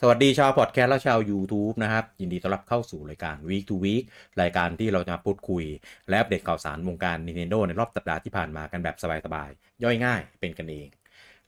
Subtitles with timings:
[0.00, 4.04] สวัสดีชาวพอดแคสต์และชาว YouTube นะครับ ยินดีต้อนรับเข้าสู่รายการ Week to Week
[4.42, 5.64] รายการที่เราจะมาพูดคุย
[6.08, 10.88] และอัปเดตข่าวสารวงการ Nintendo ในรอบสัปดาห์ที่ผ่านมากันแบบสบายๆ ย่อยง่ายเป็นกันเอง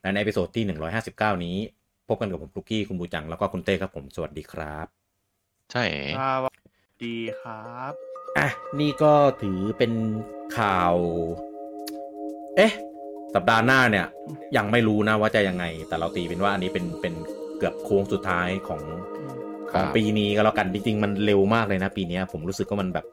[0.00, 0.64] และใน episode ที่
[1.05, 1.56] 159 นี้
[2.09, 4.87] พบกันกับผมลูกกี้คุณบูจัง แล้วก็คุณเต้ครับผมสวัสดีครับ
[5.73, 5.84] ใช่
[6.19, 6.59] สวัส
[7.05, 7.92] ดีครับ
[8.38, 8.48] อะ
[8.80, 9.92] นี่ก็ถือเป็น
[10.59, 10.95] ข่าว
[12.56, 12.73] เอ๊ะ
[13.34, 14.06] สัปดาห์หน้าเนี่ย
[14.56, 17.14] ยังไม่รู้นะว่าจะยังไง แต่เราตีเป็นว่าอันนี้เป็นเป็น
[17.60, 18.82] เกือบโค้งสุดท้ายของ
[19.73, 23.06] ของปีนี้ก็แล้วกันจริงๆมันเร็วมากเลยนะปีเนี้ยผมรู้สึกว่ามันแบบ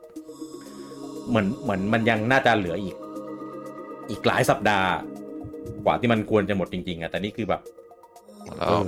[1.29, 2.95] เหมือนเหมือนมันยังน่าจะเหลืออีก
[4.09, 4.89] อีกหลายสัปดาห์
[5.85, 7.61] กว่าที่มันควรจะหมดจริงๆอะแต่นี่คือแบบ
[8.45, 8.81] แล้เอว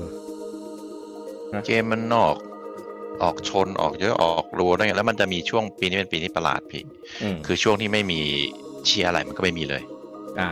[1.54, 2.38] อเกมมันออก
[3.23, 6.84] ออกชนออกเยอะออกรัวด้วยไงแล้วมันจะมีช่วงปีนี้เป็นปีที่ประหลาดพี่
[7.23, 8.20] อืมคือช่วงที่ไม่มี
[8.85, 9.84] เชียร์อะไรมันก็ไม่มีเลย
[10.40, 10.49] อ่า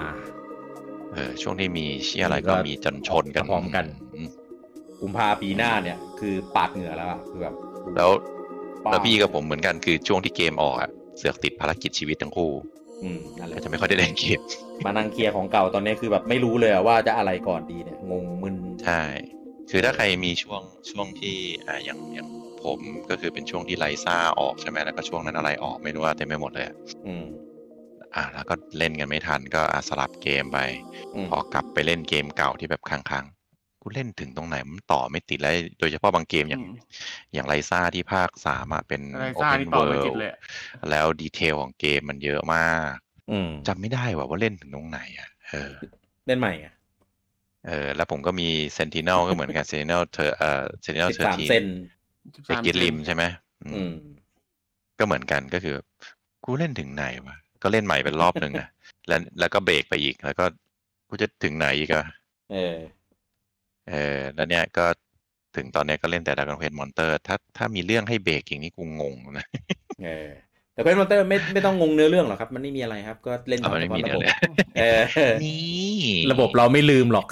[1.13, 3.85] เออช่วงที่มีเชียร์อะไรก็ก็มีจนชนกันพร้อมกัน
[4.15, 4.29] อืม
[5.01, 7.53] กุมภาปีหน้าเนี่ยคือปาดเหงื่อแล้วอะคือแบบ
[7.95, 8.11] แล้ว
[8.85, 12.51] ป้าแล้วพี่กับผมเหมือนกันคือช่วงที่เกมออกอะเสือกติดภารกิจชีวิตทั้งคู่
[13.03, 14.39] อืมนั่นแหก็ละจะไม่ค่อยได้เล่นเกม
[14.85, 19.01] มานั่งเคลียร์ของเก่าตอนนี้คือแบบไม่รู้เลยอะว่าจะอะไรก่อนดีเนี่ยงงมึนใช่
[19.71, 21.35] คือถ้าใครมีช่วงช่วงที่
[21.67, 22.27] อ่าอย่างอย่าง
[22.63, 26.75] ผมก็คือเป็นช่วงที่ไลซ่าออกใช่ไหมแล้วก็ช่วงนั้นอะไรออกไม่รู้ว่าเต็มไปหมดเลยอะ
[27.07, 27.25] อืม
[28.15, 30.59] อ่าแล้วก็เล่นกันไม่ทันก็อะสลับเกมไป
[31.15, 33.36] อืมพอกลับไปเล่นเกมเก่าที่แบบค้างๆ
[33.87, 36.75] กูเล่นถึงตรงไหนมันต่อไม่ติดแล้วโดยเฉพาะบางเกมอย่างอืม
[37.33, 40.39] อย่างไรซ่าที่ภาคสามอะเป็นไรซ่า Open นี่ต่อไม่ติด World เลยอะ
[40.89, 42.95] แล้วดีเทลของเกมมันเยอะมาก
[43.31, 45.73] อืมจำไม่ได้ว่าว่าเล่นถึงตรงไหนอะเออ
[46.27, 46.73] เล่นใหม่อะ
[47.67, 51.65] เออ แล้วผมก็มี Sentinel ก็เหมือนกัน Sentinel เธอเอ่อ Sentinel สิบสาม13เซน
[52.45, 53.23] ไปกิดริมใช่ไหม
[53.63, 53.93] อืมอืม
[54.99, 55.75] ก็เหมือนกันก็คือ
[56.45, 58.69] กูเล่นถึงไหนวะก็เล่นใหม่เป็นรอบหนึ่งอะ
[59.07, 60.45] แล้วแล้วก็เบรกไปอีกแล้วก็
[61.09, 62.05] กูจะถึงไหนอีกอะ
[62.53, 62.77] เออ
[63.89, 64.85] เออแล้วเนี่ยก็
[65.55, 69.45] ถึงตอนเนี้ยก็เล่นแต่ด r a ก o n เ u นมอนเตอร์ถ้าถ้ามีเรื่องให้เบรกอย่างนี้กูงงนะ
[70.05, 70.29] เออ
[70.73, 74.35] แต่เป็นมอนเตอร์ไม่ไม่ต้องงงเนื้อเรื่องหรอกครับ มันไม่มีอะไรครับ ก็เล่นเอามันไม่มีตาเนื้อระบบเรื่อง
[74.79, 75.01] เออ
[75.43, 77.27] นี่ระบบเราไม่ลืมหรอก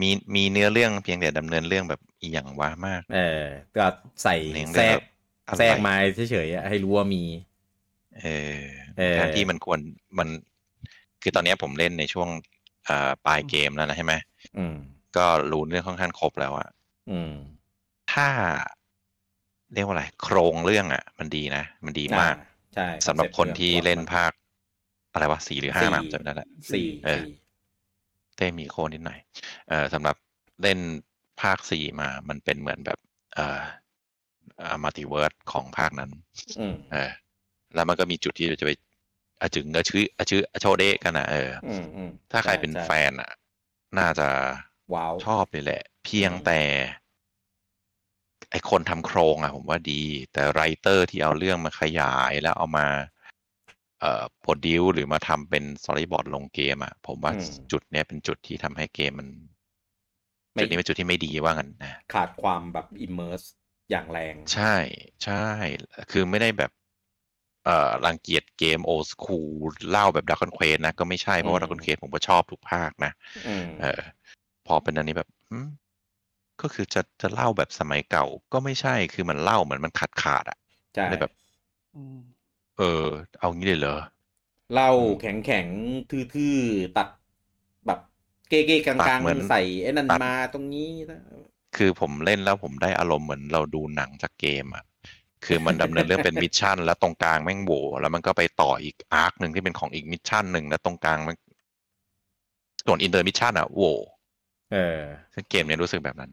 [0.00, 3.42] มีมีเนื้อเรื่องเพียงแต่ดำเนินเรื่องแบบอีหยังวะมาก เออ
[3.76, 3.86] ก็
[4.22, 4.98] ใส่เน้นแทรก
[5.46, 5.94] อะไรแทรกมา
[6.30, 7.22] เฉยๆอะให้รู้ว่ามี
[8.22, 8.26] เอ
[8.56, 8.58] อ
[8.98, 9.80] เออแทนที่มันควร
[10.18, 10.28] มัน
[11.22, 12.28] คือตอนเนี้ยผมเล่นในช่วง
[12.88, 14.14] อ่าปลายเกมแล้วนะใช่ไหม
[14.58, 14.76] อืม
[15.16, 16.68] ก็รู้เรื่องค่อนข้างครบแล้วอะ
[17.10, 17.34] อืม
[18.12, 18.28] ถ้า
[19.74, 24.32] เรียกว่าอะไร โครงเรื่องอะมันดีนะ มันดีมากอ่ใช่สำหรับคนที่เล่นภาภาค
[25.12, 27.34] อะไรวะสี่หรือห้ามาผมจำไม่ได้ละสี่เออสี่
[28.36, 29.20] เต้มีโคนนิดหน่อย
[29.68, 30.16] เอ่อสำหรับ
[30.62, 30.78] เล่น
[31.40, 32.98] ภาคสี่มา มันเป็นเหมือนแบบ
[33.34, 33.60] เอ่อ
[34.82, 36.10] มัลติเวิร์สของภาคนั้น
[36.60, 37.10] อืมเออ
[37.74, 38.72] แล้วมันก็มีจุดที่เราจะไป
[39.40, 43.30] อาจึงเอชื่ออาชื่ออาโชเดะกันนะเอออืมอืมถ้าใครเป็นช่แฟนอะ
[43.98, 44.28] น่าจะ
[44.92, 46.60] ว้าวชอบเลยแหละ เพียงอืมแต่
[48.50, 50.02] ไอคนทำโครงอะผมว่าดี
[50.32, 52.86] แต่ writer ที่เอาเรื่องมาขยายแล้วเอามา
[54.00, 59.28] เอ่อ produce หรือมาทำเป็น storyboard ลงเกมอะผมว่าอืมจุดเนี้ยเป็นจุดที่ทำให้เกมมัน
[60.54, 63.42] ไม่จุดนี้เป็นจุดที่ไม่ดีว่างั้นนะขาดความแบบ immerse
[63.90, 64.74] อย่างแรง ใช่
[65.24, 65.46] ใช่
[66.10, 66.70] คือไม่ได้แบบ
[67.64, 73.12] เอ่อรังเกียจเกม old school เล่าแบบ Dragon Quest นะ ก็ไม่ใช่ เพราะว่าอืม Dragon Quest ผมก็ชอบทุกภาคนะ
[73.46, 74.00] อืมเออ
[74.66, 75.68] พอเป็นอันนี้แบบอืม
[76.62, 80.58] ก็คือจะจะเล่าแบบสมัยเก่า ก็ไม่ใช่คือมันเล่าเหมือนมันขาดขาดๆอะ
[80.94, 81.32] ใช่เลยแบบ
[81.94, 82.16] อืม
[82.78, 83.04] เออ
[83.38, 83.96] เอางี้เลยเหรอ
[84.72, 87.08] เล่าอืมแข็งแข็งๆทื่อๆตัด
[87.86, 87.98] แบบ
[88.48, 91.20] เก้ๆกตัลาดงเหมือนๆใส่ไอ้นั่นตัดมาตรงนี้นะ
[91.76, 94.84] คือผมเล่นแล้วผมได้อารมณ์เหมือนเราดูหนังจากเกมอะ
[95.44, 101.36] คือมันดำเนินเรื่องเป็นมิชชั่น แล้วตรงกลางแม่งโหวแล้วมันก็ไปต่ออีกอาร์คหนึ่งที่เป็นของอีกมิชชั่นหนึ่งแล้วตรงกลางมัน
[102.86, 103.82] ส่วนอินเตอร์มิชชั่นอะโหว
[104.74, 105.00] เออ
[105.34, 106.30] ซึ่งเกมเนี้ยรู้สึกแบบนั้น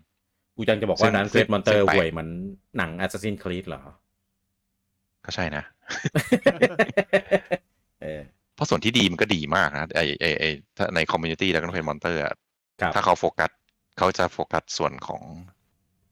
[0.57, 2.28] กูจังจะบอกซึ่ว่างนั้นเฟซึ่สงมอนเตอซึ่ร์งไปห่วยเหมัน
[2.78, 3.81] หนัง Assassin's Creed เหรอ
[5.25, 5.63] ก็ใช่นะ
[8.01, 8.21] เออ
[8.56, 10.44] เพราะส่วนที่ดีมันก็ดีมากนะไอไอไอ
[10.77, 12.36] ถ้าในคอมมูนิตี้แล้วก็เป็นมอนเตอร์อะ
[12.81, 13.51] ครับถ้าเขาโฟกัส
[13.98, 15.24] เขาจะโฟกัสส่วนของ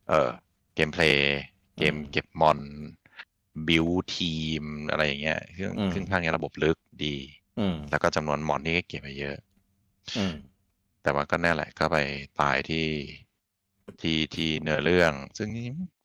[0.07, 0.29] เอ่อ
[0.75, 1.39] เกมเพลย์
[1.77, 2.59] เกมอืมเก็บมอน
[3.67, 7.15] บิวทีมอะไรอย่างเงี้ยซึ่งอืมซึ่งภาคนี้ระบบลึกดี
[7.59, 9.37] อืมอืมแล้วก็จำนวนมอนที่เก็บไปเยอะ
[10.17, 10.35] อืม
[11.03, 11.97] แต่ว่าก็แน่แหละก็ไป
[12.41, 12.87] ตายที่
[14.01, 15.49] ที่ที่เนื้อเรื่อง ซึ่ง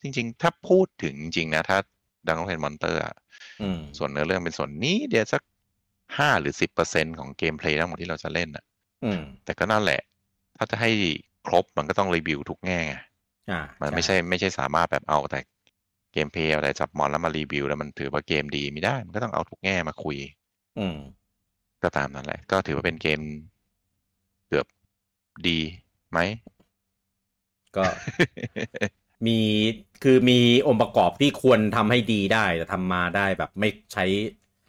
[0.01, 1.77] จริง ๆ ถ้าพูดถึงจริง ๆ นะ ถ้า
[2.27, 3.15] Dragon Quest Monsters อะ
[3.61, 5.41] อืมส่วนเนื้อเรื่องเป็นส่วนนี้เดียวสัก
[6.17, 8.63] ห้าหรือสิบเปอร์เซ็นต์ของ gameplay ทั้งหมดที่เราจะเล่นอะ
[9.03, 10.01] อืมแต่ก็นั่นแหละ
[10.57, 10.89] ถ้าจะให้
[11.47, 12.95] ครบมันก็ต้องรีวิวทุกแง่ไง
[13.51, 15.39] อ่ามันไม่ใช่ไม่ใช่สามารถแบบเอาแต่
[16.13, 20.17] เกมเพลย์เอาแต่จับมอนแล้วมารีวิว แล้วมันถือว่าเกมดีไม่ได้ มันก็ต้องเอาทุกแง่มาคุย
[20.79, 20.97] อืม
[21.83, 23.19] ก็ตามนั้นแหละ ก็ถือว่าเป็นเกม
[24.47, 24.65] เกือบ
[25.47, 25.59] ดี
[26.11, 26.19] ไหม
[27.77, 27.85] ก็
[29.27, 29.39] มี
[30.03, 34.05] คือมีองค์ประกอบที่ควรทำให้ดีได้ แต่ทำมาได้แบบไม่ใช้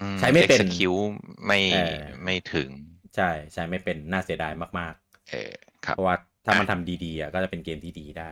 [0.00, 1.12] อืใช้ไม่เป็น execute
[1.46, 2.70] ไม่เออไม่ถึง
[3.14, 4.94] ใช่ใช้ไม่เป็นน่าเสียดายมาก
[5.28, 5.52] เออ
[5.86, 6.14] คๆรับเพราะว่า
[6.46, 8.30] ถ้ามันอะทำดีๆอะก็จะเป็นเกมที่ดีได้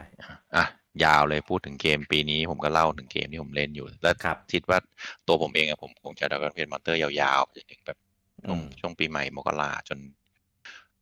[0.56, 0.64] อะ
[1.04, 4.78] ยาวเลยพูดถึงเกมปีนี้ผมก็เล่าถึงเกมที่ผมเล่นอยู่ แล้วครับคิดว่า
[5.26, 7.98] ตัวผมเองอะผมคงจะ Dragon Quest Monsters ยาวๆไปจนถึงแบบ
[8.44, 9.98] ช่วงอืมช่วงปีใหม่มกราจน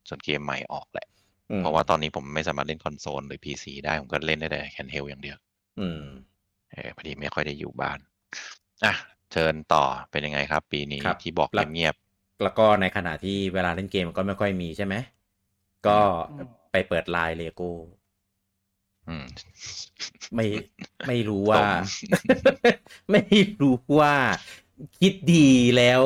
[0.08, 1.21] จนเกมใหม่ออกแหละอืม
[1.58, 5.36] เพราะว่าตอนนี้ผมไม่สามารถเล่นคอนโซลหรือ PC ได้ผมก็เล่นได้แต่แคนเฮลอย่างเดียว
[5.80, 6.02] อืม
[6.70, 7.98] เออพอดีไม่ค่อยได้อยู่บ้าน
[8.84, 8.94] อะ
[9.32, 11.94] เชิญต่อเป็นยังไงครับ ปีนี้ครับที่บอกแล้วเงียบ
[12.42, 14.94] แล้วก็ในขณะที่เวลาเล่นเกมก็ไม่ค่อยมีใช่ไหม
[15.86, 15.98] ก็
[16.30, 19.24] อืมไปเปิดไลน์เลโก้ๆอืม
[20.34, 20.46] ไม่
[21.08, 21.68] ไม่รู้ว่าผม
[23.10, 23.22] ไม่
[23.60, 24.14] รู้ว่า
[24.98, 26.02] คิดดีแล้ว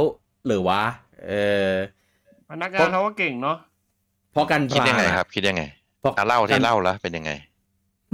[0.47, 0.82] หรือวะ
[1.27, 1.32] เอ
[1.71, 1.73] อ
[2.50, 3.59] พนักงานเขาก็เก่งเนาะ
[4.37, 5.62] เพราะกันคิดยังไงพลาครับ คิดยังไง
[6.00, 7.31] เพราะอะเล่ากัที่นเล่าแล้วเป็นยังไง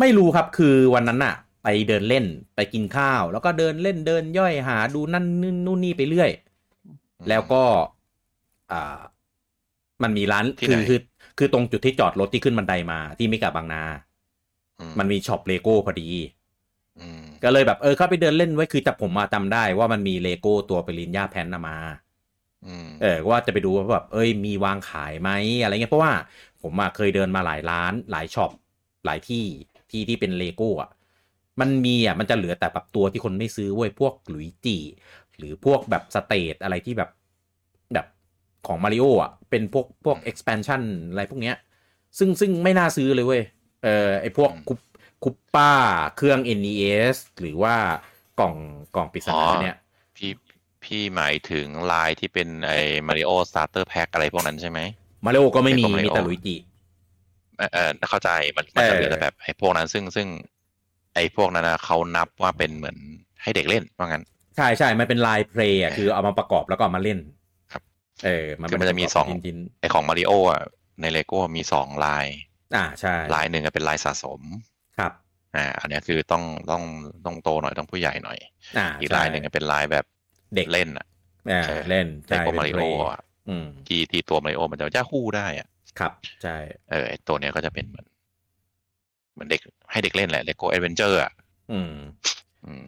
[0.01, 1.35] ไม่รู้ครับคือวันนั้นอะ
[1.65, 2.25] ไปเดินเล่น
[2.57, 6.31] ไปกินข้าว แล้วก็เดินเล่นเดินย่อยหาดูนั่นนู่นนู่นนี่ไปเรื่อย
[7.29, 7.63] แล้วก็
[8.73, 8.99] อ่า
[10.03, 10.99] มันมีร้านที่คือไหนคือ
[11.39, 13.83] คือตรงจุดที่จอดรถที่ขึ้นบันไดมาที่เมกาบางนา
[14.81, 16.09] อืมันมี shop เลโก้พอดี
[17.01, 22.12] อืมก็เลยแบบเออเข้าไปเดินเล่นไว้คือแต่ผมมาจำได้ว่ามันมีเลโก้ตัว Piranha Plant นะมาอืม
[23.03, 25.31] เออว่าจะไปดูว่าแบบเอ้ยมีวางขายไหม
[25.62, 26.12] อะไรเงี้ยเพราะว่า
[26.62, 28.50] ผมอะเคยเดินมาหลายร้านหลาย shop
[29.05, 29.44] หลายที่
[29.91, 30.91] ที่ที่เป็นเลโก้อะ
[31.61, 34.79] มันมีอะมันจะเหลือแต่แบบตัวที่คนไม่ซื้อเว้ยพวกหลุยจี
[35.37, 37.11] หรือพวกแบบสเตทอะไรที่แบบ
[37.93, 38.06] แบบ
[38.67, 41.56] ของมาริโออะเป็นพวกพวก expansion อะไรพวกเนี้ย
[42.19, 43.43] ซึ่งซึ่งไม่น่าซื้อเลยเว้ย
[43.85, 44.79] เออไอพวกคุป
[45.25, 45.73] คูปป้า
[46.17, 47.75] เครื่อง NES หรือว่า
[48.41, 48.55] กล่อง
[48.94, 49.75] กล่องปริศนาเนี่ย
[50.84, 54.81] พี่พี่หมายถึงลายที่เป็นไอ้มาริโอ starter pack อะไรพวกนั้นใช่ไหม
[55.25, 56.56] มาริโอก็ไม่มีไอ้พวก Mario มีแต่ลุยจิ
[57.58, 60.29] เออเออเข้าใจมันมันจะเออเหลือแต่แบบไอ้พวกนั้นซึ่งซึ่ง
[61.14, 62.96] ไอ้พวกนั้นนะเขานับว่าเป็นเหมือน
[63.43, 64.25] ให้เด็กเล่นว่างั้น
[64.56, 67.19] ใช่ใช่มันเป็นลายเพลย์อะคือเอามาประกอบแล้วก็เอามาเล่น
[67.73, 67.82] ครับ
[68.25, 70.62] เออ มันคือมันจะมีปรกบสองเป็นชิ้นไอ้ของมาริโออะ
[71.00, 74.40] ในเลโก้มีสองลายๆอ่าใช่ลายหนึ่งอะเป็นลายสะสม
[74.99, 75.12] ครับ
[75.56, 76.82] อ่าอันเนี้ยคือต้องต้อง
[77.25, 78.38] ต้องโตหน่อยต้องผู้ใหญ่หน่อย
[78.79, 80.05] อ่าอีกใช่ลายหนึ่งอะเป็นลายแบบ
[80.57, 81.07] เด็กเล่นอะ
[81.53, 85.69] อ่าเออเล่นในใช่พวกมาเป็นริเพโอลย์อะอืมที่ที่ตัวมาริโอมันจะจะคู่ได้อะ
[85.99, 86.13] ครับ
[86.43, 86.57] ใช่
[86.91, 88.07] เออไอ้ตัวเนี้ยก็จะเป็นเหมือน
[89.33, 89.61] เหมือนเด็ก
[89.91, 91.33] ให้เด็กเล่นแหละเลโก้ adventure อะ
[91.73, 91.95] อืม
[92.67, 92.85] อืม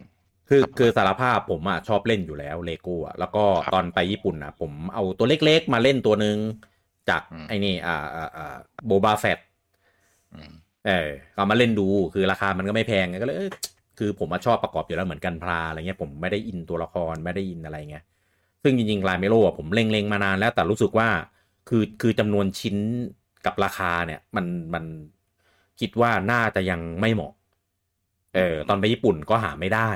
[0.49, 6.37] คือครับคือสารภาพผมอะชอบเล่นอยู่แล้วเลโก้อะแล้วก็ครับตอนไปญี่ปุ่นอะ ผมเอาตัวเล็กๆมาเล่นตัวหนึ่ง
[7.09, 9.39] จากอืมไอ้นี่อ่าอ่าอ่า Boba Fett
[10.33, 10.51] อืม
[10.87, 13.51] เออเอามาเล่นดูคือราคามันก็ไม่แพงไงก็เลยเอ้ย
[13.97, 18.03] คือผมมาชอบประกอบอยู่แล้วเหมือนกันพลาอะไรเงี้ยผมไม่ได้อินตัวละครไม่ได้อินอะไรเงี้ย
[18.63, 21.07] ซึ่งจริงๆ line Mario อะผมเล็งๆมานานแล้วแต่รู้สึกว่า
[21.69, 22.75] คือคือจำนวนชิ้น
[23.45, 24.83] กับราคาเนี่ยมันมัน
[25.79, 27.33] คิดว่าน่าจะยังไม่เหมาะ
[28.35, 29.89] เออตอนไปญี่ปุ่นก็หาไม่ได้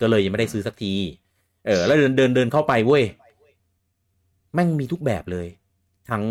[0.00, 0.94] ก็เลยยังไม่ได้ซื้อสักที
[1.66, 3.04] เออ แล้วเดินเดินเดินเข้าไปเว้ย
[4.54, 5.46] แม่งมีทุกแบบเลย
[6.10, 6.24] ทั้ง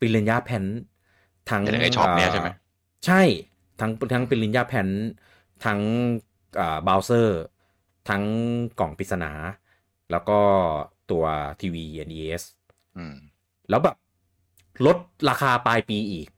[0.00, 0.64] Piranha Plant
[1.50, 2.48] ทั้งเดี๋ยวไอ้ shop เนี้ยใช่ไหม
[3.06, 3.22] ใช่
[3.80, 4.88] ทั้งทั้ง Piranha Plant
[5.64, 5.80] ทั้ง
[6.60, 7.40] อ่า Bowser
[8.08, 8.22] ทั้ง
[8.80, 9.32] กล่องปริศนา
[10.10, 10.38] แล้วก็
[11.10, 11.24] ตัว
[11.60, 12.42] ทีวี NES
[12.96, 13.16] อืม
[13.70, 13.96] แล้วแบบ
[14.86, 14.96] ลด
[15.28, 16.28] ราคาปลายปีอีก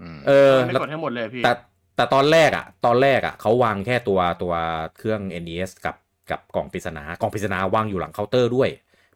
[0.00, 1.52] อืมเออไม่แล้วกดให้หมดเลยพี่ แต่
[1.96, 4.54] แต่ตอนแรกอะตอนแรกอะเขาวางแค่ตัวตัว
[4.96, 5.96] เครื่อง NES กับ
[6.30, 8.68] กับกล่องปริศนากล่องปริศนาวางอยู่หลังเคาน์เตอร์ด้วย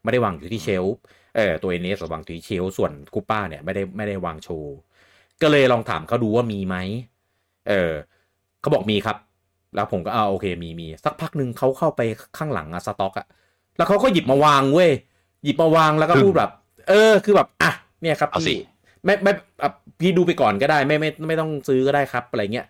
[0.02, 0.98] ไม่ได้วางอยู่ที่ shelf
[1.36, 4.74] เออตัว NES วางอยู่ที่ shelf ส่วน Koopa เนี่ยไม่ได้ไม่ได้วางโชว์
[5.42, 6.76] ก็เลยลองถามเขาดูว่ามีไหม
[7.68, 7.92] เออ
[8.64, 9.16] เขาบอกมีครับ
[9.74, 12.00] แล้วผมก็เอาโอเคมีมีสักพักหนึ่งเขาเข้าไป
[12.38, 13.26] ข้างหลังอะสต็อกอะ
[13.76, 14.90] แล้วเขาก็หยิบมาวางเว้ย
[15.44, 16.50] หยิบมาวางแล้วก็พูดแบบ
[16.88, 17.70] เออคือแบบอะ
[18.02, 18.56] เนี่ยครับเอาสิพี่
[19.04, 22.66] ไม่ไม่อะพี่ดูไปก่อนก็ได้ไม่ไม่ไม่ต้องซื้อก็ได้ครับอะไรเงี้ย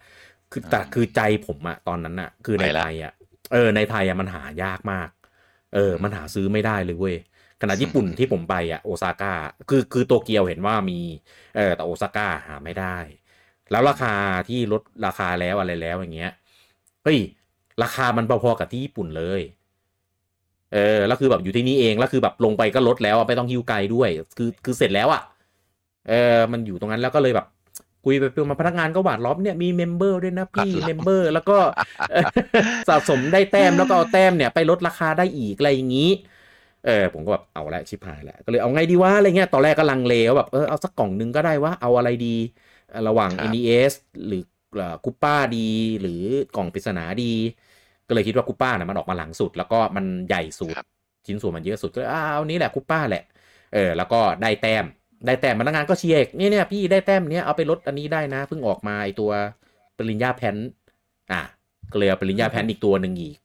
[0.52, 3.12] คือแต่อ่าคือใจผมอะตอนนั้นอะคือในไปละไทยอะ
[3.52, 5.08] เออในไทยอะมันหายากมาก
[5.74, 7.16] เออ มันหาซื้อไม่ได้เลยเว้ย
[7.60, 9.32] ขณะญี่ปุ่นที่ผมไปอะโอซาก้า
[9.68, 11.00] คือคือโตเกียวเห็นว่ามี
[11.56, 12.96] เออแต่โอซาก้าหาไม่ได้
[13.70, 14.14] แล้วราคา
[14.48, 16.32] ที่ลดราคาแล้วอะไรแล้วอย่างเงี้ย
[17.04, 17.18] เฮ้ย
[17.82, 19.40] ราคามันพอๆกับที่ญี่ปุ่นเลย
[20.74, 25.22] เออแล้วคือแบบอยู่ที่นี่เองแล้วคือแบบลงไปก็ลดแล้วอะไม่ต้องหิ้วไกลด้วย คือคือเสร็จแล้วอะ
[26.08, 27.46] เออมันอยู่ตรงนั้นแล้วก็เลยแบบ
[28.04, 31.58] คุยไปคุยมาพนักงานก็หว่านล้อมเนี่ยมี member ด้วยนะพี่หวาดล้อม member แล้วก็
[32.88, 36.10] สะสมได้แต้มแล้วก็เอาแต้มเนี่ยไปลดราคาได้อีกอะไรอย่างนี้
[36.86, 42.63] เออผมก็แบบเอาละชิบหายแล้วก็เลยเอาไงดีวะอะไรเงี้ยตอนแรกก็ลังเลว่าแบบเออเอาสักกล่องหนึงก็ได้วะเอาอะไรดีเอ่อ
[43.08, 43.92] ระหว่างครับ NES
[44.26, 44.42] หรือ
[45.04, 45.68] คุปป้าดี
[46.00, 46.22] หรือ
[46.56, 47.32] กล่องปริศนาดี
[48.08, 50.86] ก็เลยคิดว่าคุปป้าเนี่ยมันออกมาหลังสุด แล้วก็มันใหญ่สุดครับ
[51.26, 53.24] ชิ้นส่วนมันเยอะสุดก็เลยอ้าวนี้แหละคุปป้าแหละ
[53.74, 54.84] เออ แล้วก็ได้แต้ม
[55.26, 59.30] ได้แต้มพนักงานก็เชียร์อีกเนี่ยเนี่ยพี่ได้แต้มเนี้ยเอาไปลดอันนี้ได้นะเพิ่งออกมาไอตัว
[59.96, 60.56] ปริญญาแพน
[61.32, 61.42] อะ
[61.92, 63.36] ก็เลยเอาปริญญาแพนอีกตัวหนึ่งอีก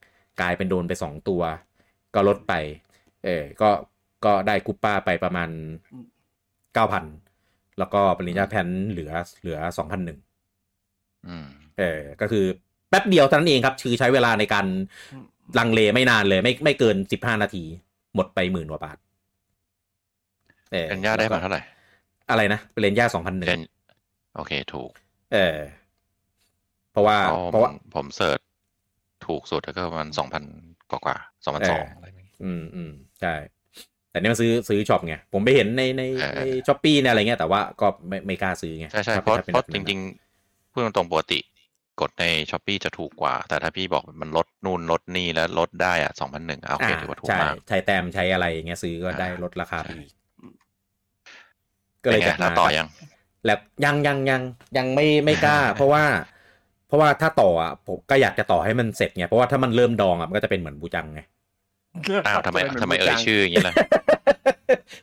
[0.42, 1.42] กลายเป็นโดนไปสองตัว
[2.16, 2.54] ก็ลดไป
[3.26, 3.70] เออก็
[4.26, 5.50] ก็ได้กุปป้าไปประมาณ
[6.74, 7.04] เก้าพัน
[7.80, 10.20] แล้วก็ปริญญาแพนเหลือเหลือสองพันหนึ่ง
[11.28, 11.46] อืม
[11.80, 12.46] เออ ก็คือ
[12.90, 14.66] แป๊บเดียวเท่านั้นเองครับ คือใช้เวลาในการ
[15.60, 17.64] ลังเลไม่นานเลย ไม่ไม่เกินสิบห้านาที
[18.16, 18.98] หมดไปหมื่นกว่าบาท
[20.72, 21.62] เออเป็นย่าได้มาเท่าไหร่
[22.30, 23.64] อะไรนะเป็นเลนย่าสองพันหนึ่งเรียน
[24.36, 24.92] โอเคถูก
[25.34, 25.58] เออ
[26.92, 28.40] เพราะว่า เพราะเพราะว่าผมผม search
[29.26, 30.44] ถูกสุดแล้วก็ประมาณสองพัน
[30.90, 33.34] กว่าสองพันสองเออออะไรแบบนี้อืมอืมใช่
[34.12, 41.40] แต่นี่มันซื้อซื้อ shop ไง ผมไปเห็นในในเออใน Shopee เนี่ยอะไรเงี้ยแต่ว่าก็ไม่ไม่กล้าซื้อไง ใช่ใช่ถ้าเพราะถ้าเป็นเพราะแบบจนั้นจริงๆพูดตรงๆปกติ
[42.02, 50.12] กดใน Shopee จะถูกกว่า แต่ถ้าพี่บอกมันลดนู่นลดนี่แล้วลดได้อะสองพันหนึ่งโอเคอ่าถือว่าถูกใช่มาก ใช้แต้มใช้อะไรอย่างเงี้ยซื้อก็ได้อ่าลดราคาไปใช่อีก
[52.04, 52.88] ก็เลยป็นไงจัดแล้วมาต่อยัง
[53.46, 54.42] แล้วยังยังยัง
[54.78, 56.04] ยังไม่ไม่กล้า เพราะว่า
[56.88, 61.22] เพราะว่าถ้าต่ออะผมก็อยากจะต่อให้มันเสร็จไงเพราะว่าถ้ามันเริ่มดองอะมันก็จะเป็นเหมือนบูจังไง
[62.28, 63.76] อ้าวทำไมทำไมเอ่ยชื่ออย่างนี้ล่ะ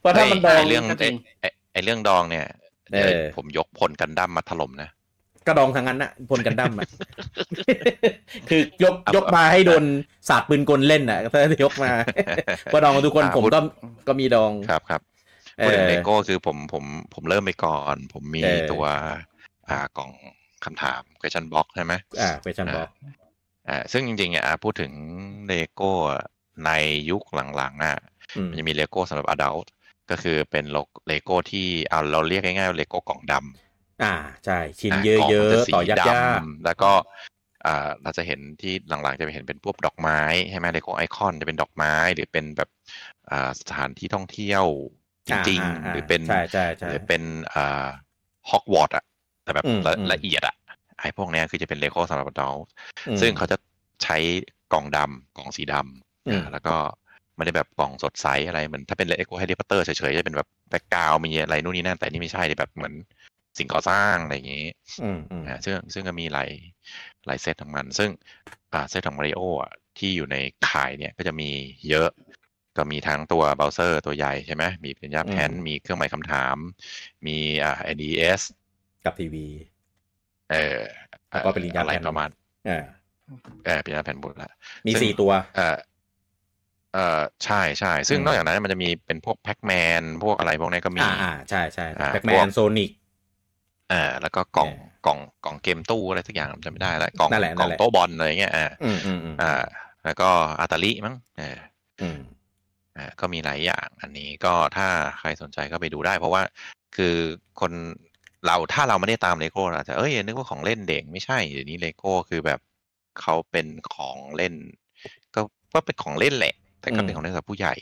[0.00, 2.46] เพราะถ้ามันดองไอ้เรื่องก็จริไอ้งไอ้ไอ้เรื่องดองเนี่ย
[2.92, 4.90] เออเดี๋ยวผมยกผลกันดั้มมาถล่มนะ
[5.46, 6.88] ก็ดองทางนั้นน่ะพลกันดั้มอะ
[8.48, 9.84] คือยกเอายกมาให้โดน
[10.28, 11.90] สาดปืนกลเล่นอะถ้ายกมา
[12.64, 13.60] เพราะดองทุกคนอ่าผมพูดก็
[14.08, 15.00] ก็มีดองครับครับ
[15.58, 18.84] เอพูดถึงอเลโก้คือผมผมผมเริ่มไปก่อน ผมมีเออตัว
[19.70, 20.10] อ่ากล่อง
[20.64, 22.88] คำถาม question box ใช่ไหมอ่า question block
[23.68, 24.92] อ่าซึ่งจริงๆอะพูดถึง
[25.46, 25.92] เลโก้
[26.64, 26.70] ใน
[27.10, 27.22] ยุค
[27.56, 27.98] หลังๆอะ
[28.36, 29.66] อืมมันจะมีเลโก้สำหรับ adult
[30.10, 30.64] ก็คือเป็น
[31.08, 36.90] เลโก้ที่เอาเราเรียกง่ายๆว่าเลโก้กล่องดำอ่าใช่ชิ้นอะเยอะกล่องเยอะมันอะจะสีต่อยากดำยากแล้วก็
[37.66, 40.20] อ่าเราจะเห็นที่หลังๆจะไปเห็นเป็นพวกดอกไม้
[40.50, 42.68] ใช่ไหมเลโก้ Icons จะเป็นดอกไม้หรือเป็นแบบ
[43.30, 44.64] อ่าสถานที่ท่องเที่ยว
[45.28, 47.22] จริงๆหรือเป็นใช่ใช่ใช่หรือเป็น
[47.54, 47.86] อ่า
[48.50, 49.04] ฮอกวอตส์อะ
[49.44, 50.54] แต่แบบอืมละอืมละเอียดอะ
[51.00, 52.60] ไอ้พวกเนี้ยคือจะเป็นเลโก้สำหรับ adult
[53.08, 53.56] อืมซึ่งเขาจะ
[54.02, 54.16] ใช้
[54.72, 56.05] กล่องดำกล่องสีดอืม
[56.52, 56.76] แล้วก็
[57.36, 62.94] ไม่ได้แบบกล่องสดใสอะไรเหมือนถ้าเป็นเลโก้แฮร์รี่พอตเตอร์เฉยๆจะเป็นแบบ background มีอะไรนู่นนี่นั่นแต่นี่ไม่ใช่แบบเหมือน
[63.58, 64.66] สิ่งก่อสร้างอะไรอย่างงี้
[65.02, 66.50] อืมอืมอ่าซึ่งซึ่งก็มีหลาย
[67.26, 68.10] หลายเซตของมัน ซึ่ง
[68.72, 70.36] อ่าเซตของมาริโออะที่อยู่ใน
[70.68, 71.50] ขายเนี่ยก็จะมี
[71.88, 72.08] เยอะ
[72.76, 76.56] ก็มีทั้งตัวเบราว์เซอร์ตัวใหญ่ใช่ไหมมีเป็นยาแพนมีเครื่องหมายคำถาม
[77.26, 78.40] มีอ่า NES
[79.04, 79.46] กับทีวี
[80.52, 80.80] เออ
[81.30, 82.30] แล้วก็เป็นลิ้นยาอะไรแผ่นประมาณ
[82.68, 82.84] อ่า
[83.66, 84.50] เออเป็นยาแผ่นบุญละ
[84.86, 85.76] มีซึ่งสี่ตัว เออ
[86.96, 92.90] เออใช่ใช่ซึ่งอืมนอกจากนั้นมันจะมีเป็นพวกแพ็กแมนพวกอะไรพวกนี้ก็มีอ่าอ่าใช่ใช่อ่า Pac-Man พวก Sonic
[93.92, 99.62] อ่าแล้วก็กล่องเออกล่องกล่องเกมตู้อะไรสักอย่างจำไม่ได้แล้วกล่องนั่นแหละกล่องนั่นแหละโต๊ะบอลอะไรเงี้ยอ่าอืมอืมอืมอ่า
[100.04, 100.28] แล้วก็
[100.60, 101.58] Atari มั้งเออ
[102.00, 102.18] อืม
[102.96, 104.86] อ่าก็มีหลายอย่างอันนี้ก็ถ้า
[105.18, 106.42] ใครสนใจก็ไปดูได้ เพราะว่า
[106.96, 107.14] คือ
[107.60, 107.72] คน
[108.46, 112.60] เราถ้าเราไม่ได้ตามเลโก้เราอาจจะเอ้ยนึกว่าของเล่นเด็กไม่ใช่เดี๋ยวนี้เลโก้คือแบบ
[113.20, 114.54] เขาเป็นของเล่น
[115.34, 115.40] ก็
[115.74, 117.74] ก็เป็นของเล่นแหละ แต่ก็เป็นของเล่นสำหรับผู้ใหญ่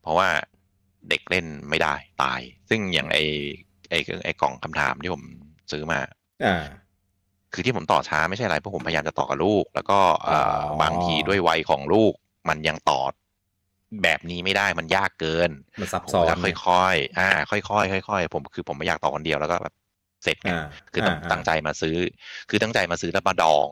[0.00, 0.28] เพราะว่า
[1.08, 3.18] เด็กเล่นไม่ได้ตาย ซึ่งอย่างไอ
[3.90, 5.22] ไอเครื่องไอกล่องคำถามที่ผม
[5.72, 6.00] ซื้อมา
[6.44, 6.64] อ่า
[7.52, 12.12] คือที่ผมต่อช้าไม่ใช่อะไรเพราะผมพยายามจะต่อกับลูก แล้วก็เอ่ออ๋อบางทีด้วยวัยของลูก
[12.48, 13.00] มันยังต่อ
[14.02, 15.50] แบบนี้ไม่ได้มันยากเกิน
[15.80, 16.36] มันซับผมซ้อนจะ
[16.66, 17.58] ค่อยๆอ่า ค่อ
[18.00, 19.74] ยๆค่อยๆผมคือผมไม่อยากต่อคนเดียวแล้วก็แบบ
[20.24, 21.96] เสร็จไงอ่าคือตั้งตั้งใจมาซื้อ
[22.50, 23.68] คือตั้งใจมาซื้อแล้วมาดอง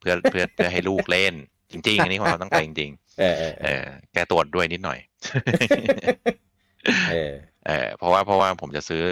[0.00, 1.34] เพื่อเพื่อเพื่อให้ลูกเล่น
[1.70, 4.98] จริง ๆ อันนี้ความตั้งใจจริง เออเออๆเอเอออแกตรวจด้วยนิดหน่อย
[7.10, 7.32] เออ
[7.66, 9.02] เออเพราะว่าเพราะว่าผมจะซื้อ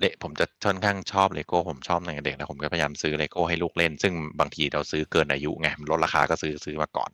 [0.00, 7.10] เลผมจะค่อนข้างชอบเลโก้ ผมชอบในเด็กแล้วผมก็พยายามซื้อเลโก้ให้ลูกเล่น ซึ่งบางทีเราซื้อเกินอายุไงมันลดราคาก็ซื้อซื้อมาก่อน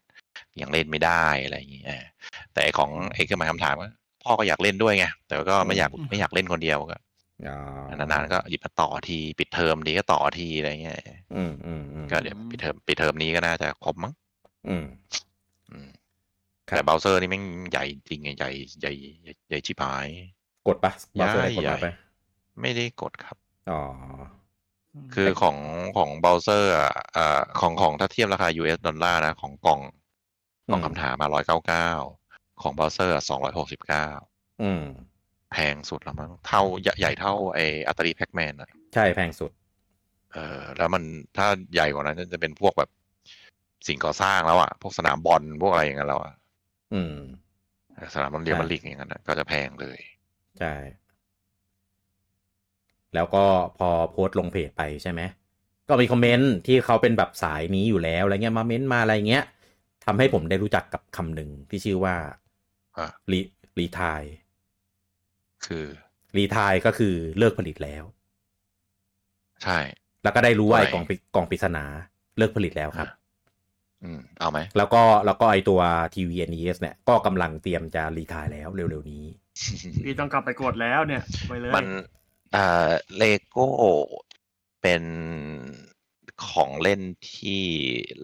[0.61, 2.05] ยังเล่นไม่ได้อะไรอย่างเงี้ยเออ
[2.53, 3.91] แต่ไอ้ของไอ้เครื่องหมายคำถามว่า
[4.25, 6.97] พ่อก็อยากเล่นด้วยไงแต่ก็ไม่อยากไม่อยากเล่นคนเดียวก็
[7.49, 7.57] อ๋อ
[7.99, 10.99] นานๆก็หยิบมาต่อทีปิดเทอมดีก็ต่อทีอะไรเงี้ย
[11.35, 14.13] อืมอืมอืมก็เดี๋ยวปิดเทอมปิดเทอมนี้ก็น่าจะครบมั้ง
[14.69, 14.85] อืมอืม
[15.17, 15.34] ครับ
[16.67, 18.51] แต่ Bowser นี่แม่งใหญ่จริงไงใหญ่
[18.81, 20.09] ใหญ่ใหญ่ใหญ่ชิบหาย
[20.69, 21.89] กดปะบอสอะไรกดใหญ่มาไป
[22.61, 23.37] ไม่ได้กดครับ
[23.71, 23.81] อ๋อ
[25.15, 25.57] คือของ
[25.97, 29.81] ของ Bowser อะอ่าของของถ้าเทียบราคา US ดอลลาร์นะ ของกล่อง
[30.71, 31.91] กล่องอืมคำถามมาร้อยเก้าเก้า
[32.63, 34.09] ของ Bowser สองร้อยหกสิบเก้า
[34.63, 34.85] อืม
[35.53, 39.51] แพงสุดแล้วมั้งเท่าใหญ่ใหญ่เท่าไอ้ Atari Pac-Man อะ ใช่แพงสุด
[40.33, 41.03] เออแล้วมัน
[41.37, 42.91] ถ้าใหญ่กว่านั้นจะเป็นพวกแบบ
[43.87, 46.35] สิ่งก่อสร้างแล้วอะพวกสนามบอลพวกอะไรอย่างเงี้ยแล้วอะ
[46.95, 47.17] อืม
[48.15, 49.99] สนามบอลเรียลใช่ Madrid อย่างนั้นอะก็จะแพงเลย
[50.59, 50.75] ใช่
[53.15, 53.45] แล้วก็
[53.79, 55.21] พอโพสต์ลงเพจไปใช่ไหม
[55.89, 59.45] ก็มีคอมเมนต์ที่เขาเป็นแบบสายนี้อยู่แล้วอะไรเงี้ยมาเม้นต์มาอะไรเงี้ย
[60.05, 62.17] ทำให้ผมได้รู้จักกับคำหนึ่งที่ชื่อว่า
[62.99, 63.41] อะรี
[63.79, 64.23] รีทาย
[65.67, 65.87] คือ
[66.37, 68.05] รีทายก็คือเลิกผลิตแล้ว
[69.63, 69.79] ใช่
[70.23, 71.85] แล้วก็ได้รู้ว่าไอ้ทำไมกล่องปริกล่องปริศนา
[72.39, 73.24] เลิกผลิตแล้วครับอืม
[74.41, 75.81] เอาไหม แล้วก็แล้วก็ไอตัว
[76.15, 79.25] ทีวี NES เนี่ยก็กำลังเตรียมจะรีทายแล้วเร็วๆนี้
[80.05, 81.87] พี่ต้องกลับไปกดแล้วเนี่ย ไปเลย มัน
[82.55, 83.69] อ่าเลโก้
[84.83, 85.05] เป็น
[86.49, 87.01] ของเล่น
[87.35, 87.63] ที่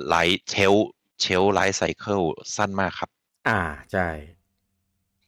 [0.06, 0.74] life shelf
[1.20, 2.20] shelf life cycle
[2.56, 3.10] สั้นมากครับ
[3.48, 3.60] อ่า
[3.92, 4.08] ใช่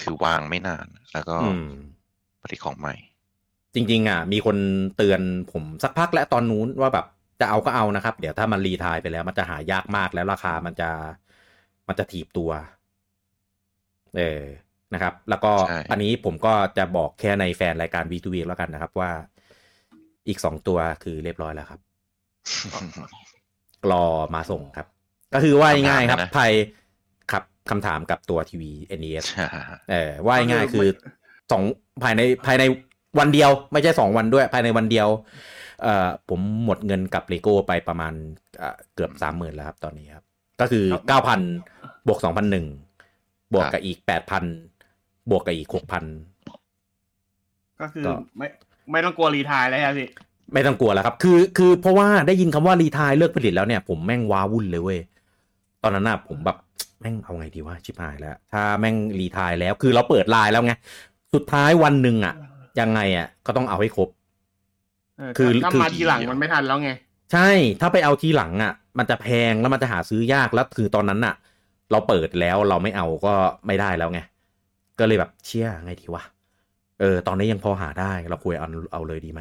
[0.03, 1.73] คือวางไม่นาน แล้วก็อืม
[2.43, 2.95] ผลิตของใหม่
[3.75, 4.57] จริง ๆ อะ มีคน
[4.97, 5.21] เตือน
[5.53, 7.07] ผมสักพักแล้วตอนนู้นว่าแบบ
[7.43, 10.91] จะเอาก็เอานะครับ เดี๋ยวถ้ามัน retire ไปแล้วมันจะหายากมากแล้วราคามันจะ
[11.89, 12.51] มันจะถีบตัว
[14.17, 14.43] เออ
[14.95, 19.11] นะครับ แล้วก็ใช่อันนี้ผมก็จะบอกแค่ในแฟนรายการ W2W แล้วกันนะครับ ว่า
[20.29, 21.81] อีกสองตัวคือเรียบร้อยแล้วครับ
[23.93, 24.87] รอมาส่งครับ
[25.35, 26.53] ก็คือว่าง่ายๆครับคำถามนะภาย
[27.33, 29.25] ครับคำถามกับตัวทีวี NES
[29.91, 30.89] เออว่าง่ายๆคือ
[31.53, 31.63] สอง
[32.03, 32.65] ภายในภายใน
[33.19, 35.09] วันเดียว ไม่ใช่สองวันด้วย ภายในวันเดียว
[35.83, 38.13] เอ่อผมหมดเงินกับเลโก้ไปประมาณ
[38.59, 40.25] เอ่อเกือบสามหมื่นแล้วครับตอนนี้ครับ
[40.61, 41.41] ก็คือเก้าพัน
[42.07, 42.67] บวกสองพันหนึ่ง
[43.53, 44.45] บวกกับอีกแปดพัน
[45.31, 46.05] บวกกับอีกหกพัน
[47.81, 48.47] ก็คือก็ไม่
[48.93, 50.09] ไม่ต้องกลัว retire แล้วครับพี่
[50.53, 55.01] ไม่ต้องกลัวแล้วครับ คือ คือเพราะว่าได้ยินคำว่า retire เลิกผลิตแล้วเนี่ย ผมแม่งว้าวุ่นเลยเว้ย
[55.83, 56.57] ตอนนั้นน่ะผมแบบ
[57.01, 60.73] แม่งเอาไงดีวะชิบหายแล้ว ถ้าแม่ง retire แล้ว คือเราเปิดไลน์แล้วไง
[61.35, 62.35] สุดท้ายวันหนึ่งอะ
[62.81, 64.22] ยังไงอะ ก็ต้องเอาให้ครบเออ
[65.39, 66.91] คือถ้าคือมาทีหลังมันไม่ทันแล้วไง
[67.33, 67.51] ใช่
[67.81, 71.35] ถ้าไปเอาทีหลังอะ มันจะแพงแล้วมันจะหาซื้อยากแล้วคือตอนนั้นอะ
[71.91, 73.35] เราเปิดแล้วเราไม่เอาก็
[73.67, 74.21] ไม่ได้แล้วไง
[74.99, 76.23] ก็เลยแบบเชี่ยไงดีวะ
[77.01, 79.41] เออตอนนี้ยังพอหาได้เราควรเอาเอาเลยดีไหม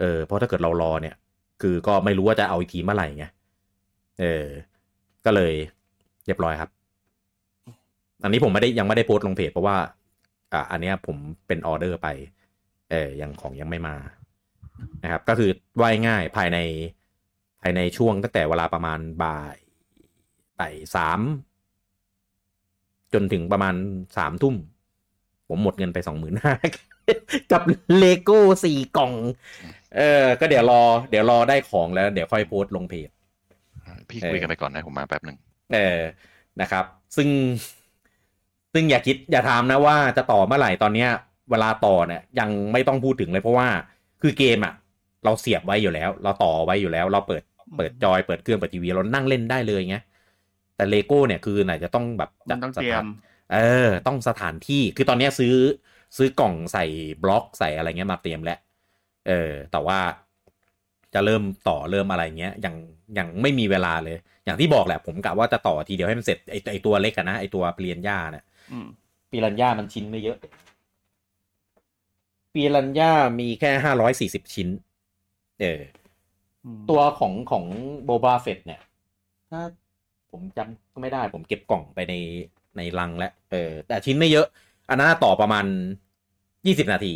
[0.00, 1.14] เออเพราะถ้าเกิดเรารอเนี่ย
[1.62, 3.26] คือก็ไม่รู้ว่าจะเอาอีกทีเมื่อไหร่ไง
[4.20, 4.46] เออ
[5.24, 5.52] ก็เลย
[6.26, 6.70] เรียบร้อยครับ
[8.22, 9.76] อันนี้ผมไม่ได้ยังไม่ได้โพสต์ลงเพจเพราะว่า
[10.52, 12.08] อ่า อันเนี้ยผมเป็นออเดอร์ไป
[12.90, 13.94] เออยังของยังไม่มา
[15.02, 16.58] นะครับ ก็คือว่ายง่ายภายใน
[17.62, 19.56] ภายในช่วงตั้งแต่เวลาประมาณบ่าย
[20.58, 21.20] บ่ายสาม
[23.14, 23.74] จนถึงประมาณ
[24.16, 24.54] สามทุ่ม
[25.48, 26.54] ผมหมดเงินไปสองหมื่นห้า
[27.52, 27.62] กับ
[27.98, 29.12] เลโก้สี่กล่อง
[29.96, 33.08] เออ ก็เดี๋ยวรอ เดี๋ยวรอได้ของแล้ว เดี๋ยวค่อยโพสต์ลงเพจ
[34.08, 35.38] พี่คุยกันไปก่อนนะผมมาแป๊บหนึ่ง
[35.74, 36.00] เออ
[36.60, 36.84] นะครับ
[37.16, 37.28] ซึ่ง
[38.72, 41.10] ซึ่งอย่าคิดอย่าถามนะว่าจะต่อเมื่อไหร่ตอนเนี้ย
[41.50, 43.68] เวลาต่อเนี่ยยังไม่ต้องพูดถึงเลยเพราะว่า
[44.22, 44.74] คือเกมอะ
[45.24, 47.42] เราเสียบไว้อยู่แล้ว เราต่อไว้อยู่แล้ว เราเปิด
[47.76, 49.96] เปิดจอยเปิดเครื่องเปิดทีวีเรานั่งเล่นได้เลยไง
[50.76, 53.04] แต่เลโก้เนี่ยคือไหนจะต้องแบบมันต้องเตรียม
[53.52, 55.54] เออ ต้องสถานที่คือตอนเนี้ยซื้อ
[56.16, 56.84] ซื้อกล่องใส่
[57.22, 58.58] บล็อกใส่อะไรเงี้ยมาเตรียมแล้ว
[59.28, 59.98] เออ แต่ว่า
[61.14, 62.74] จะเริ่มต่อเริ่มอะไรเงี้ยยัง
[63.18, 68.86] ยังไม่มีเวลาเลย อย่างที่บอกแหละผมกะว่าจะต่อทีเดียวให้มันเสร็จไอไอตัวเล็กอะนะไอตัวเปลี่ยนย่าเนี่ยอืม
[69.30, 70.38] ปีรัญญามันชิ้นไม่เยอะ
[72.54, 74.68] ปีรัญญามีแค่ห้าร้อยสี่สิบชิ้น
[75.60, 75.80] เออ
[76.64, 77.64] อืมตัวของของ
[78.04, 78.80] โบบาเฟตเนี่ย
[79.50, 79.60] ถ้า
[80.32, 82.14] ผมจำไม่ได้ ผมเก็บกล่องไปใน
[82.76, 84.46] ในลังแล้วเออ แต่ชิ้นไม่เยอะ
[84.90, 85.64] อันนั้นต่อประมาณ
[86.66, 87.14] ยี่สิบนาที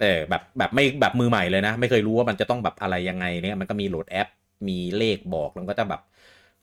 [0.00, 4.28] เออ แบบแบบไม่แบบมือใหม่เลยนะ ไม่เคยรู้ว่ามันจะต้องแบบอะไรยังไงเนี่ย มันก็มีโหลดแอป
[4.68, 6.00] มีเลขบอก แล้วก็จะแบบ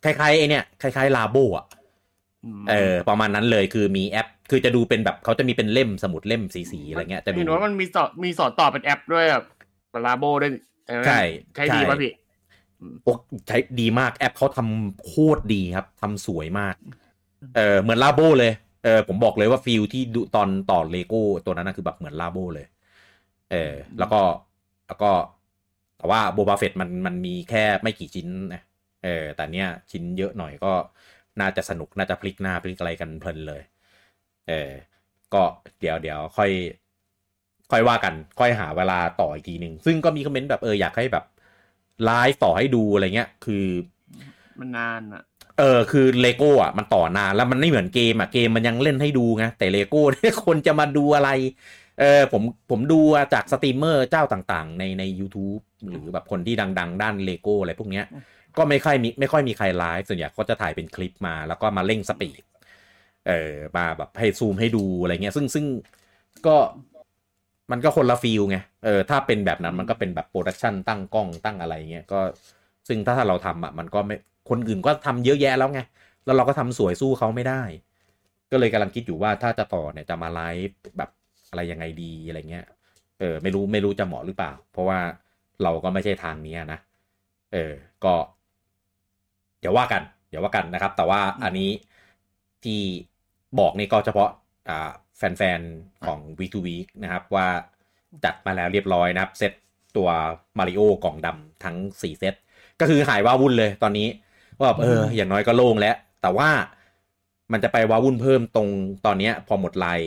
[0.03, 1.80] คล้ายๆไอ้เนี่ย คล้ายๆ Labo อะ
[2.69, 9.45] เออประมาณนั้นเลยคือมีแอป คือจะดูเป็นแบบเขาจะมีเป็นเล่มสมุดเล่มสีๆอะไรเงี้ยจะดูเห็นว่ามันมีสอนมีสอนต่อเป็นแอปด้วยแบบ
[10.05, 10.51] Labo ด้วย
[10.87, 11.21] เออใช่
[11.55, 12.11] ใช้ดีใช่ป่ะพี่
[13.03, 13.13] โอ้
[13.47, 16.75] ใช้ดีมากแอปเขาทำโคตรดีครับทำสวยมาก
[17.55, 22.67] เออเหมือน Labo เลยเออผมบอกเลยว่า feel ที่ดูตอนต่อเลโก้ตัวนั้นนะคือแบบเหมือน Labo เลย
[23.51, 24.21] เออแล้วก็
[24.87, 25.11] แล้วก็
[25.97, 28.61] แต่ว่า Boba Fett มันมันมีแค่ไม่กี่ชิ้นนะ
[29.03, 30.71] เออแต่เนี้ยชิ้นเยอะหน่อยก็
[31.39, 33.61] น่าจะสนุกน่าจะพลิกหน้าพลิกอะไรกันเพลินเลย
[34.49, 34.71] เออ
[35.33, 35.41] ก็
[35.79, 36.51] เดี๋ยวเดี๋ยวค่อย
[37.71, 41.25] ค่อยว่ากัน ค่อยหาเวลาต่ออีกทีหนึ่งซึ่งก็มีคอมเมนต์แบบเอออยากให้แบบ
[42.05, 43.65] ไลฟ์ต่อให้ดูอะไรเงี้ย คือ
[44.59, 45.23] มันนานอะ
[45.59, 51.29] เออคือเลโก้อะมันต่อนานแล้วมันไม่เหมือนเกมอะเกมมันยังเล่นให้ดูไงแต่เลโก้เนี่ยคนจะมาดูอะไร
[51.99, 52.99] เออผมผมดู
[53.33, 58.05] จากสตรีมเมอร์เจ้าต่างๆ ในใน u t u b e หรือแบบคนที่ดัง ๆ ด้านเลโก้อะไรพวกเนี้ย
[58.57, 62.43] ก็ไม่ค่อยมีไม่ค่อยมีใครไลฟ์ส่วนใหญ่ก็จะถ่ายเป็นคลิปมาแล้วก็มาเร่ง speed
[63.27, 65.65] เออมาแบบให้ซูมให้ดูอะไรเงี้ย ซึ่งซึ่ง
[66.47, 66.55] ก็
[67.71, 72.19] มันก็คนละ feel ไงเออถ้าเป็นแบบนั้นมันก็เป็นแบบ production ตั้งกล้องตั้งอะไรเงี้ยก็
[72.87, 74.15] ซึ่งถ้าถ้าเราทำอะมันก็ไม่
[74.49, 75.81] คนอื่นก็ทำเยอะแยะแล้วไง
[76.25, 77.61] แล้วเราก็ทำสวยสู้เขาไม่ได้
[78.51, 81.09] ก็เลยกำลังคิดอยู่ว่าถ้าจะต่อเนี่ยจะมาไลฟ์แบบ
[81.49, 82.65] อะไรยังไงดีอะไรเงี้ย
[83.19, 84.99] เออไม่รู้ไม่รู้จะเหมาะหรือเปล่า เพราะว่า
[85.63, 86.79] เราก็ไม่ใช่ทางนี้นะ
[87.53, 87.73] เออ
[88.05, 88.13] ก็
[89.61, 91.69] เดี๋ยวว่ากัน เดี๋ยวว่ากันนะครับ แต่ว่าอันนี้
[92.63, 92.81] ที่
[93.59, 94.29] บอกนี่ก็เฉพาะ
[94.69, 97.47] อ่าแฟนๆ ของ Week to Week นะครับ ว่า
[98.25, 99.53] จัดมาแล้วเรียบร้อยนะครับ เซต
[99.97, 100.09] ตัว
[100.57, 102.35] มาริโอกล่องดำทั้ง 4 เซต
[102.79, 104.07] ก็คือหายว้าวุ่นเลยตอนนี้
[104.57, 106.49] ว่าแบบเออ อย่างน้อยก็โล่งแล้ว แต่ว่า
[107.51, 108.67] มันจะไปว้าวุ่นเพิ่มตรง
[109.05, 109.99] ตอนเนี้ยพอหมดลาย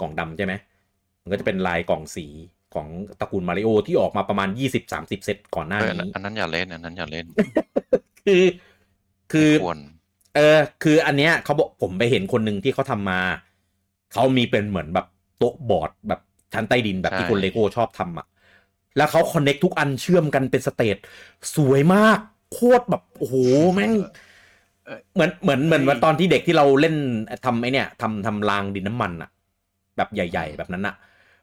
[0.00, 0.52] กล่องดำใช่ไหม
[1.22, 2.26] มันก็จะเป็นลายกล่องสี
[2.74, 2.86] ของ
[3.20, 4.48] ตระกูลมาริโอที่ออกมาประมาณ
[4.86, 7.26] 20-30 เซตก่อนหน้าเอออันนั้นนี้ อันนั้นอย่าเล่น อันนั้นอย่าเล่น
[8.26, 8.42] คือ
[9.32, 9.78] คือควร
[10.36, 13.20] เออ คืออันเนี้ยเขาบอกผมไปเห็นคนหนึ่งที่เขาทำมา
[14.12, 15.06] เขามีเป็นเหมือนแบบ
[15.38, 16.20] โต๊ะบอร์ดแบบ
[16.54, 18.26] ชั้นใต้ดินแบบที่คนเลโก้ชอบทำอะ
[18.96, 20.96] แล้วเขา connect ทุกอันเชื่อมกันเป็น stage
[21.56, 22.18] สวยมาก
[22.52, 23.34] โคตรแบบโอ้โห
[23.74, 23.92] แม่ง
[24.84, 26.96] เออเหมือนเหมือนเหมือนวันตอนที่เด็กที่เราเล่น
[27.44, 29.30] ทำไอเนี่ยทำทำรางดินน้ำมันอะ
[29.96, 30.94] แบบใหญ่ ๆ แบบนั้นอะ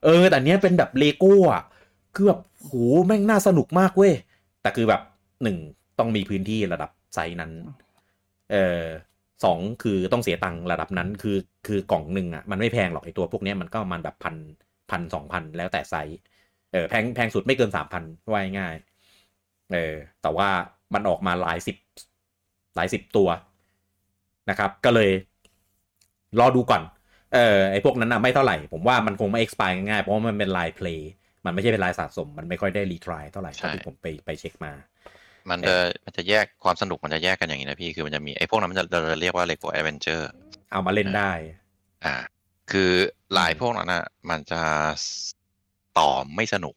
[0.04, 1.62] เออ แต่อันเนี้ยเป็นแบบเลโก้อะ
[2.14, 2.72] คือแบบโห
[3.06, 4.12] แม่งน่าสนุกมากเว้ย
[4.62, 5.00] แต่คือแบบ
[5.42, 5.56] หนึ่ง
[5.98, 7.52] ต้องมีพื้นที่ระดับ ไซส์นั้น
[8.52, 8.82] เออ
[9.44, 14.36] สองคือต้องเสียตังค์ระดับนั้นคือคือกล่องหนึ่งอะมันไม่แพงหรอกไอตัวพวกเนี้ยมันก็ประมันแบบพัน
[14.90, 16.18] พันสองพันแล้วแต่ไซส์
[16.72, 20.48] เออแพงแพงสุดไม่เกินสามพันว่าง่ายๆเออแต่ว่า
[20.94, 21.76] มันออกมาหลายสิบ
[22.76, 23.28] หลายสิบตัว
[24.50, 25.10] นะครับ ก็เลย
[26.40, 26.82] รอดูก่อน
[27.34, 31.10] เออไอพวกนั้นอะไม่เท่าไหร่ ผมว่ามันคงไม่ expire ง่ายๆเพราะว่ามันเป็น line play
[31.44, 34.72] มันไม่ใช่เป็นลายสะสม มันไม่ค่อยได้ retire เท่าไหร่ใช่เท่าที่ผมไปไปเช็คมา
[35.50, 40.24] มันจะมันจะแยกความสนุกมันจะแยกกันอย่างนี้นะพี่ คือมันจะมีไอ้พวกนั้นมันจะเราจะเรียกว่า Lego Adventure
[40.70, 41.30] เอามาเล่นได้
[42.04, 42.14] อ่า
[42.70, 42.90] คือ
[43.38, 44.62] ลายพวกนั้นอะมันจะ
[45.98, 46.74] ต่อไม่สนุก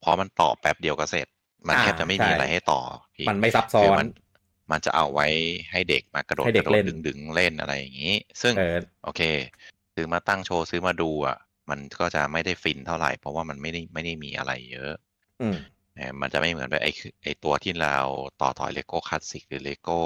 [0.00, 1.26] เพราะมันต่อแป๊บเดียวก็เสร็จ
[1.68, 2.80] มันอ่าแทบจะไม่มีใช่อะไรให้ต่อ
[3.14, 4.08] พี่มันไม่ซับซ้อคือมัน
[4.70, 5.26] มันจะเอาไว้
[5.72, 9.22] ให้เด็กมากระโดดให้เด็กกระโดเล่นดึงดึงๆเล่นอะไรอย่างนี้ ซึ่งเออโอเค
[9.94, 11.36] ซื้อมาตั้งโชว์ซื้อมาดูอะ
[11.70, 14.92] มันก็จะไม่ได้ฟินเท่าไหร่ เพราะว่ามันไม่ได้ไม่ได้มีอะไรเยอะ
[15.42, 15.48] อื
[15.98, 17.96] มเออมันจะไม่เหมือนแบบไอ้คือไอ้ตัวที่เรา
[18.40, 19.98] ต่อถอยเลโก้คลาสสิกหรือเลโก้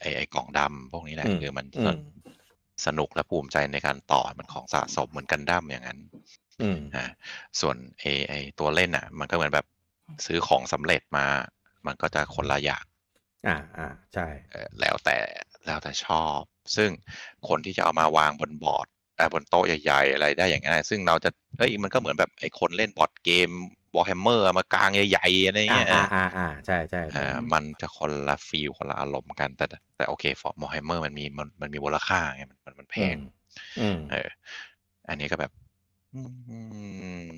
[0.00, 1.96] ไอ้ไอ้กล่องดำพวกนี้แหละอืมคือมันอืม
[2.86, 5.98] สนุกและภูมิใจในการต่อมันของสะสมเหมือนกันดั้มอย่างนั้น
[6.62, 7.04] อืมอ่า
[7.60, 9.66] ส่วนไอ้ไอ้ตัวเล่นอะ มันก็เหมือนแบบ
[10.26, 11.26] ซื้อของสำเร็จมา
[11.86, 12.84] มันก็จะคนละอย่าง
[13.46, 15.16] อ่าอ่าใช่เออแล้วแต่
[15.66, 16.40] แล้วแต่ชอบ
[16.76, 16.90] ซึ่ง
[17.48, 23.50] คนที่จะเอามาวางบนบอร์ดเอ่อบนโต๊ะใหญ่ๆ อะไรได้อย่างนั้นซึ่งเราจะเฮ้ยมันก็เหมือนแบบไอ้คนเล่นบอร์ดเกม
[23.94, 33.16] Warhammer มากลางใหญ่ๆอะไรอ่าเงี้ยอ่าอ่าอ่าใช่ใช่เออมันจะคนละ feel คนละอารมณ์กัน แต่แต่โอเค for Warhammer มันมีมันมันมีมูลค่าไงมันมันมันแพง
[33.78, 34.28] อืมเออ
[35.08, 35.52] อันนี้ก็แบบ
[36.14, 36.20] อื
[37.28, 37.30] ม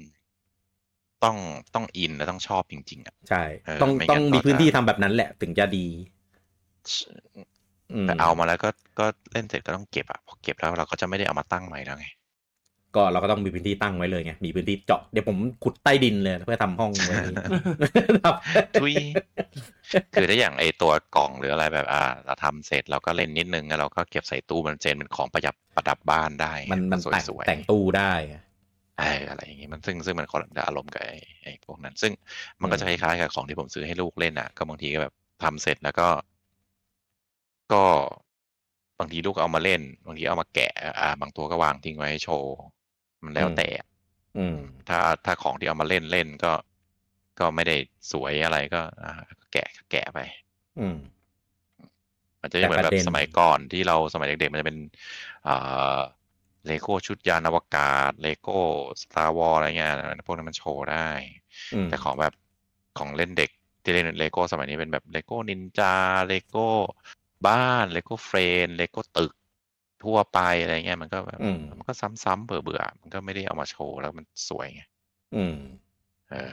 [1.25, 1.37] ต้อง
[1.75, 5.87] ต้องอินและต้องชอบจริง ๆอะใช่เออต้องไม่งั้นต้องมีก็จะพื้นที่ทำแบบนั้นแหละถึงจะดี
[7.92, 12.07] อืมแต่เอามาแล้วก็ก็เล่นเสร็จก็ต้องเก็บอะพอเก็บแล้วเราก็จะไม่ได้เอามาตั้งใหม่แล้วไง
[12.94, 17.14] ก็เราก็ต้องมีพื้นที่ตั้งไว้เลยไง มีพื้นที่เจาะ เดี๋ยวผมขุดใต้ดินเลยเพื่อทำห้องไว้
[18.25, 18.35] ครับ
[18.81, 18.94] ทุย
[20.14, 28.12] คือถ้าอย่างไอตัวกล่องหรืออะไรแบบอ่า เราทำเสร็จเราก็เล่นนิดนึงแล้วเราก็เก็บใส่ตู้มันเจนเป็นของประหยัดประดับบ้านได้ มันมันสแต่งวยๆแต่งตู้ได้
[29.01, 32.12] เอออะไรอย่างงี้มันซึ่งซึ่งมันคนละอารมณ์กับไอ้ไอ้พวกนั้น ซึ่ง
[32.61, 36.09] มันก็จะคล้ายๆกับของที่ผมซื้อให้ลูกเล่นอะ ก็บางทีก็แบบทำเสร็จแล้วก็
[37.72, 37.85] ก็
[38.99, 42.55] บางทีลูกเอามาเล่น บางทีเอามาแกะ อ่า บางตัวก็วางทิ้งไว้ให้โชว์
[43.27, 43.69] มันแล้วแต่
[44.39, 44.59] อืม
[44.89, 46.53] ถ้าถ้าของที่เอามาเล่นเล่นก็
[47.39, 47.77] ก็ไม่ได้
[48.12, 50.19] สวยอะไรก็อ่าก็แกะแกะไป
[50.81, 50.99] อืม
[52.43, 54.79] มันจะไม่เหมือนแต่แบบประเด็นสมัยก่อนที่เราสมัยเด็กๆมันจะเป็น
[55.49, 55.99] อ่า
[56.67, 58.59] เลโก้ชุดยานอวกาศเลโก้
[59.03, 59.93] Star Wars อะไรเงี้ย
[60.27, 61.09] พวกนั้นมันโชว์ได้
[61.75, 62.33] อืมแต่ของแบบ
[62.99, 63.51] ของเล่นเด็ก
[63.83, 65.95] ที่เล่นเลโก้สมัยนี้เป็นแบบเลโก้นินจา
[66.29, 66.69] เลโก้
[67.47, 69.33] บ้านเลโก้เฟรนเลโก้ตึก
[70.05, 71.93] ทั่วไปอะไรเงี้ยมันก็แบบอืม มันก็
[72.25, 74.83] ซ้ำๆเบื่อๆมันก็ไม่ได้เอามาโชว์แล้วมันสวยไง
[75.35, 75.57] อืม
[76.31, 76.53] เออ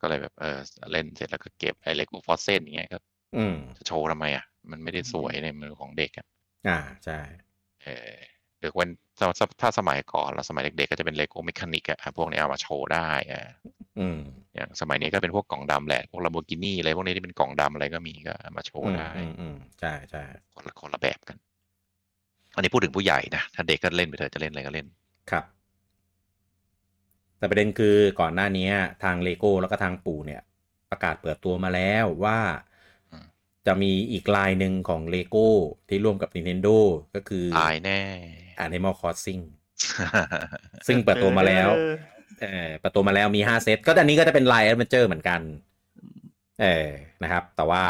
[0.00, 0.58] ก็เลยแบบเออ
[0.92, 2.98] เล่นเสร็จแล้วก็เก็บไอ้เลโก้ Frozen อย่างเงี้ยก็
[3.36, 6.26] อืม จะโชว์ทำไมอะมันไม่ได้สวยในมือของเด็กอะ
[6.66, 7.18] อ่า ใช่
[7.84, 8.14] เออ
[8.58, 9.26] หรือ when ถ้า
[9.60, 13.42] ถ้าสมัยก่อนเราสมัยเด็กๆก็จะเป็นเลโก้ mechanic อะพวกนี้เอามาโชว์ได้อะ
[13.98, 14.18] อืม
[14.54, 20.22] อย่างสมัยนี้ก็เป็นพวกกล่องดำแหละ พวก Lamborghini อะไรพวกนี้ที่เป็นกล่องดำอะไรก็มีก็เอามาโชอืว์ได้อืมอืมใช่ใช่
[20.54, 21.36] คนละคนละแบบกัน
[22.54, 24.86] อันนี้พูดถึงผู้ใหญ่นะถ้าเด็กก็เล่นไปเถอะจะเล่นอะไรก็เล่น
[25.30, 25.44] ครับ
[27.38, 28.68] แต่ประเด็นคือก่อนหน้านี้
[29.04, 30.42] ทางเลโก้แล้วก็ทางปู่เนี่ย
[30.90, 32.38] ประกาศเปิดตัวมาแล้วว่า
[33.10, 33.26] อืม
[33.66, 35.48] จะมีอีกลายหนึ่งของเลโก้
[35.88, 36.76] ที่ร่วมกับ Nintendo
[37.14, 38.00] ก็คือตายแน่
[38.66, 39.42] Animal Crossing
[40.86, 41.68] ซึ่งเปิดตัวมาแล้ว
[42.40, 45.40] เออเปิดตัวมาแล้วมีห้าเซต ก็อันนี้ก็จะเป็นลาย Adventure เหมือนกัน
[46.62, 46.88] เออ
[47.22, 47.82] นะครับ แต่ว่า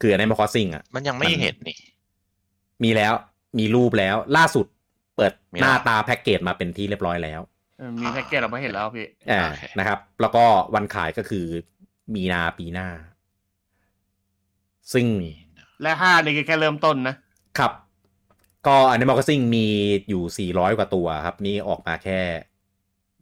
[0.00, 1.78] คือ Animal Crossing อะ มันยังไม่มันเห็นนี่
[2.84, 3.14] มีแล้ว
[3.58, 4.66] มีรูปแล้ว ล่าสุด
[5.16, 7.40] เปิดมีหน้าแล้วตาแพ็กเกจมาเป็นที่เรียบร้อยแล้ว
[7.78, 11.46] เออมีแพ็กเกจเราไม่เห็นแล้วพี่อ่าโอเคนะครับ แล้วก็วันขายก็คือ
[12.14, 12.88] มีนาปีหน้า
[14.92, 15.06] ซึ่ง
[15.82, 17.14] และห้านี่คือแค่เริ่มต้นนะ
[17.58, 17.72] ครับ
[18.66, 19.66] ก็ Animal Crossing มี
[20.08, 22.20] อยู่ 400 กว่าตัวครับ นี่ออกมาแค่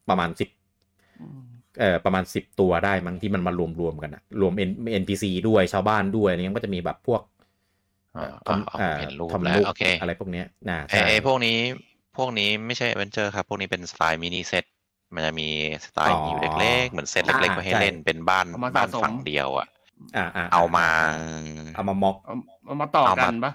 [0.09, 4.71] ประมาณ 10เอ่อประมาณสิบตัวได้มั้งที่มันมารวมรวมๆกันอะรวม N
[5.03, 7.21] NPC ด้วยชาวบ้านด้วยอะไรเงี้ยมันก็จะมีแบบพวก
[8.99, 11.59] เห็นรูปทอมแล้วลูกโอเคอะไรพวกเนี้ยนะไอ้ใช่ไอ้พวกนี้
[12.17, 14.65] พวกนี้ไม่ใช่ a อ v e n เจอร์ครับ พวกนี้เป็นสไตล์มินิเซต
[15.15, 15.49] มันจะมี
[15.85, 19.69] สไตล์อยู่เล็กๆ เหมือนเซตเล็กๆไว้ให้เล่นเป็นบ้านเอามาบ้านสะสมฝั่งเดียวอะ
[20.17, 20.89] อ่าอ่าเอามา
[21.75, 22.35] เอามาม็อกเอา
[22.67, 23.53] เอามาต่อเอากัมานปะ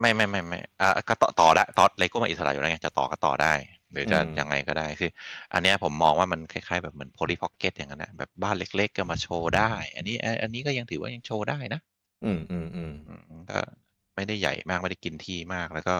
[0.00, 3.52] ไม่ไม่ไม่ไม่อ่าก็ต่อต่อได้ต่อเลโก้มาอิสระอยู่แล้วไงจะต่อก็ต่อได้
[3.92, 5.10] หรือจะอืมยังไงก็ได้คือ
[5.52, 11.80] อันเนี้ยผมมองว่ามันคล้ายๆ แบบเหมือน Polly Pocket อย่างนั้นนะแบบบ้านเล็ก ๆ ก็มาโชว์ได้ อันนี้ อันอันนี้ก็ยังถือว่ายังโชว์ได้นะ
[12.24, 13.58] อืมอืมอืมอืมก็
[14.14, 15.96] ไม่ได้ใหญ่มากไม่ได้กินที่มากแล้วก็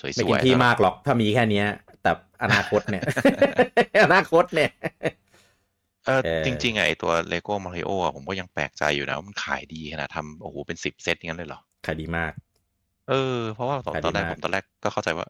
[0.00, 1.66] สวยๆไม่กินที่แล้วมากหรอกถ้ามีแค่เนี้ย
[2.02, 2.10] แต่
[2.42, 3.02] อนาคตเนี่ย
[4.04, 4.70] อนาคตเนี่ย
[6.06, 12.32] เออเออจริงๆอะไอตัวเลโก้มาริโอะผมก็ยังแปลกใจอยู่นะว่ามันขายดีขนาดทำโอ้โหเป็นสิบเซตอย่างนั้นเลยเหรอ ขายดีมาก
[13.08, 15.26] เออ เพราะว่าตอนขายดีตอนแรกมากผมตอนแรกก็เข้าใจว่า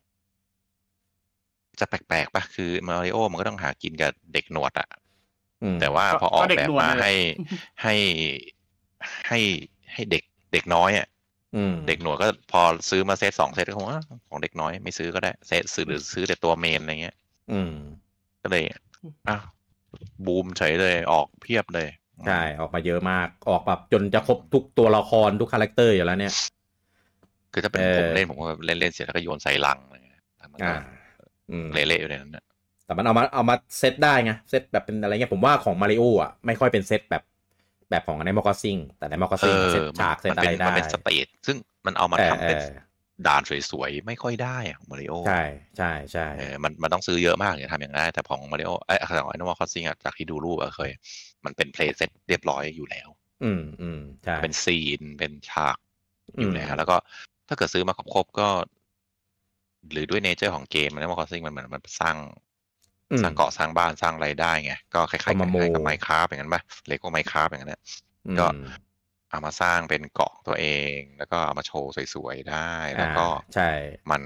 [1.80, 4.88] จะแปลกๆปะคือมาริโอมันก็ต้องหากินกับเด็กหนวดอะ
[5.62, 7.14] อืมแต่ว่าพอออกเด็กแบบหนวดมาเลยให้
[7.82, 7.94] ให้
[9.28, 9.38] ให้
[9.94, 11.06] ให้เด็กเด็กน้อยอะ
[11.56, 17.16] อืมเด็กหนวดก็พอซื้อมาเซตสองเซตก็คงว่าของเด็กน้อยไม่ซื้อก็ได้เซตซื้อหรือซื้อแต่ตัว main อะไรเงี้ย
[17.52, 17.72] อืม
[18.42, 18.62] ก็เลย
[19.28, 19.42] อ้าว
[20.26, 21.88] บูมเฉยเลยออกเพียบเลย
[22.26, 26.32] ใช่ออกมาเยอะมากออกแบบจนจะครบทุกตัวละครทุก character อยู่แล้วเนี่ย
[27.52, 30.78] คือถ้าเป็นเออผมเล่นผมก็เล่นเล่นเสร็จแล้วก็โยนใส่ลังอะไรเงี้ยแต่มันก็อ่า
[31.50, 32.44] อืมเละๆอยู่ในนั้นนะ
[32.84, 37.22] แต่มันเอามาเอามาเซตได้ไงเซตแบบเป็นอะไรเงี้ยผมว่าของมาริโออะไม่ค่อยเป็นเซตแบบ
[37.92, 42.66] แบบของในมอคอซิงแต่ในมอคอเอซิงอเซตฉากเซตมันอะเป็ไรนได้มันเป็นสเตจซึ่งมันเอามาเออทำเป็นเออ
[43.26, 45.40] ด่านสวยๆ ไม่ค่อยได้อะของมาริโอใช่
[45.76, 50.90] ใช่ใช่เออมันมันต้องซื้อเยอะมากถึงจะทำอย่างนั้นได้แต่ของมาริโอไอ้ยของไอ้นวคอสซิงอะจากที่ดูรูปอะเคย
[51.44, 53.08] มันเป็นเพลย์เซตเรียบร้อยอยู่แล้ว
[53.42, 55.78] อืมอืมใช่เป็น scene เป็นฉาก
[56.40, 56.96] อยู่แล้วอืมแล้วก็
[57.48, 58.48] ถ้าเกิดซื้อมาครบๆก็
[59.90, 62.32] หรือด้วยเนเจอร์ของเกมมันนวคอสซิงมันเหมือนมันสร้างอืม
[63.22, 67.82] สร้างเกาะสร้างบ้านสร้างอะไรได้ไงก็คล้ายๆเอามาคล้ายๆกับ Minecraft อย่างนั้นป่ะเลโก้ Minecraft อย่างนั้นนะ
[68.26, 68.46] อืมก็
[69.30, 73.70] เอามาสร้างเป็นเกาะตัวเอง แล้วก็เอามาโชว์สวยๆได้แล้วก็อ่าใช่
[74.10, 74.22] มัน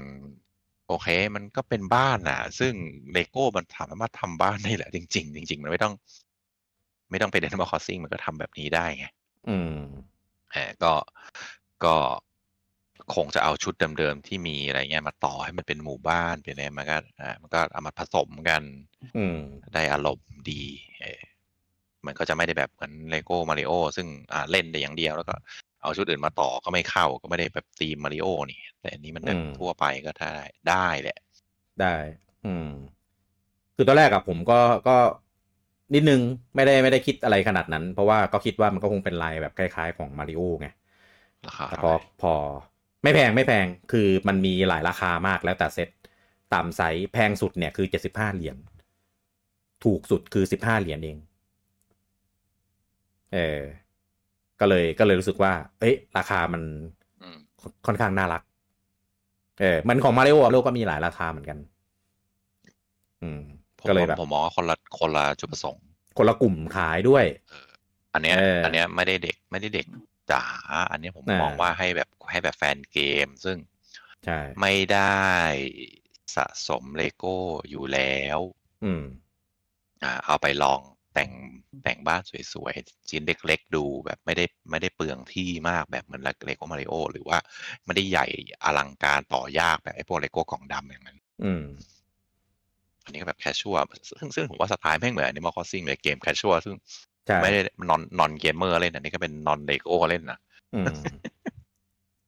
[0.87, 2.73] โอเค มันก็เป็นบ้านน่ะ ซึ่ง
[3.13, 5.93] เลโก้มันสามารถทำบ้านได้แหละจริงๆจริงๆ มันไม่ต้อง
[7.11, 9.05] ไม่ต้องเป็น Animal Crossing มันก็ทำแบบนี้ได้ไง
[9.49, 9.79] อืม
[10.51, 10.93] เออก็
[11.85, 11.95] ก็
[13.15, 18.63] คงจะเอาชุดเดิมๆที่มีอะไรเงี้ยมาต่อให้มันเป็นหมู่บ้านเป็นอะไรมันก็อ่ามันก็เอามาผสมกัน
[19.17, 19.39] อืม
[19.73, 20.63] ได้อารมณ์ดี
[21.01, 21.21] เออ
[22.05, 25.35] มันก็จะไม่ได้แบบเหมือนเลโก้มาริโอซึ่งอ่าเล่นได้อย่างเดียวแล้วก็
[25.81, 30.37] เอาชุดอื่นมาต่อก็ไม่เข้าก็ไม่ได้แบบตีมมาริโอนี่ แต่อันนี้มันแบบอืมทั่วไปก็ได้
[30.69, 31.17] ได้แหละ
[31.81, 31.95] ได้
[32.45, 32.69] อืม
[33.75, 34.97] คือตอนแรกอะผมก็ก็
[35.95, 36.21] นิดนึง
[36.55, 40.67] ไม่ได้ไม่ได้คิดอะไรขนาดนั้น เพราะว่าก็คิดว่ามันก็คงเป็นลายแบบคล้าย ๆ ของมาริโอไง
[41.47, 42.33] ราคาแต่เท่าพอไหร่พอ
[43.03, 45.89] ไม่แพงไม่แพงคือมันมีหลายราคามากแล้วแต่เซ็ต
[46.53, 48.57] ตามไซส์แพงสุดเนี่ยคือเจ็ดสิบห้าเหรียญ
[49.83, 51.17] ถูกสุดคือสิบห้าเหรียญเอง
[53.33, 53.59] เออ
[54.59, 56.61] ก็เลยก็เลยรู้สึกว่า เอ้ยราคามัน
[57.23, 57.37] อืม
[57.85, 58.41] ค่อนข้างน่ารัก
[59.59, 61.57] เออมันของมาริโอโลก็มีหลายราคาเหมือนกัน
[63.23, 63.41] อืม
[63.79, 65.83] ผมก็เลยว่าแบบผมมองว่าคนละคนละจุดประสงค์
[66.17, 67.25] คนละกลุ่มขายด้วย
[68.13, 69.85] อันเนี้ยเอออัอันเนี้ยไม่ได้เด็กไม่ได้เด็ก
[70.31, 70.43] จ๋า
[70.91, 73.57] อันเนี้ยผมอ่ามมองว่าให้แบบให้แบบแฟนเกม ซึ่ง
[74.25, 75.27] ใช่ไม่ได้
[76.35, 77.37] สะสมเลโก้
[77.69, 78.39] อยู่แล้ว
[78.85, 79.03] อืม
[80.03, 80.81] อ่า เอาไปลอง
[81.13, 81.31] แต่ง
[81.83, 82.21] แต่งบ้าน
[82.53, 87.37] สวยๆชิ้นเล็ก ๆ ดูแบบไม่ได้ไม่ได้เปลืองที่มากแบบเหมือนเลโก้มาริโอหรือว่า
[87.85, 88.25] ไม่ได้ใหญ่
[88.63, 91.65] อลังการต่อยากแบบไอ้พวกเลโก้กล่องดำอย่างนั้น อืม
[93.03, 93.77] อันนี้ก็แบบ casual
[94.19, 97.06] ซึ่งซึ่งผมว่าสไตล์แม่งเหมือน Animal Crossing เลยเกม casual ซึ่งใช่
[97.43, 100.39] ไม่ได้ non non gamer เล่นอันนี้ก็เป็น non เลโก้เล่นนะ
[100.75, 101.01] อืม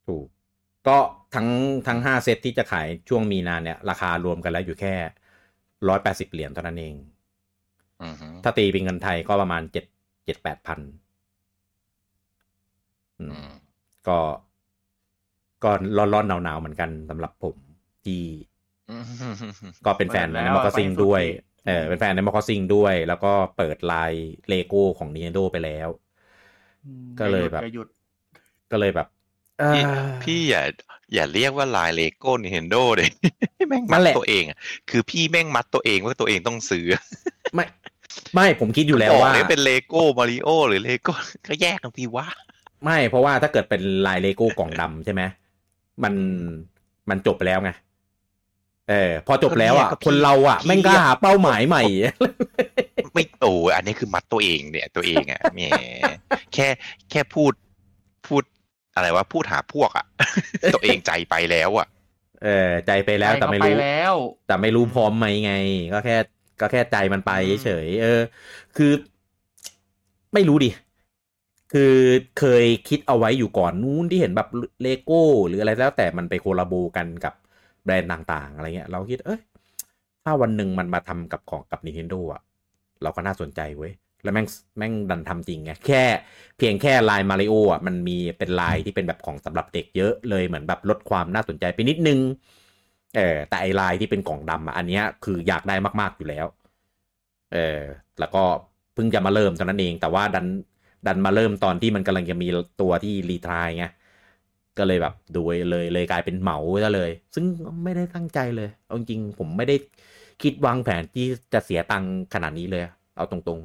[0.08, 0.26] ถูก
[0.88, 0.98] ก็
[1.36, 1.48] ทั้ง
[1.88, 4.94] ทั้งห้าเซตที่จะขายช่วงมีนาเนี่ย ราคารวมกันแล้วอยู่แค่
[5.90, 6.96] ร้อยแปดสิบเหรียญเท่านั้นเอง
[8.04, 9.86] อือฮึถ้าตีเป็นเงินไทยก็ประมาณเจ็ด
[10.26, 10.80] เจ็ดแปดพัน
[13.20, 13.50] อืม
[14.08, 14.20] ก็
[15.64, 17.56] ก็ร้อนร้อนหนาวหนาวๆเหมือนกันสำหรับผม
[18.06, 18.22] ที่
[18.90, 19.04] อืม
[19.86, 21.30] ก็เป็นแฟน Animal Crossing เปิในดแล้วไปสุดด้วยที่
[21.66, 25.90] เออเป็นแฟน Animal Crossing ด้วย แล้วก็เปิดไลน์เลโก้ของ Nintendo ไปแล้ว
[27.20, 27.88] ก็เลยแบบอย่าหยุด
[28.72, 29.08] ก็เลยแบบ
[29.72, 30.64] พี่เอ่อพี่อย่า
[31.14, 33.10] อย่าเรียกว่าลายเลโก้ Nintendo เลย
[33.70, 34.58] แม่งมัดนั่มัดนแหละตัวเองอะ
[34.90, 36.86] คือพี่แม่งมัดตัวเองว่าตัวเองต้องซื้อ
[37.56, 37.66] ไม่
[38.36, 41.12] ไม่ผมคิดอยู่แล้วบอกว่าเลยเป็นเลโก้มาริโอหรือเลโก้
[41.48, 42.26] ก็แยกกันทีวะ
[42.84, 45.22] ไม่เพราะว่าถ้าเกิดเป็นลายเลโก้กล่องดำใช่ไหม
[46.04, 46.14] มัน
[47.10, 47.72] มันจบไปแล้วไง
[48.90, 51.84] เออพอจบแล้วอะก็เนี่ยคนเราอะพี่แม่งก็หาเป้าหมายใหม่
[53.14, 55.62] ไม่โอ้อันนี้คือมัดตัวเองเนี่ย ตัวเองอะแหม
[56.54, 56.68] แค่
[57.10, 57.54] แค่พูด
[58.28, 58.44] พูด
[58.96, 60.06] อะไรวะพูดหาพวกอะ
[60.74, 61.88] ตัวเองใจไปแล้วอะ
[62.44, 64.14] เออใจไปแล้วแต่ไม่รู้ปแล้ว
[64.48, 65.54] แต่ไม่รู้พร้อมไหมไง
[65.94, 66.18] ก็แค่
[66.62, 67.32] ก็แค่ใจมันไป
[67.64, 68.22] เฉยๆเออ
[68.78, 68.92] คือ
[70.34, 70.70] ไม่รู้ดิ
[71.74, 71.96] คือ
[72.40, 74.48] เคยคิดเอาไว้อยู่ก่อนนู้นที่เห็นแบบ
[74.82, 77.49] เลโก้ หรืออะไรแล้วแต่มันไปโคลาโบกันกับแบ
[77.90, 79.42] รนด์ต่างๆ อะไรเงี้ย เราคิด เอ้ย
[80.24, 82.42] ถ้าวันหนึ่งมันมาทำกับของกับ Nintendo อะ
[83.04, 84.48] เราก็น่าสนใจเว้ย แล้วแม่ง
[84.78, 86.04] แม่งดันทำจริงไง แค่
[86.58, 92.20] เพียงแค่ลายมาริโออะ มันมีเป็นลายที่เป็นแบบของสำหรับเด็กเยอะเลยเหมือนแบบลดความน่าสนใจไปนิดนึง
[93.16, 96.46] เออ แต่ไอลายที่เป็นกล่องดำอะอันเนี้ยคืออยากได้มากๆอยู่แล้ว
[97.54, 97.82] เออ
[98.20, 98.44] แล้วก็
[98.94, 100.46] เพิ่งจะมาเริ่มเท่านั้นเอง แต่ว่าดัน
[101.08, 102.48] ดันมาเริ่มตอนที่มันกำลังจะมี
[102.82, 103.86] ตัวที่รีทรายไง
[104.80, 107.46] ก็เลยแบบดูเลยเลยกลายเป็นเหมาซะเลย ซึ่ง
[107.84, 109.76] ไม่ได้ตั้งใจเลยเอาจริงผมไม่ได้
[110.44, 112.84] คิดวางแผนที่จะเสียตังค์ขนาดนี้เลย
[113.16, 113.60] เอาตรง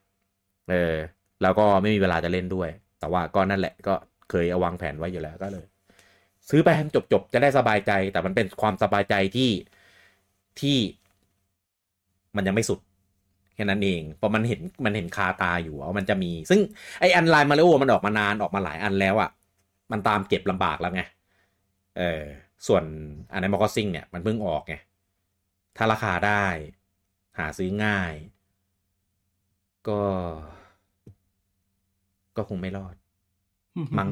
[0.00, 0.94] ๆ เออ
[1.42, 2.68] แล้วก็ไม่มีเวลาจะเล่นด้วย
[3.00, 3.94] แต่ว่าก็นั่นแหละก็
[4.30, 5.64] เคยเอาวางแผนไว้อยู่แล้วก็เลย
[6.48, 9.50] ซื้อไปให้จบๆ จะได้สบายใจ แต่มันเป็นความสบายใจที่
[10.60, 10.78] ที่
[12.36, 12.80] มันยังไม่สุด
[13.54, 16.60] แค่นั้นเองเพราะมันเห็นมันเห็นคาตาอยู่ว่ามันจะมี ซึ่ง
[17.00, 19.30] ไออันไลน์มาริโอมันออกมานานออกมาหลายอันแล้วอะ่ะ
[19.92, 21.02] มันตามเก็บลำบากแล้วไง
[21.98, 22.22] เออ
[22.66, 22.84] ส่วน
[23.32, 24.74] Animal Crossing เนี่ยมันเพิ่งออกไง
[25.76, 26.44] ถ้าราคาได้
[27.38, 28.12] หาซื้อง่าย
[29.88, 30.02] ก็
[32.36, 32.94] ก็คงไม่รอด
[33.98, 34.08] มั้ง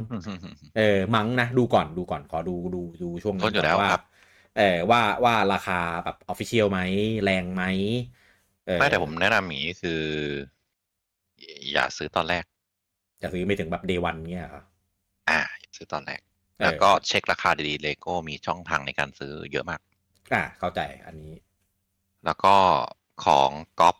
[0.76, 4.02] เออ มั้งนะ ดูก่อนดูก่อน ขอดูดูดูช่วงต้นอยู่แล้วว่าครับ
[4.56, 6.80] เออว่าว่าราคาแบบ official ไหม
[7.24, 7.62] แรงไหม
[8.66, 10.02] เออไม่แต่ผมแนะนำอย่างนี้คือ
[11.72, 12.44] อย่าซื้อตอนแรก
[13.22, 14.62] จะซื้อไม่ถึงแบบ day one เงี้ยเหรอ
[15.28, 16.20] อ่าอย่า ซื้อตอนแรก
[16.58, 19.80] เออแล้วก็เช็คราคาดีๆเลโก้มีช่องทางในการซื้อเยอะมาก
[20.32, 21.32] อ่า เข้าใจอันนี้
[22.24, 22.54] แล้วก็
[23.24, 23.96] ของก๊อป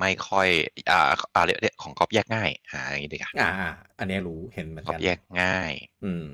[0.00, 0.48] ไม่ค่อย
[0.90, 5.72] อ่าอ่าเรียกเรียกของก๊อปแยกง่ายอ่าอย่างนี้ดีกว่าอ่าอ่าอันนี้รู้เห็นเหมือนกันก๊อกัปแยกง่าย
[6.04, 6.26] อืม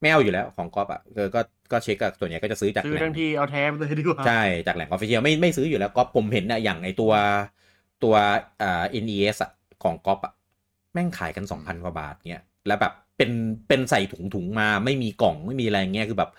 [0.00, 1.40] ไม่เอาอยู่แล้วของก๊อปอะเออก็
[1.72, 7.12] ก็เช็คอะส่วนใหญ่ก็จะซื้อจากซื้อแหล่งทั้งทีเอาแท้ไปเลยดีกว่าใช่จากแหล่ง official ไม่ไม่ซื้ออยู่แล้วก๊อปผมเห็นอะอย่างไอตัว
[8.04, 8.14] ตัว
[8.62, 9.50] อ่า NES อะ
[9.82, 10.32] ของก๊อฟอะ
[10.94, 13.30] แม่งขายกันสองพันกว่าบาทเนี้ยแล้วแบบเป็น
[13.68, 16.30] เป็นใส่ถุงถุงมาไม่มีกล่องไม่มีอะไรเงี้ยคือแบบ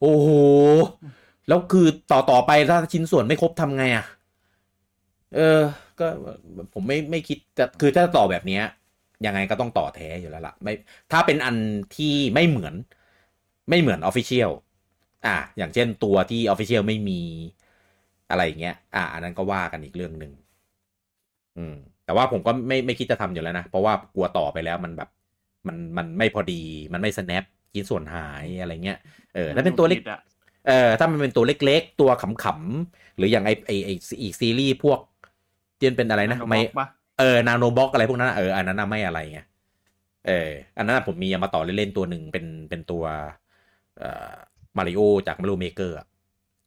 [0.00, 0.28] โอ้โห
[1.48, 4.04] แล้วคือต่อต่อไปถ้าชิ้นส่วนไม่ครบทำไงอะ
[5.34, 5.62] เออ
[5.98, 6.06] ก็
[6.72, 8.62] ผมไม่ไม่คิดจะคือถ้าต่อแบบเนี้ย
[9.26, 10.72] ยังไงก็ต้องต่อแท้อยู่แล้วล่ะ ไม่
[11.12, 11.56] ถ้าเป็นอัน
[11.96, 12.74] ที่ไม่เหมือน
[13.70, 14.50] ไม่เหมือนออฟฟิเชียล
[15.26, 17.20] อะอย่างเช่นตัวที่ออฟฟิเชียลไม่มี
[18.30, 20.32] อะไรเงี้ย อะอันนั้นก็ว่ากันอีกเรื่องหนึ่ง
[21.56, 25.08] อืม แต่ว่าผมก็ไม่ไม่คิดจะทำอยู่แล้วนะ เพราะว่ากลัวต่อไปแล้วมันแบบ
[25.66, 28.98] มันมันไม่พอดีมันไม่ snap ชิ้นส่วนหายอะไรเงี้ย
[29.34, 30.20] เออถ้าเป็นตัวเล็กอะ
[30.68, 33.90] เออถ้ามันเป็นตัวเล็กๆ ตัวขำๆ หรืออย่างไอไอไอ
[34.22, 34.98] อีกซีรีส์พวก
[35.76, 36.86] เตียนเป็นอะไรนะ Nano ไม่ Box ปะ
[37.18, 39.40] เออนาโนบ็อกอะไรพวกนั้นอะเอออันนั้นน่ะไม่อะไรไง
[40.26, 43.04] เอออันนั้นนะผมมีเอามาต่อเล่นๆตัวหนึ่งเป็นเป็นตัว
[43.98, 44.32] เอ่อ
[44.78, 45.96] มาริโอจาก Mario Maker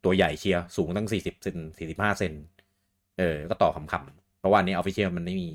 [0.04, 2.34] ตัวใหญ่เชียร์สูงตั้งสี่สิบเซนสี่สิบห้าเซน
[3.19, 5.49] เออ ก็ต่อขำๆ เพราะว่าอันนี้ official มันไม่มี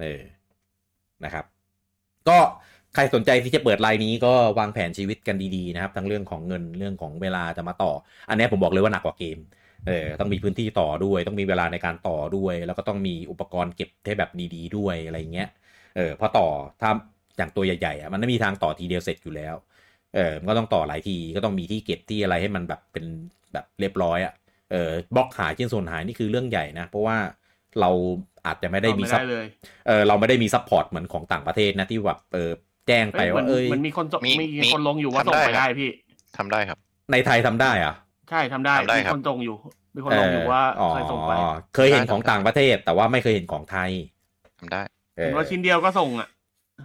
[0.00, 0.20] เออ
[1.24, 1.44] นะครับ
[2.28, 2.38] ก็
[2.94, 7.92] ใครสนใจที่จะเปิดไลน์นี้ก็วางแผนชีวิตกันดีๆนะครับ ทั้งเรื่องของเงินเรื่องของเวลาจะมาต่อ
[8.28, 9.38] อันนี้ผมบอกเลยว่าหนักกว่าเกม
[9.86, 15.48] เออต้องมีพื้นที่ต่อด้วย ต้องมีเวลาในการต่อด้วย แล้วก็ต้องมีอุปกรณ์เก็บให้แบบดี ๆ ด้วยอะไรเงี้ย
[15.96, 16.46] เออพอต่อ
[16.80, 16.90] ถ้า
[17.36, 19.54] อย่างตัวใหญ่ๆอะมันไม่มีทางต่อทีเดียวเสร็จอยู่แล้ว
[20.14, 23.04] เออมันก็ต้องต่อหลายทีก็ต้องมีที่เก็บที่อะไรให้มันแบบเป็น
[23.52, 24.32] แบบเรียบร้อยอะ
[24.72, 27.16] เออบล็อกหายชิ้นส่วนหายนี่คือเรื่องใหญ่นะ เพราะว่า
[27.80, 27.90] เรา
[28.46, 29.46] อาจจะไม่ได้มีเอาซับได้เลย
[29.86, 32.50] เออเราไม่ได้มี support เหมือนของต่างประเทศนะที่แบบเออ
[32.88, 35.90] แจ้งไปว่าเอ้ยมันมีคนส่งมีมีมีคนลงอยู่ว่าทำส่งได้ไปครับได้พี่
[36.36, 36.78] ทำได้ครับ
[37.12, 37.94] ในไทยทำได้อะ
[38.30, 39.56] ใช่ทำได้ทำได้มีครับคนส่งอยู่
[39.94, 41.32] มีคนลงอยู่ว่าอ๋อเคยส่งไป
[41.74, 43.90] เคยเห็นของทำได้ต่างประเทศ แต่ว่าไม่เคยเห็นของไทย
[44.60, 44.82] ทำได้
[45.16, 46.28] เออเห็นว่าชิ้นเดียวก็ส่งอะ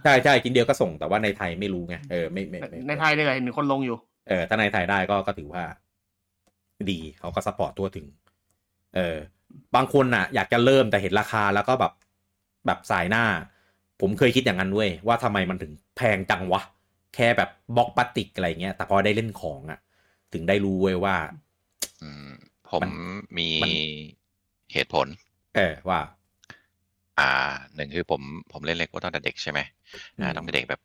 [0.04, 3.96] ใช่ใช่ชิ้นเดียวก็ส่งแต่ว่าในไทยไม่รู้ไงเออไม่ไม่ไม่ในไทยเนี่ยเห็นคนลงอยู่
[4.28, 5.62] เออถ้าในไทยได้ก็ก็ถือว่า
[6.90, 8.06] ดีเขาก็ support ทั่วถึง
[8.96, 9.16] เออ
[9.76, 11.92] บางคนน่ะ อยากจะเริ่มแต่เห็นราคาแล้วก็แบบ
[12.66, 13.24] แบบส่ายหน้า
[14.00, 16.62] ผมเคยคิดอย่างนั้นเว้ยว่าทำไมมันถึงแพงจังวะ
[17.14, 19.80] แค่แบบบล็อกพลาสติกอะไรเงี้ย แต่พอได้เล่นของอะ
[20.32, 21.16] ถึงได้รู้เว้ยว่า
[22.02, 22.30] อืม
[22.70, 22.92] ผมมัน
[23.38, 23.74] มีมัน
[24.72, 25.06] เหตุผล
[25.56, 26.00] เออว่า
[27.18, 27.30] อ่า
[27.74, 28.20] หนึ่งคือผม
[28.52, 29.60] ผมเล่นเลโก้ตั้งแต่เด็กใช่ไหม
[30.20, 30.80] อ่าอืมต้องเป็นเด็กแบบ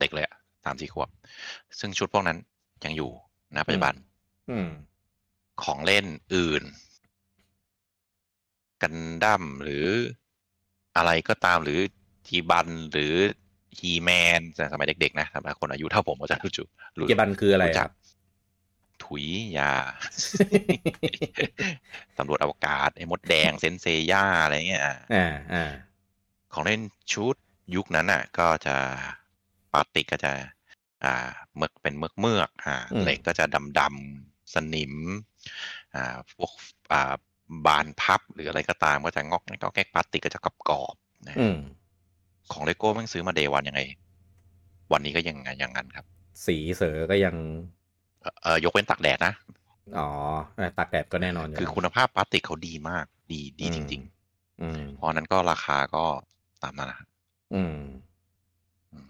[0.00, 1.08] เด็กเลยอะสามสี่ขวบ
[1.78, 2.38] ซึ่งชุดพวกนั้น
[2.84, 3.10] ยังอยู่
[3.56, 3.94] ณปัจจุบัน
[4.50, 4.68] อืม
[5.64, 6.04] ของเล่น
[6.34, 6.62] อื่น
[8.82, 9.86] กันดั้มหรือ
[10.96, 11.80] อะไรก็ตามหรือ
[12.26, 13.14] ทีบันหรือ
[13.78, 14.40] ฮีแมน
[14.72, 16.64] สมัยเด็กๆนะสำหรับคนอายุเท่าผมก็จะรู้จุ
[16.98, 17.92] รู้เกบันคืออะไรรู้จัคกรับ
[19.04, 19.26] ถุย
[19.58, 19.72] ยา
[22.18, 25.72] ตำรวจอวกาศไอ้มดแดงเซนเซย่าอะไรเงี้ยอะอ่าอ่า
[26.52, 26.80] ของเล่น
[27.12, 27.36] ชุด
[27.76, 28.76] ยุคนั้นอะ ก็จะ
[29.72, 30.32] ปกติก็จะ
[31.04, 34.94] อ่าเมือกเป็นเมือกเมือกอ่าอืมเหล็กก็จะดำดำสนิม
[35.94, 36.52] อ่าพวก
[36.92, 37.14] อ่า
[37.66, 41.58] บานพับหรืออะไรก็ตามก็จะงอกแงกงอกแงกพลาสติกก็จะกรอบกรอบๆนะอืม
[42.52, 43.80] ของเลโก้แม่งซื้อมา day one ยังไง
[44.92, 46.04] วันนี้ก็ยังไงอย่างนั้นครับ
[46.46, 47.34] สีเสือก็ยัง
[48.22, 49.34] เอ่อเอ่อยกเว้นตากแดดนะ
[49.98, 50.08] อ๋อ
[50.56, 54.02] เออตากแดดก็แน่นอนอยู่คือแล้วคุณภาพพลาสติกเขาดีมาก ดีดีอืมจริง
[54.62, 56.04] อืมๆเพราะฉะนั้นก็ราคาก็
[56.62, 56.98] ตามนั้นนะ
[57.54, 57.76] อืม
[58.92, 59.08] อืม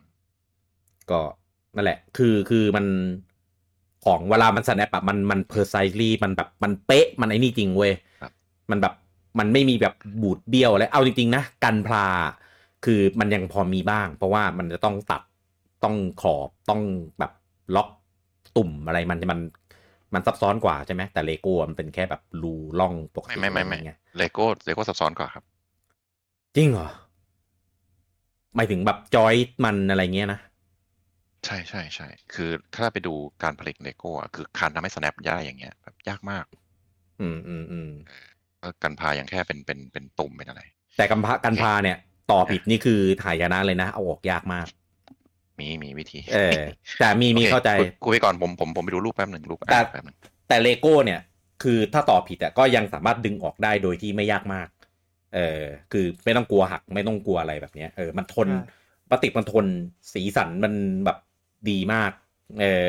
[1.11, 1.21] ก็
[1.75, 2.87] นั่นแหละ คือคือมัน
[4.05, 8.08] ของเวลามัน snap อะมันมัน precisely มันแบบมันเป๊ะมันไอ้นี่จริงเว้ยครับ
[8.71, 8.95] มันแบบ
[9.39, 12.07] มันไม่มีแบบบูดเบี้ยวอะไรเอาจริงๆนะกันพลา
[12.85, 15.23] คือมันยังพอมีบ้าง เพราะว่ามันจะต้องตัด
[15.85, 16.83] ต้องขอบต้อง
[17.19, 17.33] แบบ
[17.75, 17.89] ล็อก
[18.57, 19.41] ตุ่มอะไรมันมัน
[20.15, 25.45] มันซับซ้อนกว่าใช่ไหมแต่เลโก้มันเป็นแค่แบบรูล่องปกไม่ติไม่ไม่ไม่อะรเงี้ยเลโก้เลโก้ซับซ้อนกว่าครับ
[26.57, 26.89] จริงเหรอ
[28.57, 30.41] หมายถึงแบบจอยมันอะไรเงี้ยนะ
[31.45, 36.45] ใช่ใช่ใช่คือถ้าไปดูการผลิตเลโก้อะคือการทำให้ snap ได้อย่างเงี้ยแบบยากมาก
[37.21, 37.91] อืมอืมอืม
[38.63, 40.63] ก็กันพายังแค่เป็นเป็นเป็นตุ่มเป็นอะไร
[40.97, 41.99] แต่กันพากันพาเนี่ย
[42.31, 44.67] ต่อผิดนี่คือถ่ายยนะเลยนะ เอาออกยากมาก
[45.59, 46.61] มีมีวิธี เออ
[47.01, 50.17] แต่มีมีโอคเข้าใจคุยคุยไปก่อนผมผมผมไปดูรูปแป๊บหนึ่งรูปแต่แป๊บหนึ่ง
[50.49, 51.21] แต่เลโก้เนี่ย
[51.63, 54.69] คือถ้าต่อผิดอะก็ยังสามารถดึงออกได้โดยที่ไม่ยากมาก
[55.35, 58.61] เออคือไม่ต้องกลัวหักไม่ต้องกลัวอะไรแบบเนี้ยเออมันทนใช่
[59.09, 59.67] พลาสติกมันทน
[60.15, 60.73] สีสันมัน
[61.05, 61.19] แบบ
[61.71, 62.13] ดีมาก
[62.61, 62.87] เออ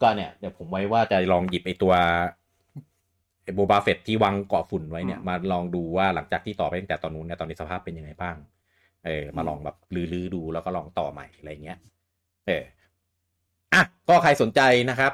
[0.00, 2.41] ก็เนี่ยเดี๋ยวผมไว้ว่าจะลองหยิบไอตัวไอ
[3.54, 8.36] โบบาเฟตที่วางเกาะฝุ่นไว้เนี่ยมาลองดูว่าหลังจากที่ต่อไปตั้งแต่ตอนนู้นเนี่ยตอนนี้สภาพเป็นยังไงบ้าง
[9.06, 11.78] เออ มาลองแบบลื้อๆดูแล้วก็ลองต่อใหม่อะไรเงี้ย
[12.46, 12.64] เออ
[13.74, 15.12] อะก็ใครสนใจนะครับ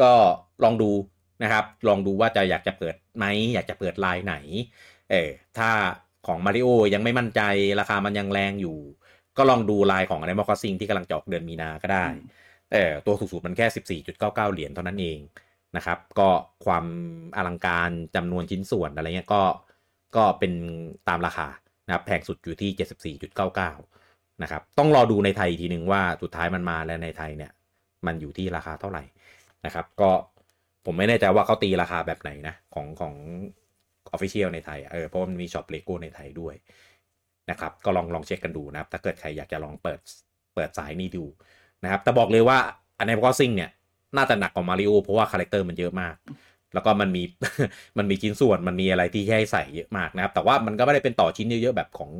[0.00, 0.12] ก็
[0.64, 0.90] ลองดู
[1.42, 4.34] นะครับ ลองดูว่าจะอยากจะเปิดไหมอยากจะเปิดลายไหน
[5.10, 5.70] เออถ้า
[6.26, 7.40] ของมาริโอยังไม่มั่นใจ
[7.80, 8.78] ราคามันยังแรงอยู่
[9.38, 12.06] ก็ลองดูลายของ Animal Crossing ที่กำลังจะออกเดือนมีนาก็ได้
[12.72, 15.18] เออตัวถูกสุดมันแค่ 14.99 เหรียญเท่านั้นเอง
[15.76, 16.28] นะครับ ก็
[16.64, 16.84] ความ
[17.36, 19.42] อลังการจำนวนชิ้นส่วนอะไรเงี้ยก็
[20.16, 20.52] ก็เป็น
[21.08, 21.48] ตามราคา
[21.86, 23.18] นะครับแพงสุดอยู่ที่
[23.76, 27.52] 74.99 นะครับ ต้องรอดูในไทยทีหนึ่งว่าสุดท้ายมันมาแล้วในไทยเนี่ย
[28.06, 29.04] มันอยู่ที่ราคาเท่าไหร่
[29.66, 30.10] นะครับ ก็
[30.84, 33.14] ผมไม่แน่ใจว่าเขาตีราคาแบบไหนนะ ของของ
[34.14, 36.54] Official ในไทยเออเพราะมันมีช็อปเลโก้ในไทยด้วย
[37.50, 40.00] นะครับ ก็ลองลองเช็คกันดูนะครับ ถ้าเกิดใครอยากจะลองเปิด
[40.54, 41.24] เปิดสายนี้ดู
[41.84, 42.58] นะครับ แต่บอกเลยว่า
[42.98, 43.70] อันใน c r o s s i n g เนี่ย
[44.16, 46.14] น่าจะหนักกว่ามาริโอเพราะว่า character มันเยอะมาก
[46.74, 47.22] แล้วก็มันมี
[47.98, 52.10] มันมีชิ้นส่วนมันมีอะไรที่ให้ใส่เยอะมากนะครับ แต่ว่ามันก็ไม่ได้เป็นต่อชิ้นเยอะๆแบบของ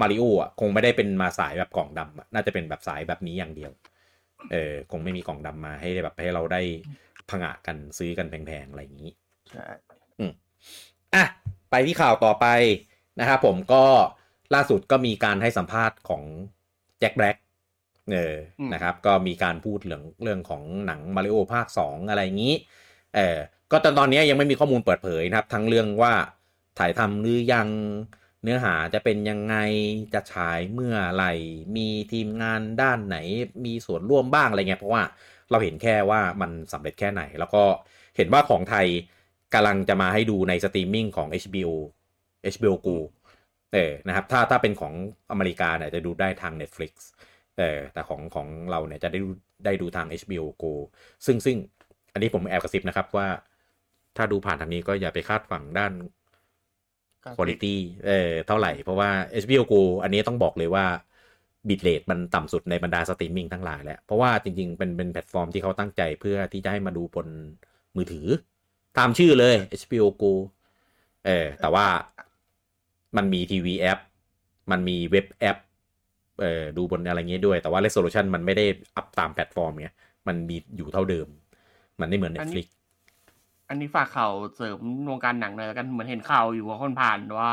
[0.00, 3.72] มาริโออะคงไม่ได้เป็นมาสายแบบกล่องดำอะน่าจะเป็นแบบสายแบบนี้อย่างเดียว
[4.52, 6.60] เออคงไม่มีกล่องดำมาให้แบบให้เราได้
[7.30, 9.10] ผงะกันซื้อกันแพงๆอะไรอย่างนี้
[9.50, 9.66] ใช่
[11.14, 11.24] อะ
[11.70, 12.46] ไปที่ข่าวต่อไป
[13.20, 13.84] นะครับผมก็
[14.54, 16.22] ล่าสุดก็มีการให้สัมภาษณ์ของ
[17.00, 17.36] แจ็คแบล็ก
[18.12, 22.54] เอออนะครับ ก็มีการพูดเรื่องเรื่องของหนังมาริโอภาค 2 อะไรอย่างนี้
[23.14, 23.38] เออ
[23.70, 26.12] ก็ตอนตอนนี้ยังไม่มีข้อมูลเปิดเผยนะครับ ทั้งเรื่องว่า
[26.78, 27.68] ถ่ายทำหรือยัง
[28.42, 29.56] เนื้อหาจะเป็นยังไง
[30.14, 31.32] จะฉายเมื่อไหร่
[31.76, 33.16] มีทีมงานด้านไหน
[33.64, 35.02] มีส่วนร่วมบ้างอะไรเงี้ยเพราะว่า
[35.50, 37.62] เราเห็นแค่ว่ามันสำเร็จแค่ไหน แล้วก็
[38.16, 38.86] เห็นว่าของไทย
[39.54, 41.70] กำลังจะมาให้ดูในสตรีมมิ่งของ HBO
[42.52, 42.96] HBO Go
[43.72, 44.94] เออนะครับถ้าถ้าเป็นของ
[45.30, 46.92] อเมริกาเนี่ยจะดูได้ทาง Netflix
[47.24, 49.28] เออแต่ของของเราเนี่ยจะได้ดู
[49.64, 50.72] ได้ดูทาง HBO Go
[51.26, 51.56] ซึ่งซึ่ง
[52.12, 53.28] อันนี้ผมแอบกระซิบนะครับว่า
[54.16, 55.92] ถ้าดูผ่านทางนี้ก็อย่าไปคาดหวังด้าน
[57.36, 57.74] quality
[58.06, 59.10] เออเท่าไหร่ เพราะว่า
[59.42, 60.86] HBO Go อันนี้ต้องบอกเลยว่า
[61.68, 67.28] bitrate มันต่ำสุดในบรรดาสตรีมมิ่งทั้งหลายแล้ว เพราะว่าจริงๆ เป็นเป็นแพลตฟอร์มที่เขาตั้งใจเพื่อที่จะให้มาดูบน
[67.96, 68.26] มือถือ
[68.98, 70.32] ตามชื่อเลย HBO Go
[71.26, 71.86] เออแต่ว่า
[73.16, 74.00] มันมีทีวีแอป
[74.70, 75.58] มันมีเว็บแอป
[76.40, 78.64] เอ่อดูบนอะไรเงี้ยด้วย แต่ว่า resolution มันไม่ได้
[78.96, 79.88] อัพตามแพลตฟอร์มไง
[80.28, 81.26] มันมีอยู่เท่าเดิม
[82.00, 82.66] มันไม่เหมือนอันนี้ Netflix
[83.68, 84.78] อันนี้ฝากข่าวเสริม
[85.10, 87.50] วงการหนังหน่อยแล้วกันเหมือนเห็นข่าวอยู่ว่าคนผ่านว่า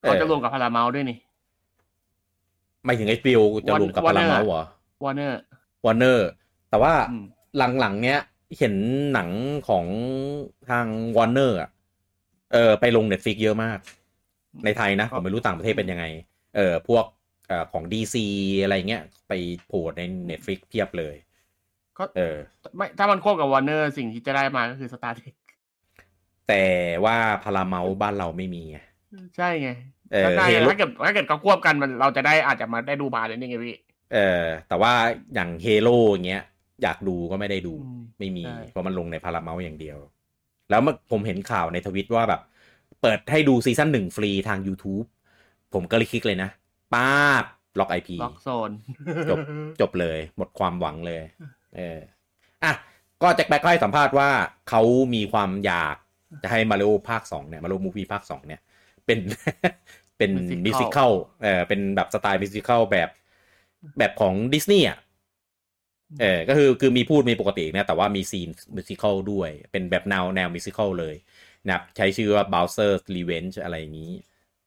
[0.00, 1.18] เออเขาจะรวมกับ Paramount ด้วยนี่
[2.84, 4.64] ไม่ถึง HBO จะรวมกับ Warner Paramount เหรอ
[5.04, 6.18] Warner Warner
[6.70, 7.24] แต่ว่าอืม
[7.80, 8.18] หลังๆเนี้ย
[8.58, 8.74] เห็น
[9.12, 9.28] หนัง
[9.68, 9.86] ของ
[10.70, 11.70] ทาง Warner อะ
[12.52, 13.78] เออไปลง Netflix เยอะมาก
[14.64, 16.04] ในไทยนะ ผมไม่รู้ต่างประเทศเป็นยังไง
[16.56, 18.16] เออพวกเอ่อของ DC
[18.62, 19.32] อะไรเงี้ยไป
[19.66, 21.14] โผล่ใน Netflix เพียบเลย
[21.98, 22.36] ก็เออ
[22.76, 25.34] ไม่ถ้ามันควบกับวอร์เนอร์สิ่งที่จะได้มาก็คือ Star Trek
[26.48, 26.64] แต่
[27.04, 28.78] ว่า Paramount บ้านเราไม่มีไง
[29.36, 29.70] ใช่ไง
[30.12, 33.76] เออถ้าได้ Halo ถ้าเกิดถ้าเกิดเขาควบกันมันเราจะได้อาจจะมาได้ดูบาร์นี่ไงพี่
[34.12, 34.92] เออแต่ว่า
[35.34, 36.42] อย่างเฮโ o อย่างเงี้ย
[36.82, 39.98] อยากดูก็ไม่ได้ดูอืมไม่มีใช่เพราะมันลงใน Paramount อย่างเดียว
[40.70, 42.40] แล้วเมื่อผมเห็นข่าวในทวิตว่าแบบ
[43.02, 45.06] เปิดให้ดู season หนึ่งฟรีทาง YouTube
[45.74, 46.50] ผมก็เลยคลิกเลยนะ
[46.94, 47.10] ป้า
[47.74, 48.70] บล็อก IP ล็อกโซน
[49.30, 49.38] จบ
[49.80, 51.22] จบเลยหมดความหวังเลย
[51.76, 51.98] เออ
[52.64, 52.72] อะ
[53.22, 54.30] ก็ Jack Black ก็ให้สัมภาษณ์ว่า
[54.68, 54.82] เขา
[55.14, 55.96] มีความอยาก
[56.42, 58.60] จะให้มาริโอภาคสองเนี่ยมาริโอ movie ภาคสองเนี่ย
[59.06, 59.18] เป็น
[60.18, 60.30] เป็น
[60.66, 61.12] musical
[61.42, 63.08] เออเป็นแบบสไตล์ musical แบบ
[63.98, 64.98] แบบของดิสนีย์อะ
[66.20, 71.14] เออก็คือคือมีพูดมีปกตินะแต่ว่ามีซีน musical ด้วย เป็นแบบแนวแนว musical เลย
[71.66, 74.12] นะครับใช้ชื่อว่า Bowser's Revenge อะไรอย่างนี้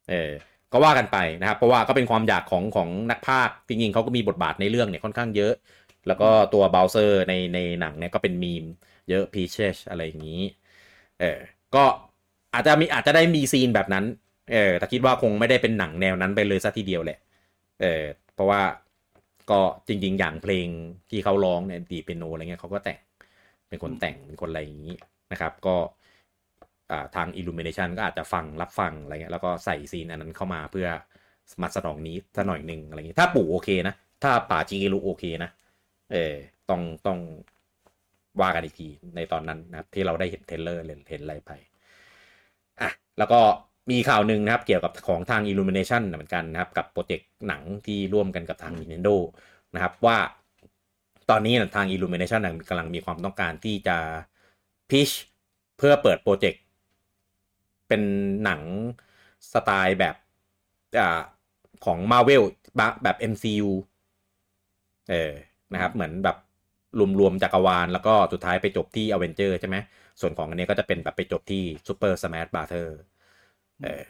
[0.09, 0.31] เออ
[0.73, 5.53] ก็ว่ากันไปนะครับ เพราะว่าก็เป็นความอยากของของนักพากย์จริงๆเขาก็มีบทบาทในเรื่องเนี่ยค่อนข้างเยอะ
[6.07, 8.65] แล้วก็ตัว Bowser ในในหนังเนี่ยก็เป็นมีม
[9.09, 10.41] เยอะ Peaches อะไรอย่างนี้
[11.19, 11.39] เออ
[11.75, 11.83] ก็
[12.53, 14.05] อาจจะมีอาจจะได้มีซีนแบบนั้น
[14.51, 17.19] เออแต่คิดว่าคงไม่ได้เป็นหนังแนวนั้นไปเลยซะทีเดียวแหละ
[17.81, 18.03] เออ
[18.33, 18.61] เพราะว่า
[19.51, 20.67] ก็จริง ๆ อย่างเพลง
[21.09, 22.99] ที่เขาร้องเนี่ยดีเปียโนอะไรเงี้ยเขาก็แต่ง
[23.69, 24.95] เป็นคนแต่งเป็นคนอะไรอย่างนี้
[25.31, 25.75] นะครับ ก็
[27.15, 30.87] ทาง Illumination ก็อาจจะฟังรับฟังอะไรเงี้ยแล้วก็ใส่ซีนอันนั้นเข้ามาเพื่อ
[31.61, 35.49] มาสนองนี้สักหน่อยหนึ่งอะไรเงี้ยถ้าปู่โอเคนะ ถ้าปู่จิเกรุโอเคนะ
[36.11, 36.33] เออ
[36.69, 37.19] ต้องต้อง
[38.41, 41.51] ว่ากันอีกทีในตอนนั้นนะครับที่เราได้เห็น trailer เห็นอะไรไป
[42.81, 43.39] อะแล้วก็
[43.91, 49.15] มีข่าวหนึ่งนะครับ เกี่ยวกับของทาง Illumination เหมือนกันนะครับ กับโปรเจกต์หนังที่ร่วมกันกับทาง Nintendo
[49.75, 50.17] นะครับ ว่า
[51.29, 53.97] ตอนนี้นะทาง Illumination กำลังมีความต้องการที่จะ
[54.89, 55.09] pitch
[55.77, 56.61] เพื่อเปิดโปรเจกต์
[57.87, 58.01] เป็น
[58.43, 58.61] หนัง
[59.53, 60.15] สไตล์แบบ
[60.99, 61.21] อ่า
[61.85, 62.43] ของ Marvel
[63.03, 63.69] แบบ MCU
[65.09, 65.31] เออ
[65.73, 66.37] นะครับ เหมือนแบบ
[67.19, 69.77] รวมๆจักรวาล แล้วก็สุดท้ายไปจบที่อเวนเจอร์ใช่ไหม
[70.21, 72.97] ส่วนของอันนี้ก็จะเป็นแบบไปจบที่ Super Smash Brothers
[73.83, 74.05] เออ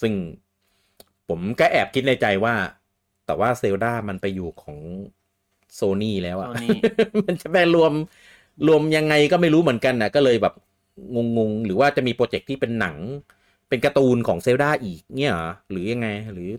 [0.00, 0.12] ซึ่ง
[1.28, 2.54] ผมก็แอบคิดในใจว่า
[3.26, 4.78] แต่ว่าเซลดามันไปอยู่ของ
[5.74, 6.68] โซนี่แล้วอะ Sony
[7.26, 7.92] มันจะไปรวม
[8.66, 10.54] รวมยังไงก็ไม่รู้เหมือนกันนะก็เลยแบบ
[11.14, 12.96] งงๆ หรือว่าจะมีโปรเจกต์ที่เป็นหนัง
[13.68, 16.50] เป็นการ์ตูนของเซลดาอีกเนี่ยเหรอหรือยังไงหรือ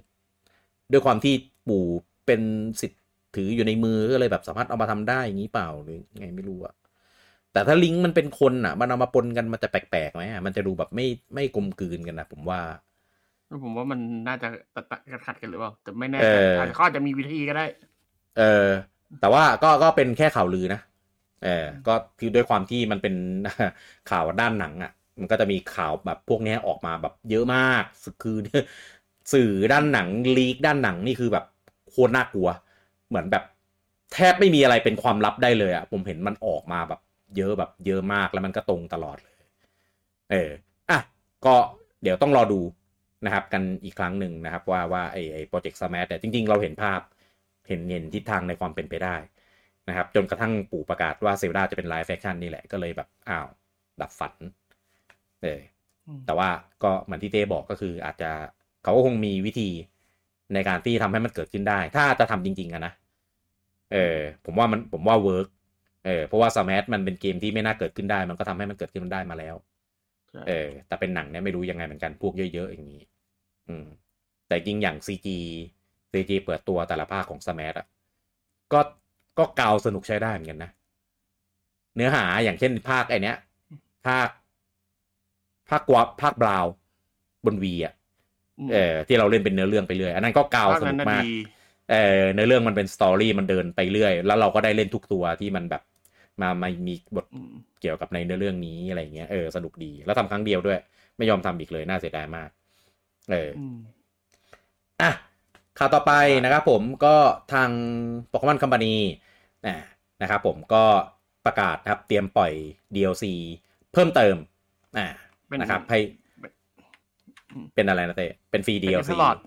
[0.91, 1.33] ด้วยความที่
[1.67, 1.85] ปู่
[2.25, 2.41] เป็น
[2.81, 3.01] สิทธิ์
[3.35, 6.75] ถืออยู่ในมือก็เลยแบบสามารถเอามาทำได้อย่างนี้เปล่าหรือไงไม่รู้อะ
[7.53, 12.59] แต่ถ้าลิงก์มันเป็นคนอะมันเอามาปนกันมันจะแปลกๆไหมอะมันจะดูแบบไม่ไม่กลมกลืนกันนะผมว่า
[13.63, 17.65] ผมว่ามันน่าจะตัดตัดขัดๆกันหรือเปล่าแต่ไม่แน่เอใจอออาจจะเขาอาจจะมีวิธีก็ได้
[18.37, 18.69] เออ
[19.19, 20.79] แต่ว่าก็ก็เป็นแค่ข่าวลือนะ
[21.43, 23.15] เออก็คือด้วยความที่มันเป็น
[24.09, 27.83] ข่าวด้านหนังอะ่ะ มันก็จะมีข่าวแบบพวกนี้ออกมาแบบเยอะมาก
[28.23, 28.37] คือ
[29.33, 31.45] สื่อด้านหนัง leak ด้านหนังนี่คือแบบ
[31.89, 32.49] โคตรน่ากลัว
[33.09, 33.43] เหมือนแบบ
[34.13, 37.01] แทบไม่มีอะไรเป็นความลับได้เลยอะ่ะผมเห็นมันออกมาแบบ
[37.37, 39.35] เยอะแบบเยอะมากแล้วมันก็ตรงตลอดเลย
[40.31, 40.49] เออ
[40.89, 40.99] อะ
[41.45, 41.55] ก็
[42.03, 42.61] เดี๋ยวต้องรอดู
[43.25, 46.99] นะครับ กันอีกครั้งหนึ่งนะครับ ว่าว่าไอไอโปรเจกต์ Smash แต่จริง ๆ เราเห็นภาพ
[47.67, 49.15] เห็นเห็นทิศทางในความเป็นไปได้
[49.87, 53.47] นะครับจนกระทั่งปู่ประกาศว่าเซลดาจะเป็น live action นี่แหละก็เลยแบบอ้าว
[54.01, 54.33] ดับฝัน
[55.41, 55.59] เออ
[56.07, 56.49] อืมแต่ว่า
[56.83, 58.31] ก็เหมือนที่เต้บอกก็คืออาจจะ
[58.83, 59.69] เขาก็คงมีวิธี
[60.53, 62.93] ในการที่ทำให้มันเกิดขึ้นได้ ถ้าจะทำจริง ๆอะนะ
[63.93, 65.47] เออผมว่ามันผมว่า work
[66.05, 69.55] เออเพราะว่า Smash มันเป็นเกมที่ไม่น่าเกิดขึ้นได้ มันก็ทำให้มันเกิดขึ้นได้มาแล้ว
[70.31, 73.03] ใช่เออแต่เป็นหนังเนี่ยไม่รู้ยังไงเหมือนกันพวกเยอะๆอย่างนี้
[73.69, 73.85] อืม
[74.47, 75.27] แต่จริงอย่าง CG
[76.11, 77.87] CG เปิดตัวแต่ละภาคของสมาร์ทอะ
[78.73, 78.79] ก็
[79.37, 80.71] ก็เกาสนุกใช้ได้เหมือนกันนะ
[81.95, 83.37] เนื้อหาอย่างเช่นภาคไอเนี้ย
[84.07, 84.29] ภาค
[85.69, 86.71] ภาคกวาภาคบราวน์
[87.45, 87.93] บนวีอะ
[88.67, 91.31] มเออที่เราเล่นเป็นเนื้อเรื่องไปเรื่อย อันนั้นก็เกาภาคสนั้นุนกน่ะมากดี
[91.91, 95.81] เออเนื้อเรื่องมันเป็นสตอรี่มันเดินไปเรื่อย แล้วเราก็ได้เล่นทุกตัวที่มันแบบ
[96.41, 100.79] มามามีบทอืมเกี่ยวกับในเนื้อเรื่องนี้อะไรเงี้ยเออสนุกดีแล้วทำครั้งเดียวด้วย
[101.17, 102.49] ไม่ยอมทำอีกเลยน่าเสียดายมาก
[103.31, 103.77] เอออืม
[105.01, 105.11] อะ
[105.79, 106.13] ข่าวต่อไป
[106.43, 107.15] นะครับผมก็
[107.53, 107.69] ทาง
[108.29, 108.79] โปเกมอนคัม p า
[109.67, 109.73] นี
[110.21, 110.83] นะครับผมก็
[111.45, 112.53] ประกาศนะครับเตรียมปล่อย
[112.95, 113.25] DLC
[113.93, 114.35] เพิ่มเติม
[114.97, 115.07] อ่า
[115.47, 115.99] เป็นนะครับให้
[117.53, 119.41] อืมเป็นอะไรนะเต้เป็นฟรีเป็น DLC Epilogue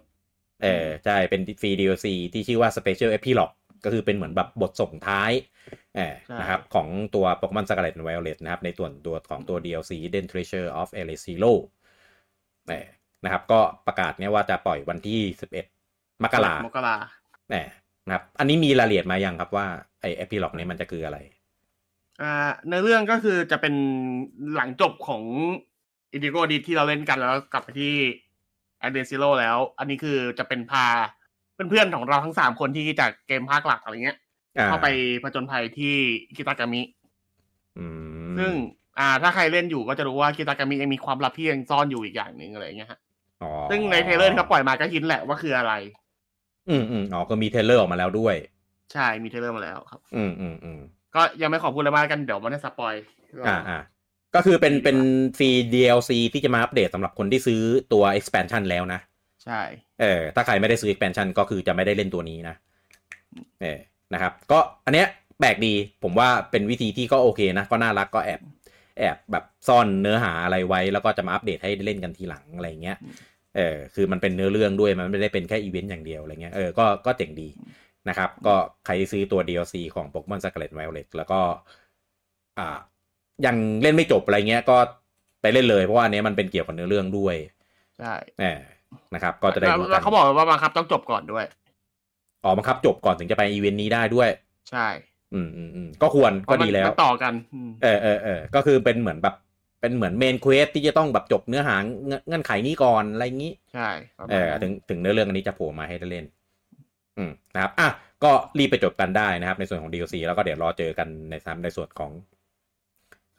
[0.62, 3.54] เออใช่เป็นฟรี DLC ที่ชื่อว่า Special Epilogue
[3.84, 5.30] ก็คือเป็นเหมือนแบบบทส่งท้าย
[5.96, 11.52] เออใช่นะครับของตัว Pokemon Scarlet and Violet นะครับ ในตัวตัวของตัว DLC Hidden Treasure of Area Zero
[12.68, 12.86] เออ
[13.24, 15.20] นะครับ ก็ประกาศเนี่ยว่าจะปล่อยวันที่
[15.72, 16.96] 11 มกรามกรา
[17.50, 17.68] เออ
[18.08, 19.66] นะครับ อันนี้มีรายละเอียดมายังครับว่า
[20.00, 21.18] ไอ Epilogue นี้มันจะคืออะไร
[22.22, 23.74] อ่าในเรื่องก็คือจะเป็น
[24.54, 25.22] หลังจบของ
[26.12, 27.94] Indigo Disk ที่เราเล่นกันแล้วกลับไปที่
[28.80, 30.86] Area Zero แล้ว อันนี้คือจะเป็นพา
[31.54, 34.18] เพื่อนๆของเราทั้งสามคนที่จากเกมภาคหลักอะไรเงี้ย
[34.56, 34.88] อ่าเข้าไป
[35.22, 35.94] ผจญภัยที่
[36.36, 36.82] คิตากามิ
[37.78, 37.86] อื
[38.28, 38.52] มซึ่ง
[38.98, 42.98] อ่าถ้าใครเล่นอยู่ก็จะรู้ว่าคิตากามิยังมีความลับที่ยังซ่อนอยู่อีกอย่างหนึ่งอะไรเงี้ยฮะ
[43.42, 45.72] อ๋อซึ่งใน trailer ที่เขาปล่อยมาก็ hint แหละว่าคืออะไร
[46.70, 48.34] อืมอืมอ๋อก็มี trailer ออกมาแล้วด้วย
[48.92, 50.80] ใช่มี trailer มาแล้วครับ อืมอืมอืม
[51.14, 52.94] ก็ยังไม่ขอพูดอะไรมากกันเดี๋ยวมันจะ spoil
[53.48, 53.78] อ่าอ่า
[54.34, 54.98] ก็คือเป็นเป็น
[55.38, 57.60] ฟรี DLC ที่จะมาอัปเดตสำหรับคนที่ซื้อ
[57.92, 59.00] ตัว expansion แล้วนะ
[59.44, 59.60] ใช่
[60.00, 62.54] เออ ถ้าใครไม่ได้ซื้อ expansion ก็คือจะไม่ได้เล่นตัวนี้นะ
[63.62, 63.78] เออ
[64.14, 65.06] นะครับ ก็อันเนี้ย
[65.38, 68.40] แปลกดี ผมว่าเป็นวิธีที่ก็โอเคนะ ก็น่ารักก็แอบ
[68.98, 72.96] แอบแบบซ่อนเนื้อหาอะไรไว้ แล้วก็จะมาอัปเดตให้เล่นกันทีหลังอะไรเงี้ย
[73.58, 77.48] เออคือมันเป็นเนื้อเรื่องด้วยมันไม่ได้เป็นแค่อีเวนต์อย่างเดียวอะไรเงี้ยเออก็ก็เจ๋งดี
[78.08, 78.54] นะครับ ก็
[78.86, 81.40] ใครซื้อตัว DLC ของ Pokemon Scarlet Violet แล้วก็
[82.58, 82.78] อ่า
[83.46, 84.76] ยังเล่นไม่จบอะไรเงี้ยก็
[85.42, 87.36] ไปเล่นเลยเพราะว่าอันนี้มันเป็นเกี่ยวกับเนื้อเรื่องด้วย
[87.98, 88.60] ใช่เออ
[89.14, 91.44] นะครับ ก็จะได้แล้วรู้แล้กัวนเขาบอกว่าบังคับต้องจบก่อนด้วย
[92.44, 94.28] อ๋อบังคับจบก่อนถึงจะไปอีเวนต์นี้ได้ด้วย
[94.70, 94.86] ใช่
[95.34, 99.34] อืมอืมอืมก็ควรก็ดีแล้วมันต่อกันอืมเออเออเออก็คือเป็นเหมือนแบบ
[99.80, 101.76] เป็นเหมือน main quest ที่จะต้องแบบจบเนื้อหา
[102.06, 106.26] เงื่อนเงื่อนไขนี้ก่อนอะไรอย่างนี้ ใช่ประมาณเออนั้นถึงถึงเนื้อเรื่องอันนี้จะโผล่มาให้ได้เล่น
[107.18, 107.88] อืมนะครับ อะ
[108.24, 112.10] ก็รีบไปจบกันได้นะครับ ในส่วนของ DLC แล้วก็เดี๋ยวรอเจอกันในซ้ำในส่วนของ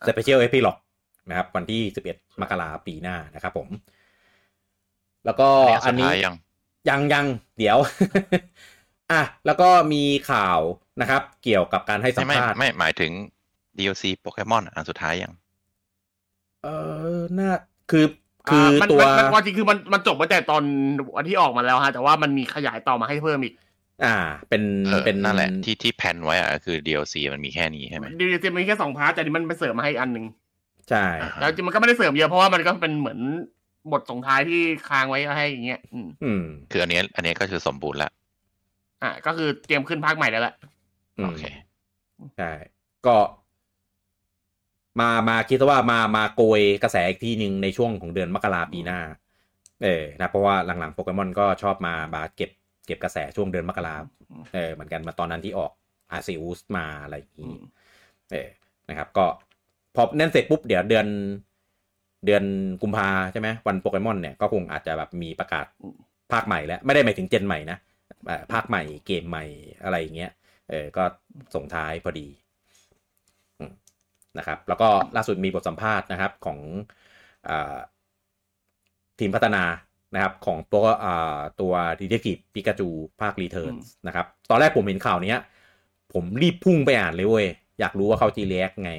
[0.08, 0.82] Special Epilogue
[1.30, 1.82] นะครับ วันที่
[2.12, 3.68] 11 มกราปีหน้านะครับผม
[5.26, 5.50] แล้วก็
[5.84, 6.36] อัอันนนี้นี้สุดท้ายยัง
[6.90, 7.26] ยังยัง
[7.58, 7.78] เดี๋ยว
[9.12, 10.60] อะแล้วก็มีข่าว
[11.02, 13.12] นะครับ เกี่ยวกับการให้สัไม่มไม่ภาษณ์ไม่หมายถึง
[13.78, 15.34] DLC โปเกมอนอันสุดท้ายยัง
[16.64, 16.68] เอ
[17.16, 17.52] อน่า
[17.92, 18.06] คือ
[18.50, 20.64] คือมันตัวมันมันความจริงคือมันมันจบมาแต่ตอน
[21.16, 23.54] วันที่ออกมาแล้วฮะแต่ว่ามันมีขยายต่อมาให้เพิ่มอีก
[24.06, 24.16] อ่า
[24.50, 30.26] เป็นเออเป็นนั่นแหละที่ที่แพลนไว้อะคือ DLC มันมีแค่นี้ใช่ไหมDLC มีแค่สอง part แต่นี่มันไปเสริมมาให้อีกอันหนึ่ง
[30.90, 33.20] ใช่อ่าแล้วจริงมันก็ไม่ได้เสริมเยอะเพราะว่ามันก็เป็นเหมือน
[33.92, 36.42] บทส่งท้ายที่ค้างไว้ให้อย่างเงี้ยอืมอืม
[36.72, 38.12] คืออันเนี้ยอันเนี้ยก็คือสมบูรณ์แล้ว
[39.04, 40.54] อะก็คือเตรียมขึ้นภาคใหม่แล้วแหละ
[41.18, 41.44] อืมโอเค
[42.38, 42.52] ใช่
[43.06, 43.16] ก็
[45.02, 49.00] มามาคิดว่ามามาโกยกระแสอีกทีหนึ่งในช่วงของเดือนมกราปีหน้า
[49.84, 52.52] เออนะเพราะว่าหลังๆโปเกมอนก็ชอบมาบาเก็บ
[52.86, 53.96] เก็บกระแสช่วงเดือนมกรา
[54.54, 55.72] เออเหมือนกันมาตอนนั้นที่ออก
[56.12, 57.60] อาซิอุสมาอะไรอย่างอืนี้ม
[58.32, 58.50] เออ
[58.90, 59.26] นะครับ ก็
[59.96, 61.08] พอนั่นเสร็จปุ๊บเดี๋ยวเดือน
[62.26, 62.44] เดือน
[62.82, 65.66] กุมภาใช่ไหมวันโปเกมอนเนี่ยก็คงอาจจะแบบมีประกาศ
[66.32, 67.78] ภาคใหม่แล้วไม่ได้หมายถึงเจนใหม่นะ
[68.26, 69.46] เอ่อภาคใหม่เกมใหม่
[69.84, 70.32] อะไรอย่างเงี้ย
[70.70, 71.04] เออก็
[71.56, 72.49] ส่งท้ายพอดีอืม
[74.38, 76.60] นะครับ แล้วก็ล่าสุดมีบทสัมภาษณ์นะครับของ
[77.48, 77.78] อา
[79.20, 79.64] ทีมพัฒนา
[80.16, 82.90] นะครับของตัวอ่าตัวดีเทคทีฟปิกาจู
[83.22, 83.74] ภาครีเทิร์น
[84.08, 85.38] นะครับ ตอนแรกผมเห็นข่าวเนี้ย
[86.14, 87.48] ผมรีบพุ่งไปอ่านเลยเว้ย
[87.80, 88.92] อยากรู้ว่าเขาจีเรียกไง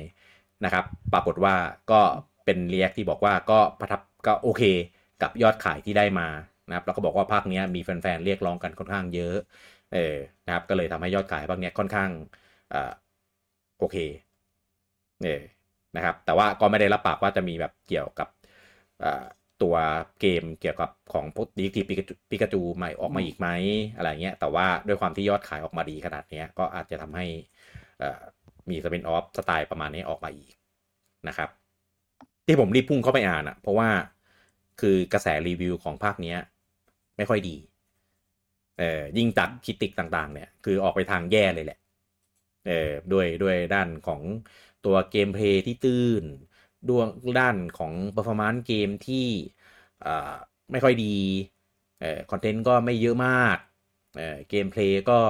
[0.64, 1.54] นะครับ ปรากฏว่า
[1.90, 2.00] ก็
[2.44, 4.62] เป็นเรียกที่บอกว่าก็ประทับก็โอเค
[5.22, 6.28] กับยอดขายที่ได้มา
[6.68, 9.36] นะครับแล้วก็บอกว่าภาคเนี้ยมีแฟนๆเรียกร้องกันค่อนข้างเยอะ
[9.92, 10.16] เออ
[10.46, 12.10] นะครับ ก็เลยทำให้ยอดขายภาคเนี้ยค่อนข้าง
[12.72, 12.90] อ่า
[13.78, 13.96] โอเค
[15.22, 15.42] เออ
[15.96, 18.28] นะครับ แต่ว่าก็ไม่ได้รับปากว่าจะมีแบบเกี่ยวกับ
[19.62, 19.74] ตัว
[20.20, 21.80] เกมเกี่ยวกับของพวกดีที
[22.30, 23.48] ปิกาจูใหม่ออกมาอีกไหม
[23.96, 27.26] อะไรเงี้ย แต่ว่าด้วยความที่ยอดขายออกมาดีขนาดนี้ก็อาจจะทำให้
[28.70, 30.52] มีสเปนออฟสไตล์ประมาณนี้ออกมาอีก
[31.28, 31.48] นะครับ
[32.46, 33.88] ที่ผมรีบพุ่งเข้าไปอ่านอะ่ะ เพราะว่า
[34.80, 36.38] คือกระแสรีวิวของภาคเนี้ย
[37.16, 37.56] ไม่ค่อยดี
[38.78, 41.78] เอ่อยิ่งจากคิติกต่าง ๆ เนี่ย คือออกไปทางแย่เลยแหละ
[42.66, 44.20] เอ่อด้วยด้วยด้านของ
[44.82, 46.24] ตัว gameplay ที่ตื้น
[46.88, 47.06] ด้วย
[47.38, 49.26] ด้านของ performance เกมที่
[50.70, 51.16] ไม่ค่อยดี
[52.00, 53.56] เอ่อ content ก็ไม่เยอะมาก
[54.16, 55.20] เอ่อ gameplay ก็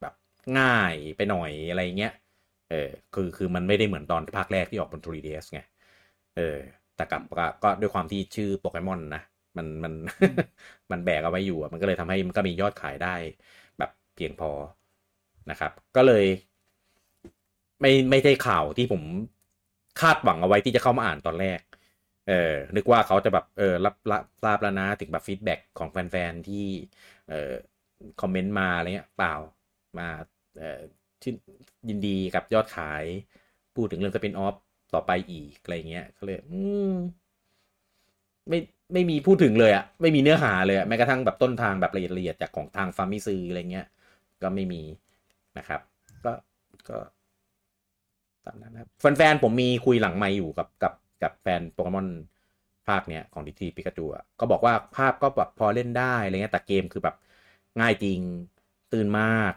[0.00, 0.14] แบบ
[0.58, 2.12] ง่ายไปหน่อยอะไรเงี้ย
[2.70, 5.60] เออคือคือมันไม่ได้เหมือนตอนภาคแรกที่ออกบน 3DS ไง
[6.36, 6.56] เออ
[6.96, 9.22] แต่กลับก็ก็ด้วยความที่ชื่อโปเกมอนนะ
[9.56, 9.92] มันมัน
[10.90, 13.14] มันแบกเอาไว้อยู่มันก็เลยทำให้มันก็มียอดขายได้
[13.78, 14.50] แบบเพียงพอ
[15.50, 16.24] นะครับ ก็เลย
[17.80, 19.02] ไม่ไม่ได้ข่าวที่ผม
[20.00, 21.60] คาดหวังเอาไว้ที่จะเข้ามาอ่านตอนแรก
[22.28, 26.66] เออนึกว่าเขาจะแบบเออรับรับทราบแล้วนะถึงแบบ feedback ของแฟนๆที่
[27.28, 27.52] เอ่อ
[28.20, 29.34] comment มาอะไรเงี้ยเปล่า
[29.98, 30.08] มา
[30.58, 30.80] เอ่อ
[31.22, 31.34] ชื่น
[31.88, 33.04] ยินดีกับยอดขาย
[33.74, 34.54] พูดถึงเรื่อง spin-off
[34.94, 36.60] ต่อไปอีกอะไรเงี้ยก็เลย อื
[36.90, 36.92] ม
[38.48, 38.58] ไม่
[38.92, 43.86] ไม่มีพูดถึงเลยอะไม่มีเนื้อหาเลยอะแม้กระทั่งแบบต้นทางแบบละเอียดละเอียดจากของทาง Famitsu อะไรเงี้ย
[44.42, 44.82] ก็ไม่มี
[45.58, 45.80] นะครับ
[46.24, 46.32] ก็
[46.88, 46.98] ก็
[48.48, 52.08] ตามนั้นนะครับแฟนๆผมมีคุยหลังไม่อยู่กับกับกับแฟนโปเกมอน
[52.88, 57.16] ภาคเนี้ยของดิทีปิกาจูอะก็บอกว่าภาพก็แบบพอเล่นได้อะไรเงี้ยแต่เกมคือแบบ
[57.80, 58.20] ง่ายจริง
[58.92, 59.54] ตื่นมาก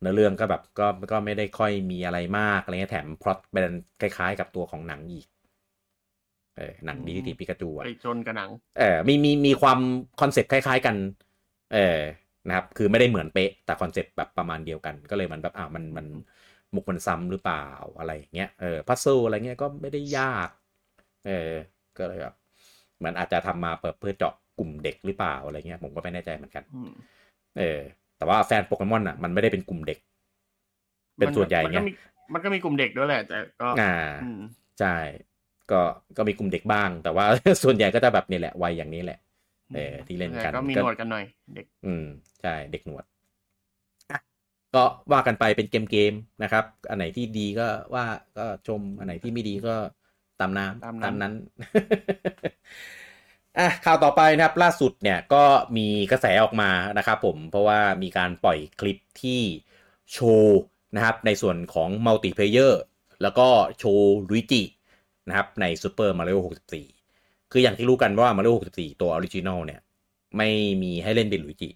[0.00, 5.26] เนื้อเรื่องก็แบบก็ก็ไม่ได้ค่อยมีอะไรมากอะไรเงี้ยแถมพล็อตเป็นคล้ายๆ กับตัวของหนังอีก
[6.56, 9.78] เออหนังดิทีปิกาจูอะไปชนกับหนังเออมีมีมีความ
[10.20, 10.96] concept คล้าย ๆกัน
[11.74, 11.98] เออ
[12.48, 16.06] นะครับ คือไม่ได้เหมือนเป๊ะ แต่ concept แบบประมาณเดียวกัน ก็เลยมันแบบอ่ามันมัน
[16.74, 17.66] มุกมันซ้ำหรือเปล่า
[17.98, 20.48] อะไรอย่างเงี้ยเออ puzzle อะไรเงี้ยก็ไม่ได้ยาก
[21.26, 21.50] เออ
[21.98, 22.34] ก็เลยแบบ
[22.98, 26.90] เหมือนอาจจะทำมาเปิดเพื่อเจาะกลุ่มเด็กหรือเปล่าอะไรเงี้ยผมก็ไม่แน่ใจเหมือนกันอืม
[27.58, 27.80] เออ
[28.18, 29.98] แต่ว่าแฟนโปเกมอนอะมันไม่ได้เป็นกลุ่มเด็ก
[31.18, 31.92] เป็นส่วนใหญ่มันไงก็มี
[32.32, 33.94] มันก็มีกลุ่มเด็กด้วยแหละแต่ก็อ่า
[34.24, 34.40] อืม
[34.80, 34.96] ใช่
[35.70, 35.80] ก็
[36.16, 37.26] ก็มีกลุ่มเด็กบ้าง แต่ว่า
[37.62, 39.18] ส่วนใหญ่ก็จะแบบนี่แหละวัยอย่างนี้แหละ
[39.74, 42.04] เออที่เล่นกันแต่ก็มีก็หนวดกันหน่อย เด็ก อืม
[42.42, 43.13] ใช่เด็กหนวดอะ
[44.76, 48.04] ก็ว่ากันไปเป็นเกมเกมๆนะครับ อันไหนที่ดีก็ว่า
[48.38, 49.74] ก็ชม อันไหนที่ไม่ดีก็
[50.40, 51.32] ตามน้ำตามนั้นตามนั้น
[53.58, 55.44] อะข่าวต่อไปนะครับล่าสุดเนี่ยก็
[55.76, 59.40] มีกระแสออกมานะครับผมเพราะว่ามีการปล่อยคลิปที่
[60.12, 60.60] โชว์
[60.96, 62.82] นะครับในส่วนของ multiplayer
[63.22, 63.48] แล้วก็
[63.78, 64.62] โชว์ลุยจิ
[65.28, 66.38] นะครับใน Super Mario
[66.94, 69.80] 64 คืออย่างที่รู้กันว่า Mario 64 ตัว original เนี่ย
[70.36, 70.48] ไม่
[70.82, 71.70] มีให้เล่นเป็นลุยจิ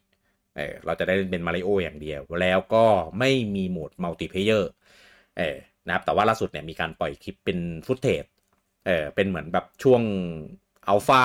[0.59, 2.85] เออเราจะได้เล่นเป็นมาริโออย่างเดียว แล้วก็
[3.19, 4.71] ไม่มีโหมด multiplayer
[5.39, 5.57] เออ
[5.87, 8.25] นะครับแต่ว่าล่าสุดเนี่ยมีการปล่อยคลิปเป็น footage
[8.87, 10.03] เออเป็นเหมือนแบบช่วง
[10.89, 11.25] อัลฟา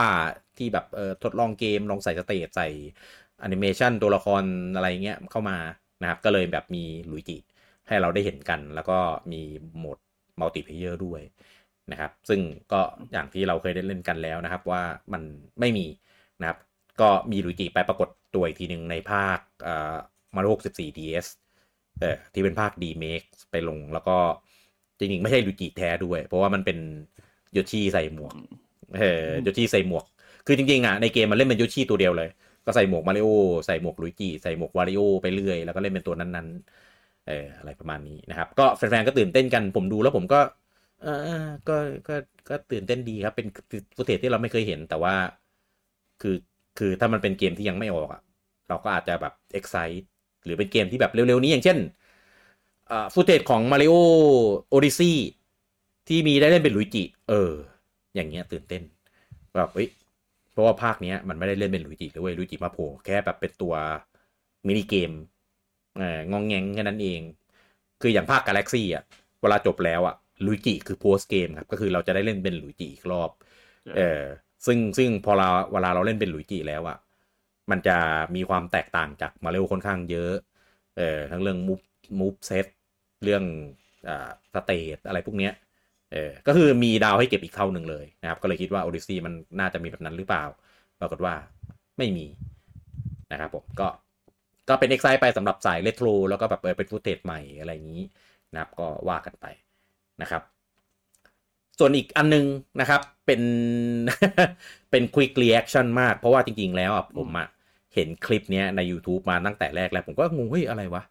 [0.57, 2.67] ที่แบบเออทดลองเกมลองใส่ stage ใส่
[3.39, 4.43] แอนิเมชันตัวละคร
[4.75, 5.57] อะไรเงี้ยเข้ามา
[6.01, 7.37] นะครับก็เลยแบบมีลุยจิ
[7.87, 8.97] ให้เราได้เห็นกัน แล้วก็
[9.31, 9.41] มี
[9.77, 9.97] โหมด
[10.39, 11.21] multiplayer ด้วย
[11.91, 12.39] นะครับ ซึ่ง
[12.71, 12.81] ก็
[13.11, 14.81] อย่างที่เราเคยได้เล่นกันแล้วนะครับว่า
[15.13, 15.23] มัน
[15.59, 15.85] ไม่มี
[16.41, 16.57] นะครับ
[17.01, 19.95] ก็มีลุยจิไปปรากฏตัวอีกทีหนึ่งในภาคเอ่อ
[20.35, 21.27] มาริโอ64 DS
[21.99, 24.17] เออที่เป็นภาค Remake ไปลงแล้วก็
[24.99, 26.77] จริงๆ ไม่ใช่ลุยจิแท้ด้วย เพราะว่ามันเป็น
[27.53, 28.35] โยชิใส่หมวก
[28.97, 30.05] เออโยชิใส่หมวก
[30.45, 32.29] คือจริงๆอะในเกมมันเล่นเป็นโยชิตัวเดียวเลย
[32.65, 33.27] ก็ใส่หมวกมาริโอ
[33.65, 40.39] ใส่หมวกลุยจิใส่หมวกวาริโอไปเรื่อยแล้วก็เล่นเป็นตัวนั้นๆเอออะไรประมาณนี้นะครับ ก็แฟนๆก็ตื่นเต้นกันผมดูแล้วผมก็
[41.01, 41.09] เออ
[41.67, 41.73] ก็
[42.07, 42.15] ก็
[42.49, 43.47] ก็ตื่นเต้นดีครับ เป็น
[43.95, 45.15] ฟุตเทจที่เราไม่เคยเห็นแต่ว่า
[46.21, 46.35] คือ
[46.79, 48.21] คือถ้ามันเป็นเกมที่ยังไม่ออกอะ
[48.69, 50.05] เราก็อาจจะแบบ excite
[50.43, 51.77] หรือเป็นเกมที่แบบเร็วๆนี้อย่างเช่น
[52.91, 53.95] อ่าฟุตเทจของ Mario
[54.73, 55.13] Odyssey
[56.07, 57.51] ที่มีได้เล่นเป็นลุยจิเออ
[58.15, 58.83] อย่างเงี้ยตื่นเต้น
[59.55, 59.89] แบบเอ้ย
[60.51, 63.73] เพราะว่าภาคเนี้ยมันไม่ได้เล่นเป็นลุยจิเลยเว้ยลุยจิมาโผล่แค่แบบเป็นตัว
[64.67, 65.11] มินิเกม
[65.97, 67.21] เอององแงงแค่นั้นเอง
[68.01, 69.03] คืออย่างภาค Galaxy อะ
[69.41, 70.15] เวลาจบแล้วอะ
[70.45, 73.29] ลุยจิคือ post game ครับก็คือเราจะได้เล่นเป็นลุยจิอีกรอบ
[73.95, 74.21] เออ
[74.65, 76.97] ซึ่งซึ่งพอเราเวลาเราเล่นเป็นลุยจิแล้วอะ
[77.71, 77.97] มันจะ
[78.35, 80.33] มีความแตกต่างจากมาเร็วค่อนข้างเยอะ
[80.97, 81.79] เออทั้งเรื่อง move
[82.19, 82.67] move set
[83.23, 83.43] เรื่อง
[84.09, 85.53] อ่า stage อะไรพวกเนี้ย
[86.11, 90.43] เออก็คือมีดาวให้เก็บอีกเท่าหนึ่งเลยนะครับ ก็เลยคิดว่า Odyssey มันน่าจะมีแบบนั้นหรือเปล่า
[90.99, 91.33] ปรากฏว่า
[91.97, 92.25] ไม่มี
[93.31, 93.87] นะครับผมก็
[94.69, 98.03] ก็เป็นเอ็กไซไปสำหรับสายเรโทรแล้วก็แบบเออเป็น footage ใหม่อะไรอย่างนี้
[98.53, 99.45] นะครับก็ว่ากันไป
[100.21, 100.41] นะครับ
[101.79, 102.45] ส่วนอีกอันนึง
[102.79, 103.41] นะครับเป็น
[104.91, 107.47] เป็น quick reaction มาก เพราะว่าจริง ๆ แล้วอะผมอะ
[107.95, 111.03] เห็นคลิปเนี้ยใน YouTube มาตั้งแต่แรกแล้ว ผมก็งงเฮ้ยอะไรวะ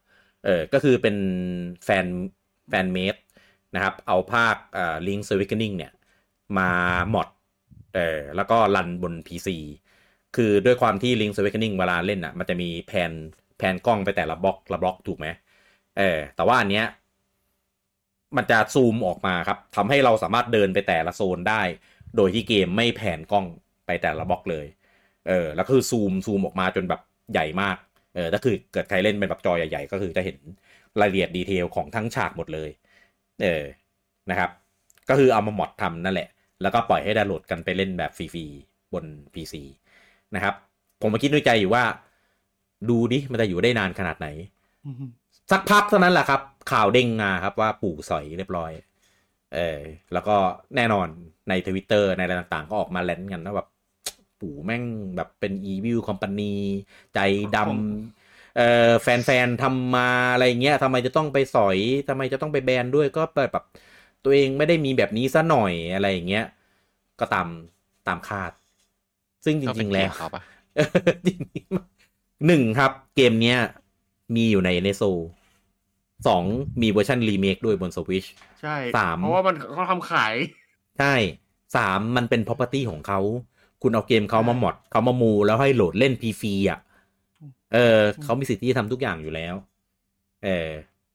[0.45, 1.17] เออก็คือเป็น
[1.85, 2.07] แฟน
[2.69, 3.15] แฟนเมด
[3.75, 5.93] นะครับ เอาภาคอ่า Link's Awakening เนี่ย
[6.59, 6.71] มา
[7.11, 7.27] หมด
[7.95, 9.49] เออแล้วก็รันบน PC
[10.37, 13.13] คือด้วยความที่ Link's Awakening เวลาเล่นอะมันจะมีแผน
[13.59, 15.27] แผนกล้องไปแต่ละบล็อกละบล็อกถูกไหม
[15.99, 16.87] เออแต่ว่าอันเนี้ย
[18.37, 21.63] มันจะซูมออกมาครับทำให้เราสามารถเดินไปแต่ละโซนได้
[22.17, 23.47] โดยที่เกมไม่แผ่นกล้อง
[23.87, 24.67] ไปแต่ละบล็อกเลย
[25.29, 27.01] เออแล้วคือซูมซูมออกมาจนแบบ
[27.33, 27.77] ใหญ่มาก
[28.15, 30.37] เออถ้าคือเกิดใครเล่นเป็นแบบจอใหญ่ๆ ก็คือจะเห็น
[31.01, 32.71] รายละเอียดดีเทลของทั้งฉากหมดเลย
[33.43, 33.65] เออ
[34.31, 34.51] นะครับ
[35.09, 36.29] ก็คือเอามาหมอดทำนั่นแหละ
[36.63, 39.05] แล้วก็ปล่อยให้ดาวน์โหลดกันไปเล่นแบบฟรีๆบน
[39.35, 39.55] PC
[40.35, 40.55] นะครับ
[41.01, 41.85] ผมมาคิดในใจอยู่ว่า
[42.89, 44.29] ดูดิมันจะอยู่ได้นานขนาดไหน
[45.51, 48.73] สักพักเท่านั้นแหละครับ ข่าวเด้งมาครับว่าปู่สอยเรียบร้อย
[49.55, 49.81] เออ
[50.13, 50.37] แล้วก็
[50.77, 51.09] แน่นอน
[51.49, 53.69] ในทวิตเตอร์ในอะไรต่างๆ ก็ออกมา rant กันว่าแบบ
[54.41, 54.85] ปู่แม่ง
[55.17, 56.55] แบบเป็น evil company
[57.15, 57.19] ใจ
[57.57, 63.65] ดำเอ่อแฟนๆทำมาอะไรเงี้ยทำไมจะต้องไปสอยทำไมจะต้องไปแบนด้วยก็แบบ
[64.25, 66.45] ตัวเองไม่ได้มีแบบนี้ซะหน่อยอะไรอย่างเงี้ย
[67.21, 67.49] ก็ตาม
[68.09, 68.53] ตามคาด
[69.45, 70.43] ซึ่งจริงๆแล้วก็เป็นเกแล้วมเขาปะ
[71.27, 73.59] จริงๆหนึ่งครับ เกมเนี้ย
[74.35, 75.03] มีอยู่ในเนโซ
[76.27, 76.45] สอง
[76.83, 78.25] มีเวอร์ชันรีเมคด้วยบนสวิช
[78.61, 80.35] ใช่สามเพราะว่ามันเขาทำขาย
[80.99, 81.15] ใช่
[81.77, 83.21] สามมันเป็น property ของเขา
[83.83, 86.79] คุณเอาเกมเขามาหมดเขามาโมแล้วให้โหลดเล่นพีฟรีอะ
[87.73, 89.55] เออเขามีสิทธิ์ที่จะทำทุกอย่างอยู่แล้ว
[90.45, 90.71] เออ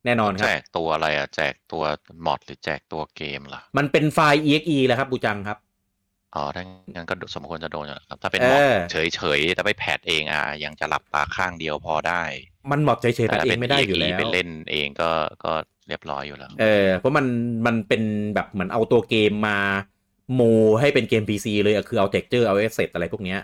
[0.05, 1.83] แน่นอนครับแจกตัวอะไรอะ แจกตัว
[2.25, 5.57] mod หรือแจกตัวเกมล่ะ มันเป็นไฟล์ exe แล้วครับบูจังครับ
[6.35, 6.63] อ๋อถ้า
[6.95, 12.23] งั้นก็สมควรจะโดนอยู่แล้วครับ ถ้าเป็นเอมอ mod เฉยๆแต่ไป patch เองอะยังจะหลับตาข้างเดียวพอได้
[12.71, 15.09] มัน mod เฉยๆแต่แต่ถ้าเป็นเองไม่ได้อยู่แล้วไปเล่นเองก็
[15.43, 15.51] ก็
[15.87, 17.25] เรียบร้อยอยู่แล้ว เออ เพราะมัน
[17.65, 18.03] มันเป็น
[18.35, 19.59] แบบเหมือนเอาตัวเกมมา
[20.35, 20.41] โม
[20.79, 23.39] ให้เป็นเกม PC เลยอะคือเอาเท็กเจอร์เอาเอฟเซอะไรพวกเนี้ย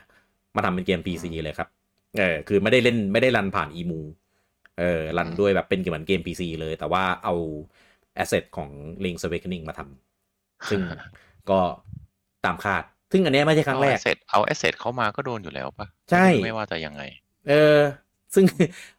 [0.55, 1.67] มาทำเป็นเกม PC เลยครับ
[2.17, 3.99] เออ คือไม่ได้เล่นไม่ได้ run ผ่านอีมู
[4.79, 7.33] เออ run ด้วยแบบเป็นเหมือนเกม PC เลย แต่ว่าเอา
[8.15, 8.69] asset ของ
[9.03, 10.81] Link's Awakening มาทำ ซึ่ง
[11.49, 11.59] ก็
[12.45, 17.01] ตามคาด ซึ่งอันเนี้ยไม่ใช่ครั้งแรก เอาแอสเซทเอา asset เข้ามาก็โดนอยู่แล้วปะใช่ ไม่ว่าจะยังไง
[17.49, 17.79] เออ
[18.33, 18.45] ซึ่ง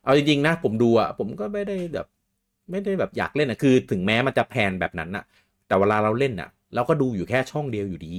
[0.05, 2.07] เอาจริงๆนะผมดูอะผมก็ไม่ได้แบบ
[2.70, 5.24] ไม่ได้แบบอยากเล่นอะคือ ถึงแม้มันจะ pan แบบนั้นอะ
[5.66, 8.14] แต่เวลาเราเล่นอะเราก็ดูอยู่แค่ช่องเดียวอยู่ดี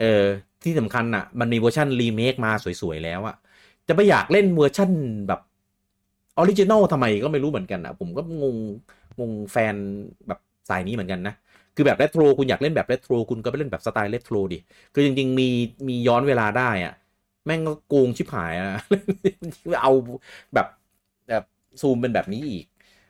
[0.00, 0.24] เออ
[0.64, 2.52] ที่สำคัญอะมันมีเวอร์ชันรีเมคมา
[2.82, 3.36] สวยๆแล้วอะ
[3.88, 4.90] จะไปอยากเล่นเวอร์ชัน
[5.28, 5.40] แบบ
[6.38, 8.56] original ทำไมก็ไม่รู้เหมือนกันอะผมก็งง
[9.20, 9.74] งงแฟน
[10.28, 11.34] แบบสายนี้เหมือนกันนะ
[11.76, 14.58] คือแบบเรโทรคุณอยากเล่นแบบเรโทรคุณก็ไปเล่นแบบสไตล์เรโทรดิ
[14.94, 15.48] คือจริง ๆ มี
[15.88, 16.94] มีย้อนเวลาได้อะ
[17.46, 18.70] แม่งก็โกงชิบหายอะ
[19.82, 19.92] เอา
[20.54, 20.66] แบบ
[21.28, 21.44] แบบ
[21.80, 22.64] ซูมเป็นแบบนี้อีก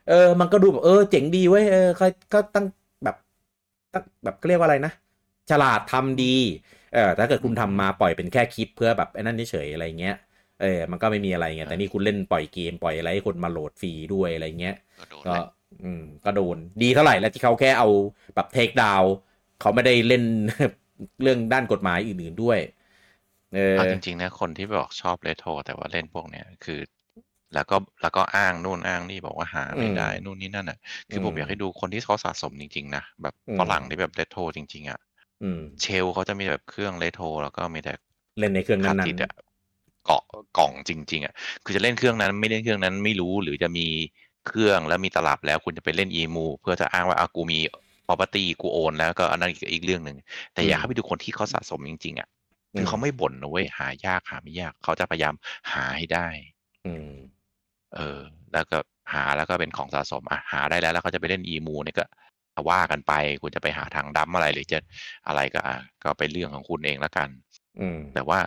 [0.08, 2.66] เออ มันก็ดูแบบเออเจ๋งดีเว้ยเออเขาก็ตั้ง
[3.04, 3.16] แบบ
[3.94, 4.92] ตั้งแบบก็เรียกว่าอะไรนะ
[5.50, 6.34] ฉลาดทำดี
[6.94, 10.16] เออถ้าเกิดคุณทำมาปล่อยเป็นแค่คลิปเพื่อแบบไอ้นั่นเฉยๆอะไรเงี้ย
[10.62, 15.44] เออมันก็ไม่มีอะไรเงี้ยแต่นี่คุณเล่นปล่อยเกมปล่อยอะไรให้คนมาโหลดฟรีด้วยอะไรเงี้ยก็โดนก็แหละ
[15.82, 17.88] อืมก็โดนดีเท่าไหร่แล้วที่เขาแค่เอา
[18.34, 19.04] แบบเทคดาว
[19.60, 20.22] เขาไม่ได้เล่น
[21.22, 22.58] เรื่องด้านกฎหมายอื่นๆด้วย
[23.52, 26.80] เออเอาจริงๆนะคนที่บอกชอบเรโทรแต่ว่าเล่นพวกเนี้ยคือ
[27.54, 30.78] แล้วก็แล้วก็อ้างนู่นอ้างนี่บอกว่าหาไม่ได้นู่นนี่นั่นอะ
[31.10, 34.98] คือผมอืมอยากให้ดูคนที่เขาสะสมจริงๆนะแบบอืมฝรั่งที่แบบเรโทรจริง ๆ อะ
[35.40, 37.94] อืมเชลเขาจะมีแบบเครื่องเรโทรแล้วก็มีแต่
[38.38, 39.32] เล่นในเครื่องฮาร์ดนั้นดิสก์อะ
[40.06, 40.22] เกาะ
[40.58, 41.34] กล่องจริง ๆอะ
[41.64, 43.86] คือจะเล่นเครื่องนั้นไม่เล่นเครื่องนั้นไม่รู้หรือจะมี
[44.46, 47.58] เครื่องแล้วมีตลับแล้วคุณจะไปเล่นอีมูเพื่อจะอ้างว่าอากูมี
[48.06, 50.16] property กูโอนแล้วก็อันนั้นอีกอีกเรื่องหนึ่ง
[50.54, 52.41] แต่อยากให้ไปดูคนที่เขาสะสมจริงๆอะๆ
[52.78, 55.34] คือเขาไม่บ่นนะเว้ยหายากหาไม่ยากเขาจะพยายาม
[55.72, 56.26] หาให้ได้
[56.86, 57.12] อืม
[57.94, 58.18] เออ
[58.52, 58.78] แล้วก็
[59.12, 62.04] หาแล้วก็เป็นของสะสมอะหาได้แล้ว แล้วเขาจะไปเล่นอีมูเนี่ยก็
[62.70, 63.12] ว่ากันไป
[63.42, 64.78] คุณจะไปหาทางดั้มอะไรหรือจะ
[65.26, 67.28] อะไรก็อะก็เป็นเรื่องของคุณเองแล้วกัน
[67.80, 68.38] อืม แต่ว่า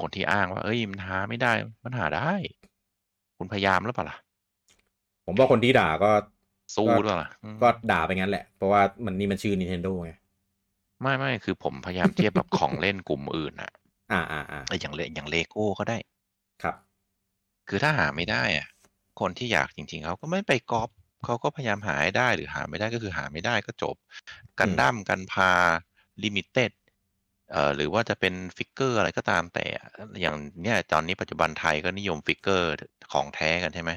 [0.00, 1.52] คนที่อ้างว่า เอ้ยมันหาไม่ได้
[1.84, 2.32] มันหาได้
[3.38, 4.16] คุณพยายามหรือเปล่าล่ะ
[5.26, 6.10] ผมว่าคนที่ด่าก็
[6.76, 10.12] สู้ก็หรือเปล่าล่ะอืมก็ด่าไปงั้นแหละ เพราะว่ามันนี่มันชื่อ Nintendo ไง
[11.04, 13.72] ไม่ไม่คือผมพยายามเทียบแบบของเล่นกลุ่มอื่นอะ
[14.12, 15.98] อ่าอ่าอ่าเอออย่างเลอย่างเลโก้ก็ได้
[16.62, 16.76] ครับ
[17.68, 18.68] คือถ้าหาไม่ได้อะ
[19.20, 20.90] คนที่อยากจริง ๆเขาก็ไม่ไปก๊อป
[21.24, 23.96] เขาก็พยายามหาให้ได้หรือหาไม่ได้ก็คือหาไม่ได้ก็จบ
[24.58, 25.50] กันดั้มกันพลา
[26.24, 26.72] limited
[27.52, 29.88] เอ่อหรือว่าจะเป็น figure อะไรก็ตามแต่อะ
[30.20, 32.68] อย่างเนี้ยตอนนี้ปัจจุบันไทยก็นิยม figure
[33.12, 33.90] ของแท้กันใช่ไหม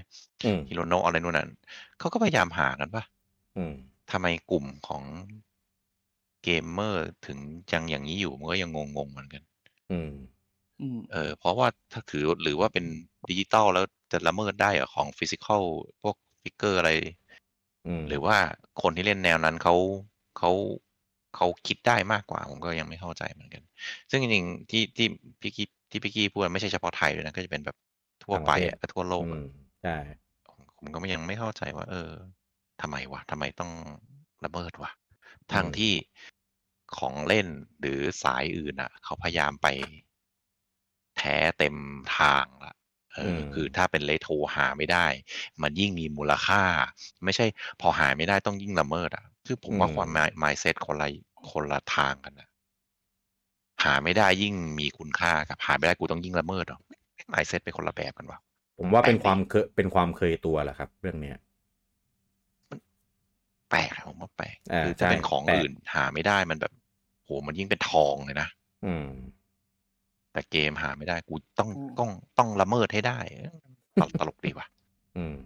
[0.45, 1.49] อืมฮิโรโนะอะไรนู่นนั่น
[1.99, 3.03] เขาก็พยายามหากันปะ
[3.57, 3.73] อืม
[4.11, 5.03] ทำไมกลุ่มของ
[6.47, 7.39] เกมเมอร์ถึง
[7.73, 9.43] ยังอย่างนี้อยู่มันก็ยังงงๆเหมือนกัน
[9.91, 10.11] อืม
[10.81, 12.85] อืมเออเพราะว่าถ้าถือหรือว่าเป็น
[13.29, 15.61] ดิจิตอลแล้วจะละเมิดได้เหรอของ physical
[16.01, 16.91] พวก figure อะไร
[17.87, 18.37] อืมหรือว่า
[18.81, 19.75] คนที่เล่นแนวนั้นเขา
[20.37, 20.51] เขา
[21.35, 23.63] เขาคิดได้มากกว่า ผมก็ยังไม่เข้าใจเหมือนกัน
[24.09, 25.07] ซึ่งจริงๆที่ที่
[25.41, 27.77] พี่กี้ที่พี่กี้พูดไม่ใช่เฉพาะไทยด้วยนะก็จะเป็นแบบ
[28.23, 29.47] ทั่วไปอะทั่วโลกอือะม
[29.83, 29.95] ใช่
[30.77, 32.11] ผมก็ยังไม่เข้าใจว่า เออ
[32.81, 33.71] ทำไมวะทำไมต้อง
[34.45, 34.91] ละเมิดวะ
[35.53, 35.93] ทั้งที่
[36.97, 37.47] ของเล่น
[37.79, 39.67] หรือสายอื่นอะ เขาพยายามไป
[41.17, 41.75] แท้เต็ม
[42.17, 42.75] ทางละ
[43.13, 45.07] เอออมคือถ้าเป็นเลโทรหาไม่ได้
[45.61, 46.63] มันยิ่งมีมูลค่า
[47.23, 47.45] ไม่ใช่
[47.81, 50.09] พอหาไม่ได้ต้องยิ่งละเมิดอะ คือผมว่าความ
[50.41, 51.07] มายเซ็ตคนละ
[51.51, 52.49] คนละทางกันนะ
[53.83, 56.79] หาไม่ได้ยิ่งมีคุณค่ากับหาไม่ได้กูต้องยิ่งละเมิดเหรอ
[57.33, 58.39] มายเซ็ตเป็นคนละแบบกันวะ
[58.77, 61.37] ผมว่าเป็นแปลกดีความเคยเป็นความเคยตัวแหละครับ เรื่องเนี้ย
[63.69, 66.73] แปลกอะผมว่าแปลกอ่าคือถ้าใช่เป็นของแปลกอื่นหาไม่ได้มันแบบ
[67.23, 68.49] โหมันยิ่งเป็นทองเลยนะ
[68.85, 69.09] อืม
[70.33, 73.57] แต่เกมหาไม่ได้กูต้องอืมต้องต้องละเมิดให้ได้เออ
[74.01, 74.67] ตลตลกดีว่ะ
[75.17, 75.37] อืม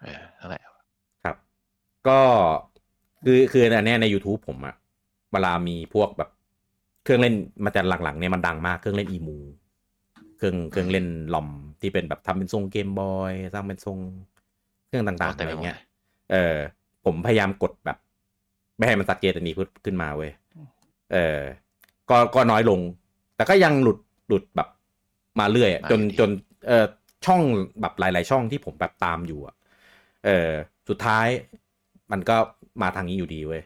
[0.00, 0.62] เออนั่นแหละ
[1.24, 1.36] ครับ
[2.08, 2.20] ก็
[3.24, 4.74] คือคืออันเนี้ยใน YouTube ผมอะ
[5.32, 6.30] เวลามีพวกแบบ
[7.04, 7.34] เครื่องเล่น
[7.64, 9.38] มาแต่หลังๆเนี่ยมันดังมากเครื่องเล่นอีมู
[10.36, 11.48] เครื่องเครื่องเล่นลอม
[11.80, 13.98] ที่เป็นแบบทำเป็นทรงเกมบอยสร้างเป็นทรง
[14.86, 15.78] เครื่องต่างๆอะไรเงี้ย
[16.32, 16.56] เออ
[17.08, 17.98] ผมพยายามกดแบบ
[18.76, 19.54] ไม่ให้มันสักเกตอันนี้
[19.84, 20.30] ขึ้นมาเว้ย
[21.12, 21.40] เออ
[22.10, 22.80] ก็ก็น้อยลง
[23.36, 23.98] แต่ก็ยังหลุด
[24.28, 24.68] หลุดแบบ
[25.40, 26.30] มาเรื่อยอะจนจน
[26.68, 26.86] เออ
[27.26, 27.42] ช่อง
[27.80, 29.54] แบบหลาย ๆ ช่องที่ผมแบบตามอยู่อะ
[30.24, 30.50] เออ
[30.88, 31.26] สุดท้าย
[32.12, 32.36] มันก็
[32.82, 33.62] มาทางนี้อยู่ดีเว้ย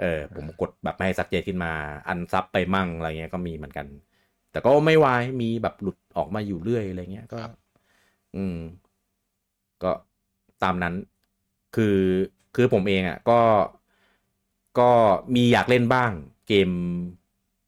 [0.00, 1.72] เออผมกดแบบไม่ให้สักเจตขึ้นมา
[2.08, 3.86] อันซับไปมั่งอะไรเงี้ยก็มีเหมือนกัน
[4.50, 7.38] แต่ก็ไม่วายมีแบบหลุดออกมาอยู่เรื่อยอะไรเงี้ยก็
[8.36, 8.58] อืม
[9.82, 9.92] ก็
[10.62, 10.94] ตามนั้น
[11.76, 11.96] คือ
[12.60, 13.40] คือผมเองอะ่ะก็
[14.78, 14.90] ก็
[15.34, 16.10] มีอยากเล่นบ้าง
[16.48, 16.70] เกม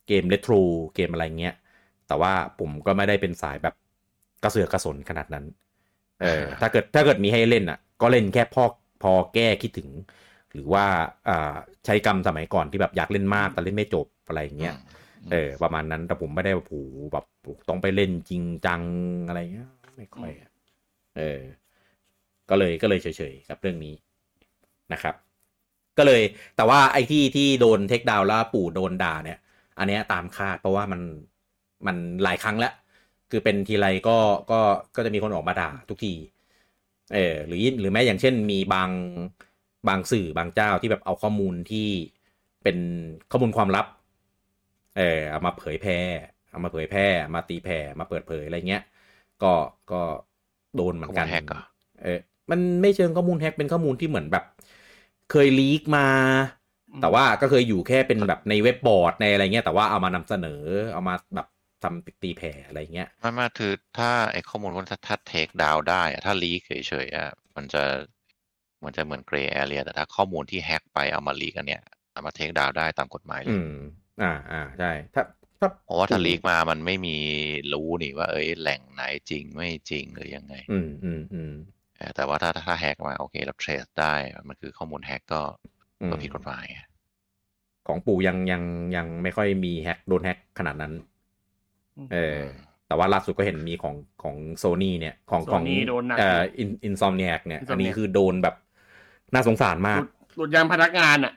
[0.09, 0.55] เกมเรโทร
[0.95, 1.55] เกมอะไรเงี้ย
[2.07, 3.75] แต่ว่าผมก็ไม่ได้เป็นสายแบบ
[4.43, 5.45] กระเสือกกระสนขนาดนั้น
[6.23, 8.65] เออ ถ้าเกิดถ้าเกิดมีให้เล่นอะ ก็เล่นแค่พอ
[9.03, 9.89] พอแก้คิดถึง
[10.53, 10.85] หรือว่า
[11.29, 14.75] อ่าใช้กรรมสมัยก่อนที่แบบอยากเล่นมากแต่เล่นไม่จบอะไรอย่างเงี้ย
[15.33, 17.25] เออประมาณนั้นแต่ผมไม่ได้แบบโอ้โหแบบ
[17.69, 18.83] ต้องไปเล่นจริงจัง
[19.29, 20.51] อะไรเงี้ย ไม่ค่อยอะ
[21.19, 21.41] เออ
[22.51, 23.95] ก็เลยก็เลยเฉยๆกับเรื่องนี้
[24.93, 25.15] นะครับ
[25.99, 26.23] ก็เลย
[26.57, 29.39] แต่ว่าไอ้ที่ที่โดนเทคดาวน์แล้วปู่โดนด่าเนี่ย
[29.79, 31.01] อันเนี้ยตามคาดเพราะว่ามัน
[31.87, 32.73] มันหลายครั้งแล้ว
[33.31, 34.19] คือเป็นทีไรก็
[34.51, 34.61] ก็
[34.97, 36.15] ก็จะมีคนออกมาด่าทุกที
[37.15, 38.91] เออหรือหรือแม้อย่างเช่นมีบาง
[39.89, 41.89] บางสื่อบางเจ้าที่แบบเอาข้อมูลที่
[42.63, 42.79] เป็น
[43.31, 43.87] ข้อมูลความลับ
[44.99, 45.99] เออเอามาเผยแพร่
[46.51, 48.83] เอามาเผยแพร่ มาตีแผ่มาเปิดเผยอะไรเงี้ย
[49.43, 49.53] ก็
[49.93, 50.01] ก็
[50.77, 51.63] โดนเหมือนกันข้อมูลแฮกเหรอ
[52.03, 52.19] เออ
[52.51, 54.45] มันไม่เชิงข้อมูลแฮกเป็นข้อมูลที่เหมือนแบบ
[55.31, 56.07] เคย leak มา
[57.03, 60.63] แต่ว่าก็เคยอยู่แค่เป็นแบบในเว็บบอร์ดในอะไรเงี้ยแต่ว่าเอามานำเสนอ
[60.93, 61.49] เอามาแบบ
[61.83, 67.83] ทำตีแผ่อะไรเงี้ยไม่ไม่คือถ้าไอ้ข้อมูลว่าถ้าถ้า take down ได้อะถ้า leak เฉยๆอะมันจะ
[68.85, 73.73] มันจะเหมือน grey area แต่ถ้าข้อมูลที่แฮกไปเอามา leak อันเนี้ยเอามา take down ได้ตามกฎหมายเลยอืม
[74.23, 75.23] อ่าอ่าใช่ถ้า
[75.61, 77.17] ถ้าเพราะว่าถ้า leak มามันไม่มี
[77.73, 81.80] รู้นี่ว่า เอ้ยแหล่งไหนจริงไม่จริงหรือยังไง อืมอืมอืมเออ
[82.17, 84.15] แต่ว่าถ้าถ้าแฮกมาโอเคเรา trace ได้
[84.49, 85.43] มันคือข้อมูลแฮกก็
[86.03, 86.87] อืมก็ผิดกฎหมายอะ
[87.87, 88.63] ของปู่ยังยัง
[88.97, 90.93] ยังไม่ค่อยมีแฮกโดนแฮกขนาดนั้น
[92.13, 92.39] เออ
[92.87, 98.55] แต่ว่าล่าสุดก็เห็นมีของของโซนี่เนี่ย ของของ Sony โดนหนักเอ่ออินอินซอมเนียกเนี่ย Insomniac อันนี้คือโดนแบบ
[99.35, 101.33] น่าสงสารหมากลุดหลุดยังพนักงานอะ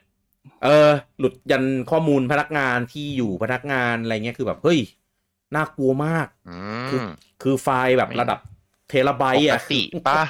[0.63, 4.79] เออ หลุดยันข้อมูลพนักงานที่อยู่พนักงานอะไรเงี้ยคือแบบเฮ้ย
[5.55, 6.57] น่ากลัวมากอื
[6.87, 7.07] คือม
[7.41, 10.21] คือไฟล์แบบไม่ระดับเทราไบปต์กอะติปะ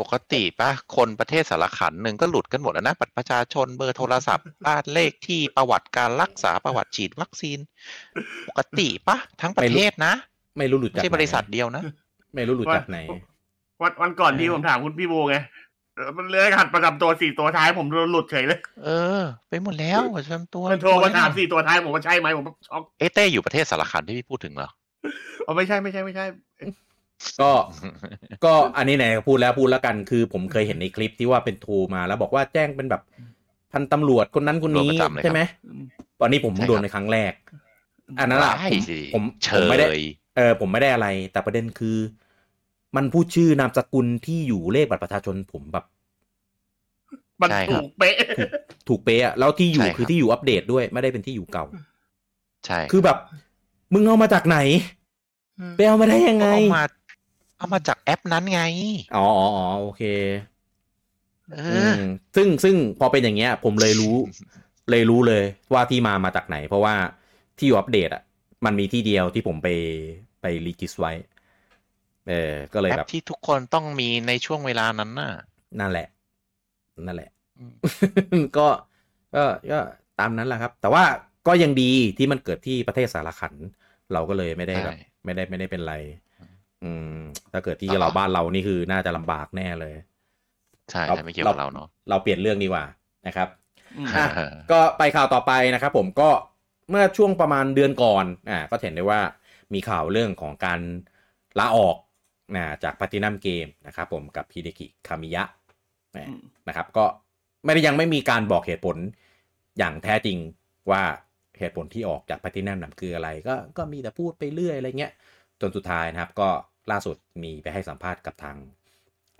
[0.00, 7.58] ปกติปะคนประเทศสารขันหนึ่งก็หลุดกันหมดแล้วนะบัตรประชาชนเบอร์โทรศัพท์บ้านเลขที่ประวัติการรักษาประวัติฉีดวัคซีน
[8.48, 10.12] ปกติปะทั้งประเทศนะ
[10.58, 11.82] ไม่รู้หลุดไม่จากใช่บริษัทไหนเดียวนะ
[12.34, 12.98] ไม่รู้หลุดจากไหน
[13.82, 15.36] วันวันก่อนที่ผมถามคุณพี่โบไง
[15.96, 18.88] เออมันเลื่อนหัดประจำตัวสี่ตัวท้ายผมโดนหลุดเฉยเลย เอ
[19.20, 24.70] อ ไปหมดแล้วประจำตัวมันโทรมาถามสี่ตัวท้ายผมว่าใช่ไหมผมก็ช็อกเอะเต้อยู่ประเทศสารขันที่พี่พูดถึงเหรอ
[25.46, 26.24] อ๋อไม่ใช่ไม่ใช่ไม่ใช่
[27.40, 27.50] ก็
[28.44, 33.02] ก็อันนี้ไหนพูดแล้วพูดแล้วกันคือผมเคยเห็นในคลิปที่ว่าเป็นโทรมาแล้วบอกว่าแจ้งเป็นแบบ
[33.72, 35.40] พันตำรวจคนนั้นคนนี้โดนประจำเลยครับใช่ไหม
[36.20, 37.32] ตอนนี้ผมใช่ครับโดนในครั้งแรก
[38.18, 40.02] อันนั้นแหละได้ผมสิผมเฉผมไม่ได้ย
[40.36, 41.96] เออผมไม่ได้อะไร แต่ประเด็นคือ
[42.96, 45.84] มันพูดชื่อนามสกุลที่อยู่เลขบัตรประชาชนผมแบบ
[47.42, 48.14] มันใช่ครับถูกเป๊ะ
[48.88, 51.64] ถูกเป๊ะอะแล้วที่อยู่ใช่ครับคือที่อยู่อัปเดตด้วยไม่ได้เป็นที่อยู่เก่า
[52.66, 53.16] ใช่ คือแบบ
[53.92, 54.58] มึงเอามาจากไหน
[55.76, 56.84] ไปเอามาได้ยังไงเอามา
[57.58, 58.60] เอามาจากแอปนั้นไง
[59.12, 60.00] อ๋ออ๋ออ๋อโอเค
[61.50, 61.94] เออือม
[62.36, 64.14] ซึ่งซึ่งพอเป็นอย่างเงี้ย ผมเลยรู้
[64.90, 66.94] เลยรู้เลยว่าที่มามาจากไหน เพราะว่า
[67.58, 68.22] ที่อยู่อัปเดตอะ
[68.64, 69.68] มันมีที่เดียวที่ผมไป
[70.40, 71.12] ไปรีจิสไว้
[72.26, 75.32] เออ ก็เลยแอปแบบที่ทุกคนต้องมีในช่วงเวลานั้นน่ะ
[75.78, 76.06] นั่นแหละ
[77.06, 77.74] นั่นแหละอืม
[78.56, 78.68] ก็
[79.34, 79.78] ก็ก็
[80.18, 81.04] ตามนั้นแหละครับ แต่ว่า
[81.46, 81.82] ก็ยังดี
[82.18, 83.54] ที่มันเกิดที่ประเทศสารขัน
[84.12, 85.94] เราก็เลยไม่ได้แบบใช่ไม่ได้ไม่ได้เป็นไร
[86.84, 87.18] อืม
[87.52, 89.94] ถ้าเกิดที่อ่าเราบ้านเรานี่คือน่าจะลำบากแน่เลย
[90.90, 92.84] ใช่เราใช่ไม่เกี่ยวกับเราเนาะเราเปลี่ยนเรื่องดีกว่า
[93.26, 93.48] นะครับ
[93.98, 94.26] อืมอะ
[94.70, 96.30] ก็ไปข่าวต่อไปนะครับ ผมก็
[96.90, 99.20] เมื่อช่วงประมาณเดือนก่อนอ่าก็เห็นได้ว่า
[99.74, 100.80] มีข่าวเรื่องของการ
[101.58, 101.96] ลาออก
[102.56, 105.44] นะจากพัตินัมเกมนะครับผมกับฮิเดกิคามิยะ
[106.16, 107.04] นะอืมนะครับ ก็
[107.64, 108.96] ไม่ได้ยังไม่มีการบอกเหตุผล
[109.78, 110.38] อย่างแท้จริง
[110.90, 111.02] ว่า
[111.58, 115.12] เหตุผลที่ออกจากพัตินัมนั้นคืออะไร ก็ก็มีแต่พูดไปเรื่อยอะไรเงี้ย
[115.60, 116.48] จนสุดท้ายนะครับ ก็
[116.90, 118.56] ล่าสุดมีไปให้สัมภาษณ์กับทาง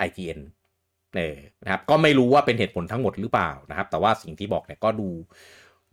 [0.07, 0.41] IGN
[1.17, 5.09] เออนะครับ ก็ไม่รู้ว่าเป็นเหตุผลทั้งหมดหรือเปล่านะครับ แต่ว่าสิ่งที่บอกเนี่ยก็ดู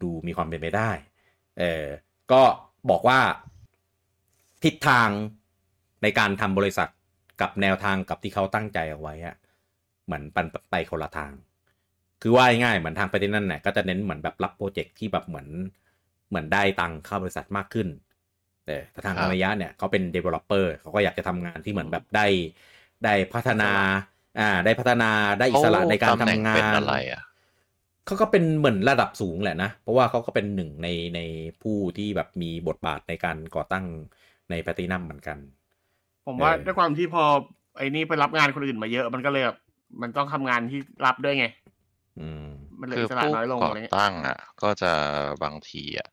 [0.01, 0.91] ดูมีความเป็นไปได้
[1.59, 1.85] เออ
[2.31, 2.41] ก็
[2.89, 3.19] บอกว่า
[4.63, 5.09] ทิศทาง
[6.03, 6.89] ในการทำบริษัท
[7.41, 9.35] กับแนวทางกับที่เขาตั้งใจเอาไว้อะ
[10.05, 11.33] เหมือนปันไปคนละทาง
[12.21, 15.47] คือว่าง่ายเหมือนทางไปที่นั่นเนี่ยก็จะเน้นเหมือนแบบรับโปรเจกต์ที่แบบเหมือน
[16.29, 17.87] เหมือนได้ตังค์เข้าบริษัทมากขึ้น
[18.65, 22.27] แต่แต่ทางครับคามายะเนี่ยเขาเป็น developer เขาก็อยากจะทำงานที่เหมือนแบบได้
[23.03, 23.71] ได้พัฒนา
[24.39, 27.21] อ่าได้พัฒนาได้อิสระในการตำแหทำน่งาเป็นนอะไรอะ
[28.05, 31.19] เขาก็เป็นเหมือนระดับสูงแหละนะ เพราะว่าเขาก็เป็นหนึ่งในใน
[31.61, 33.85] ผู้ที่แบบมีบทบาทในการก่อตั้ง
[34.49, 35.37] ในแพตินัมเหมือนกัน
[36.25, 37.23] ผมว่าเออด้วยความที่พอ
[37.77, 39.57] ไอ้นี่ไปรับงานคนอื่นมาเยอะมันก็เลยแบบ
[40.01, 41.45] มันต้องทำงานที่รับด้วยไง
[42.19, 42.47] อืม
[42.81, 44.91] มันเลยคืออิสระผู้น้อยลงก่ออะไรเงี้ยตั้งอะ ก็จะ
[45.43, 46.07] บางทีอะ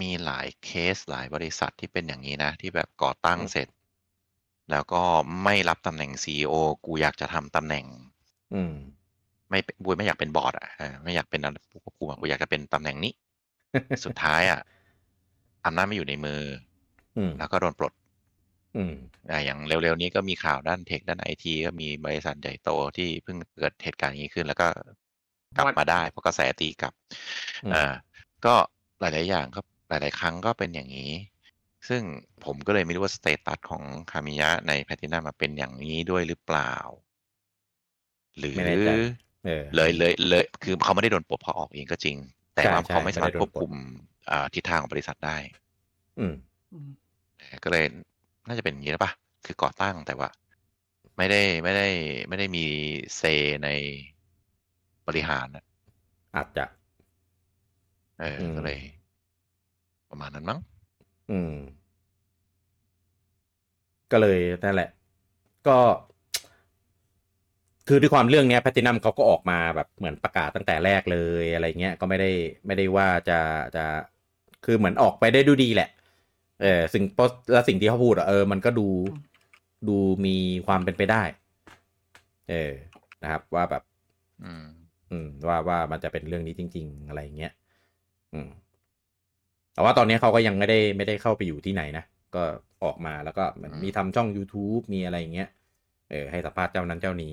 [0.00, 3.68] มีหลายเคสหลายบริษัทที่เป็นอย่างนี้นะ ที่แบบก่อตั้งเสร็จ
[4.70, 5.02] แล้วก็
[5.44, 6.54] ไม่รับตำแหน่งซีอ
[6.86, 7.84] กูอยากจะทำตำแหน่ง
[8.54, 8.74] อืม
[9.50, 13.12] ไม่เป็นบุยไม่อยากเป็นบอร์ดอะเออไม่อยากเป็นอะไรกูกูอะกูอยากจะเป็นตำแหน่งนี้
[14.04, 14.60] สุดท้ายอะ
[15.66, 16.42] อำนาจไม่อยู่ในมือ
[17.16, 17.92] อืมแล้วก็โดนปลด
[18.76, 18.94] อืม
[19.30, 24.66] อ่าอย่างเร็วๆนี้ก็มีข่าวด้านเทคด้านไอทีก็มีบริษัทใหญ่โตที่เพิ่งเกิดเหตุการณ์อย่างนี้ขึ้น แล้วก็
[25.56, 26.92] กลับมาได้เพราะกระแสตีกลับ
[27.64, 27.84] อืมอ่า
[28.46, 28.54] ก็
[29.00, 31.12] หลายๆอย่างก็ หลาย ๆ ครั้งก็เป็นอย่างนี้
[31.88, 32.02] ซึ่ง
[32.44, 36.72] ผมก็เลยไม่รู้ว่าสเตตัสของคามิยะในแพทินัมมาเป็นอย่างนี้ด้วยหรือเปล่า
[38.38, 38.90] หรือไม่แน่ใจ
[39.44, 42.16] เออเลยเลยเลยคือเขาไม่ได้โดนปลดเพราะออกเองก็จริง
[42.54, 43.72] แต่ใช่ว่าใช่เขาไม่สามารถไม่ได้โดควนบปลดคุม
[44.30, 45.36] อ่าทิศทางของบริษัทได้
[46.18, 46.34] อืม
[46.72, 46.90] อืม
[47.64, 47.84] ก็เลย
[48.48, 49.12] น่าจะเป็นอย่างนี้แล้วปะ
[49.46, 50.28] คือก่อตั้งแต่ว่า
[51.16, 51.88] ไม่ได้ไม่ได้
[52.28, 52.64] ไม่ได้มี
[53.16, 53.22] เซ
[53.64, 53.68] ใน
[55.06, 55.64] บริหารอะ
[56.34, 56.64] อาจจะ
[58.20, 58.78] เอออมก็เลย
[60.10, 60.60] ประมาณนั้นมั้ง
[61.30, 61.54] อืม
[64.12, 64.90] ก็เลยนั่นแหละ
[65.68, 65.78] ก็
[67.88, 72.30] คือด้วยความเรื่องเนี้ยแพตินัมเขาก็ออกมาแบบเหมือนประกาศตั้งแต่แรกเลยอะไรเงี้ย ก็ไม่ได้
[72.66, 73.38] ไม่ได้ว่าจะ
[73.76, 73.84] จะ
[74.64, 75.90] คือเหมือนออกไปได้ดูดีแหละ
[76.62, 77.04] เออสิ่ง
[77.52, 78.88] แล้วสิ่งที่เขาพูดอะเออ มันก็ดู
[79.88, 79.96] ดู
[80.26, 80.36] มี
[80.66, 81.22] ความเป็นไปได้
[82.50, 82.72] เออ
[83.22, 83.82] นะครับ ว่าแบบ
[84.44, 84.66] อืม
[85.10, 87.52] อืม ว่าว่ามันจะเป็นเรื่องนี้จริง ๆ อะไรเงี้ย
[88.32, 88.48] อืม
[89.76, 92.04] แต่ว่าตอนนี้เขาก็ยังไม่ได้ไม่ได้เข้าไปอยู่ที่ไหนนะ
[92.34, 92.42] ก็
[92.84, 95.48] ออกมาแล้วก็เหมือนมีทำช่อง YouTube มีอะไรอย่างเงี้ย
[96.10, 97.32] เออ ให้สัมภาษณ์เจ้านั้นเจ้านี้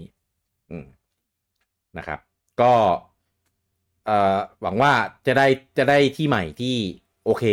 [0.71, 0.85] อืม
[1.97, 2.19] นะครับ
[2.61, 2.73] ก็
[4.05, 4.91] เอ่อ หวังว่า
[5.27, 6.75] จะได้จะได้ที่ใหม่ที่
[7.25, 7.43] โอเค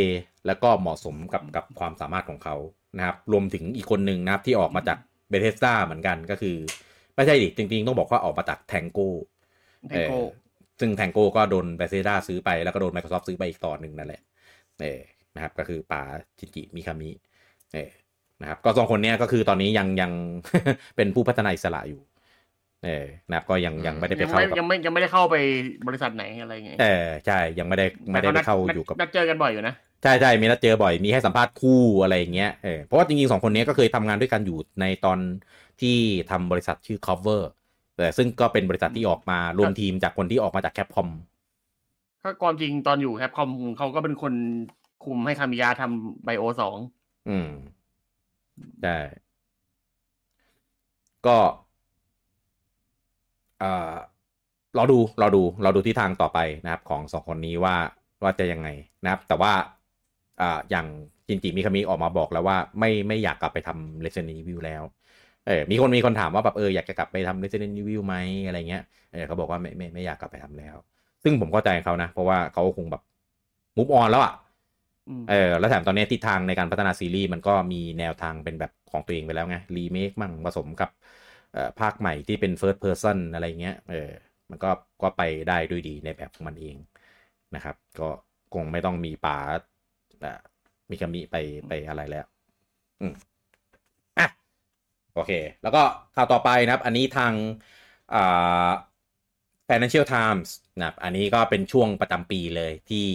[0.46, 2.56] แล้วก็เหมาะสมกับกับความสามารถของเขา
[2.96, 6.56] นะครับ รวมถึงอีกคนหนึ่งนะครับที่ออกมาจากเบเ e สตาเหมือนกันก็คือ
[7.14, 9.00] ไม่ใช่ดิจริงๆ ต้องบอกว่าออกมาจากแทงโก
[9.88, 10.12] แทงโก
[10.80, 14.20] ซึ่งแทงโกก็โดนเบเ e สตาซื้อไปแล้วก็โดน Microsoft ซื้อไปอีกต่อหนึ่งนั่นแหละ
[14.82, 15.00] เออ
[15.34, 16.02] นะครับก็คือป่า
[16.38, 17.10] จิจิมิคามิ
[17.74, 17.90] เออ
[18.40, 20.12] นะครับก็สองคนเนี้ยก็คือตอนนี้ยังยัง
[20.96, 22.00] เป็นผู้พัฒนาอิสระอยู่
[22.84, 25.36] เออนะครับก็ยังยังไม่ได้ไปยังเข้าไม่กับยังไม่ยังไม่ได้เข้าไป
[25.86, 35.18] บริษัทไหนอะไรไงเออใช่ยังไม่ได้ไม่ได้ไปเข้าอยู่กับนัดเจอกันบ่อยอยู่นะใช่ใช่มีนัดเจอบ่อยมีให้สัมภาษณ์คู่อะไรอย่างเงี้ยเออเพราะว่าจริงๆสองคนนี้ก็เคยทำงานด้วยกันอยู่ในตอน
[35.80, 35.96] ที่
[36.30, 37.42] ทำบริษัทชื่อ cover
[37.96, 41.08] แต่ซึ่งก็เป็นบริษัทที่ออกมารวมทีมจากคนที่ออกมาจากแคปคอม
[42.22, 44.34] ถ้าความจริงตอนอยู่แคปคอมเขาก็เป็นคน
[45.04, 46.78] คุมให้คามิยาทำไบโอสอง
[47.28, 47.48] อืม
[48.82, 48.96] ใช่
[51.26, 51.38] ก็
[53.60, 53.94] เอ่อ
[54.78, 57.76] ราดูราดูราดูที่ทางต่อไปนะครับ ของสองคนนี้ว่า
[58.22, 58.68] ว่าจะยังไง
[59.04, 59.52] นะครับ แต่ว่า
[60.40, 60.86] อ่าอย่าง
[61.28, 64.82] จินจิมิคามิออกมาบอกแล้วว่าไม่ไม่อยากกลับไปทำ Resident Evil แล้ว
[65.46, 68.16] เออมีคนมีคนถามว่าแบบเอออยากจะกลับไปทำ Resident Evil ไหม
[68.46, 70.76] อะไรเงี้ยเออเขาบอกว่าไม่ไม่ไม่อยากกลับไปทำแล้ว
[71.22, 73.02] ซึ่งผมเข้าใจเขานะ เพราะว่าเขาคงแบบ
[73.76, 74.32] มุฟออนแล้วอะ
[75.08, 80.90] อืมเออแล้วแถมตอนนี้ทิศทางในการพัฒนาซีรีส์มันก็มีแนวทางเป็นแบบของตัวเองไปแล้วไงรีเมคมั่งผสมกับ
[81.52, 84.10] เอ่อภาคใหม่ที่เป็น first person อะไรเงี้ยเออ
[84.50, 84.70] มันก็
[85.02, 86.76] ก็ไปได้ด้วยดีในแบบของมันเอง
[87.54, 88.08] นะครับ ก็
[88.54, 89.38] คงไม่ต้องมีป่า
[90.20, 90.40] เอ่อ
[90.90, 91.36] มิคามิไป
[91.68, 92.26] ไปอะไรแล้ว
[93.00, 93.14] อืม
[94.18, 94.26] อะ
[95.14, 95.82] โอเค แล้วก็
[96.14, 97.34] ข่าวต่อไปนะครับ อันนี้ทาง
[98.14, 98.70] อ่า
[99.70, 100.48] Financial Times
[100.78, 103.06] นะครับอันนี้ก็เป็นช่วงประจำปีเลยที่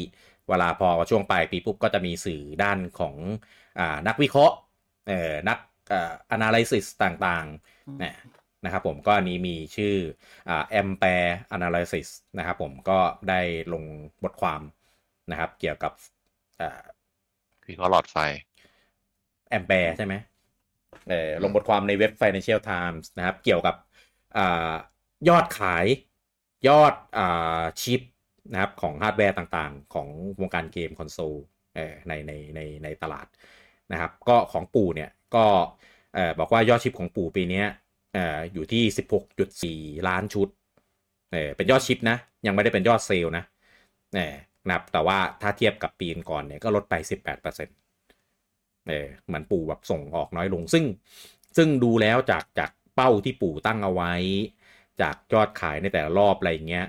[0.50, 3.16] เวลาพอช่วงปลายปีปุ๊บก็จะมีสื่อด้านของ
[3.80, 4.56] อานักวิเคราะห์
[5.08, 8.16] เอ่อนักเอ่อ analysis ต่างๆนะ
[8.66, 9.96] นะครับผมก็อันนี้มีชื่อ
[10.50, 13.00] อ่า Ampere Analysis นะครับผมก็
[13.30, 13.42] ได้
[13.74, 13.84] ลง
[14.24, 14.62] บทความ
[15.32, 15.94] นะครับ เกี่ยวกับ
[16.62, 16.84] อ่า
[17.68, 18.18] วิเคราะห์หลอดไฟ
[19.50, 20.14] แอมแปร์ใช่ไหม
[21.10, 23.76] เออลงบทความในเว็บ Financial Times นะครับ เกี่ยวกับ
[24.38, 24.74] อา
[25.30, 25.86] ยอดขาย
[26.68, 28.02] ยอดอ่า ship
[28.52, 30.08] นะครับของฮาร์ดแวร์ต่างๆ ของ
[30.42, 31.34] วงการเกมคอนโซล
[32.08, 33.28] ในในในในตลาด
[33.92, 35.46] นะครับ ก็ของปู่เนี่ยก็
[36.40, 37.64] บอกว่ายอด ship ของปู่ปีนี้
[38.16, 38.84] อยู่ที่
[39.98, 46.94] 16.4 ล้านชุดเป็นยอด ship นะ ยังไม่ได้เป็นยอดเซลล์นะ นะครับแต่ว่าถ้าเทียบกับปีก่อนเนี่ยก็ลดไป
[47.92, 50.86] 18%เออเหมือนปู่แบบส่งออกน้อยลง ซึ่ง
[51.58, 54.14] ซึ่งดูแล้วจากจากเป้าที่ปู่ตั้งเอาไว้
[55.02, 56.86] จากยอดขายในแต่ละรอบอะไรอย่างเงี้ย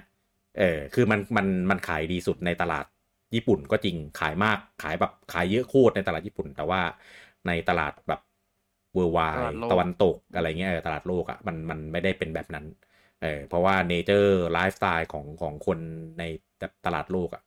[0.59, 2.87] เออคือมันมันมันขายดีสุดในตลาด
[3.35, 6.81] ญี่ปุ่นก็จริงขายมากขายแบบขายเยอะโคตรในตลาดญี่ปุ่น แต่ว่า
[7.47, 8.21] ในตลาดแบบ
[8.95, 12.65] worldwide ตลาดโลกตะวันตกอะไรเงี้ยเออตลาดโลกอะ่ะมันมันไม่ได้เป็นแบบนั้น
[13.23, 15.79] เออเพราะว่า nature ไลฟ์สไตล์ของของคน
[16.19, 16.23] ใน
[16.87, 17.43] ตลาดโลกอะ่ะ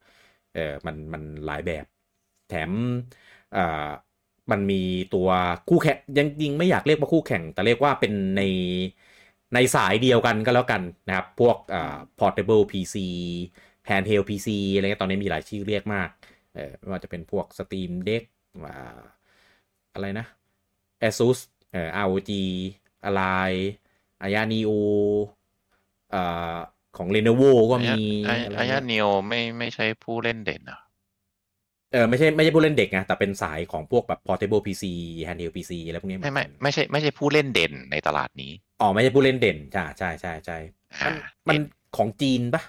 [0.53, 1.85] เออมันมันหลายแบบ
[2.49, 2.71] แถม
[3.57, 3.89] อ่า
[4.51, 4.81] มันมี
[5.15, 5.29] ตัว
[5.69, 8.41] คู่แข่งยังจริงไม่อยากเรียกว่าคู่แข่ง แต่เรียกว่าเป็นใน
[9.53, 12.95] ในสายเดียวกันก็แล้วกันนะครับ พวกอ่า portable PC
[13.89, 16.09] handheld PC อะไรเงี้ยตอนนี้มีหลายชื่อเรียกมาก
[16.55, 18.23] เออไม่ว่าจะเป็นพวก Steam Deck
[18.67, 19.01] อ่า
[19.93, 20.25] อะไรนะ
[21.01, 21.37] ASUS
[21.71, 22.31] เอ่อ ROG
[23.07, 23.51] Ally
[24.25, 24.71] Aya Neo
[26.13, 26.57] อ่า
[26.97, 27.95] ของ Lenovo ก็มี
[28.27, 30.79] อาอะไรอาเงี้ยายเนียวไม่ไม่ใช่ผู้เล่นเด่นอะ
[31.91, 34.83] เออไม่ใช่ไม่ใช่ผู้เล่นเด็กไงแต่เป็นสายของพวกแบบ portable PC
[35.27, 38.51] handheld PC อะไรพวกนี้เหไม่อนไม่กันไม่ใช่ไม่ใช่ผู้เล่นเด่นในตลาดนี้
[38.81, 40.57] อ๋อไม่ใช่ผู้เล่นเด่นใช่ใช่ใช่ใช่
[41.03, 41.11] อ่า
[41.47, 41.57] มัน
[41.97, 42.61] ของจีนปะ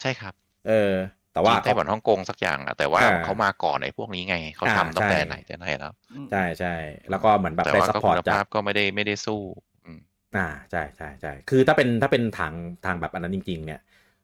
[0.00, 0.34] ใช่ครับ
[0.66, 0.94] เออ
[1.32, 5.92] แต่ว่าจีนไต้หวันฮ่องกงสักอย่างอะแต่ว่าอ่าเขามาก่อนไอ้พวกนี้ไงเขาอ่าทำตั้งแต่ใช่ไหนแต่ไหนแล้ว
[6.30, 6.74] ใช่ใช่
[7.10, 9.40] แล้วก็เหมือนแบบแต่ได้ว่าซัพก็พอร์คุตณจากภาพก็ไม่ได้ไม่ได้สู้
[9.84, 10.00] อืม
[10.36, 12.54] อ่าใช่ใช่ใช่คือถ้าเป็นถ้าเป็นทาง
[12.84, 13.80] ทางแบบอันนั้นจริง ๆ เนี่ย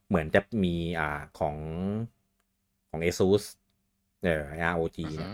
[0.09, 1.57] เหมือนจะมีอ่าของ
[2.91, 3.45] ของ ASUS
[4.23, 5.33] เออ ROG เนี่ย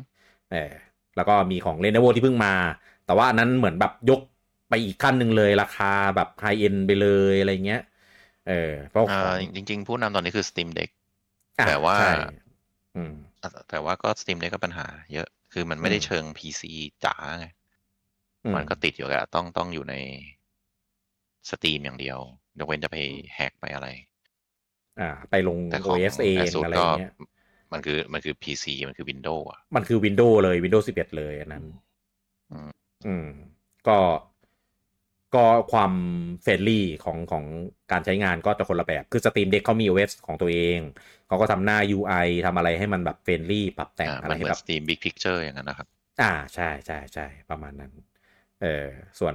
[0.51, 0.73] เออ
[1.17, 2.55] แล้วก็มีของ Lenovo ที่เพิ่งมา
[3.05, 4.21] แต่ว่าอันนั้นเหมือนแบบยก
[4.69, 7.81] ไปอีกขั้นหนึ่งเลยราคาแบบไฮเอ็นไปเลยอะไรเงี้ย
[8.45, 8.53] เออ
[8.91, 10.91] เพราะขอ่าองจริง ๆ ผู้นำตอนนี้คือ Steam Deck
[11.59, 12.11] อะแต่ว่าใช่
[12.95, 16.73] อืมอะแต่ว่าก็ Steam Deck ก็ปัญหา เยอะคือมันไม่ได้อืมเชิง PC
[17.05, 17.47] จ๋าไง
[18.45, 19.95] อืมมันก็ติดอยู่อะต้องต้องอยู่ใน
[21.51, 22.19] Steam อย่างเดียว
[22.59, 22.97] ยกเว้นจะไป
[23.35, 23.87] แฮกไปอะไร
[24.99, 27.09] อ่า ไปลงแต่ของ OS เอง Asus อะไรก็เงี้ย
[27.73, 31.65] มันคือมันคือ PC มันคือ Windows อะมันคือ Windows เลย Windows 11 เลยอันนั้น
[32.53, 32.71] อืม
[33.07, 33.27] อืม
[33.89, 33.99] ก็
[35.35, 35.93] ก็ความ
[36.43, 37.45] friendly ของของ
[37.93, 40.79] การใช้งานก็จะคนละแบบ คือ Steam Deck เขามี OS ของตัวเอง
[41.29, 45.87] เขาก็ทำหน้า UI ทำอะไรให้มันแบบ friendly ปรับแต่งอ่าอะไรมันเหให้มือนแบบ Steam Big Picture อย่างนั้นนะครับ
[46.21, 47.93] อ่าใช่ใช่ใช่ประมาณนั้น
[48.63, 48.87] เออ
[49.19, 49.35] ส่วน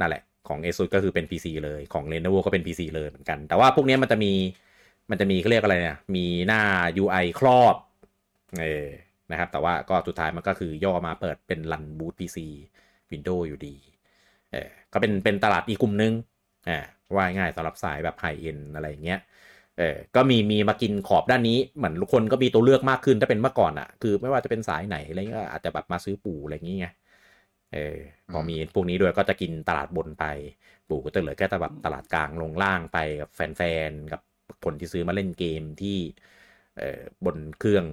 [0.00, 4.32] นั่นแหละ ของ ASUS ก็คือเป็น PC เลยของ Lenovo ก็เป็น PC เลยเหมือนกัน แต่ว่าพวกเนี้ยมันจะมี
[5.10, 6.62] มันจะมีเขาเรียกอะไรเนี่ยมีหน้า
[7.02, 7.74] UI ครอบ
[8.60, 8.86] เออ
[9.30, 12.38] นะครับ แต่ว่าก็สุดท้ายมันก็คือย่อมาเปิดเป็น Run Boot PC
[13.10, 13.76] Windows อยู่ดี
[14.52, 16.12] เออก็เป็นเป็นตลาดอีกกลุ่มนึง
[16.68, 16.78] อ่า
[17.16, 19.20] ว่าง่ายสำหรับสายแบบไฮเอ็นอะไรอย่างเงี้ย
[19.78, 26.94] เออก็มีมีมากินขอบด้านนี้เหมือนทุกคนก็มีตัวเลือกมากขึ้นถ้าเป็นเมื่อก่อนอะ่ะ คือไม่ว่าจะเป็นสายไหนอะไรเงี้ยอาจจะแบบมาซื้อปู่อะไรอย่างเงี้ย
[27.72, 27.96] เออ
[28.30, 30.24] พอมีพวกนี้ด้วยก็จะกินตลาดบนไป
[30.88, 34.20] ปู่ก็จะเหลือแค่แต่แบบตลาดกลางลงล่างไปกับแฟนๆกับ
[34.64, 35.98] คนที่ซื้อมาเล่นเกมที่
[36.78, 37.84] เออบนเครื่อง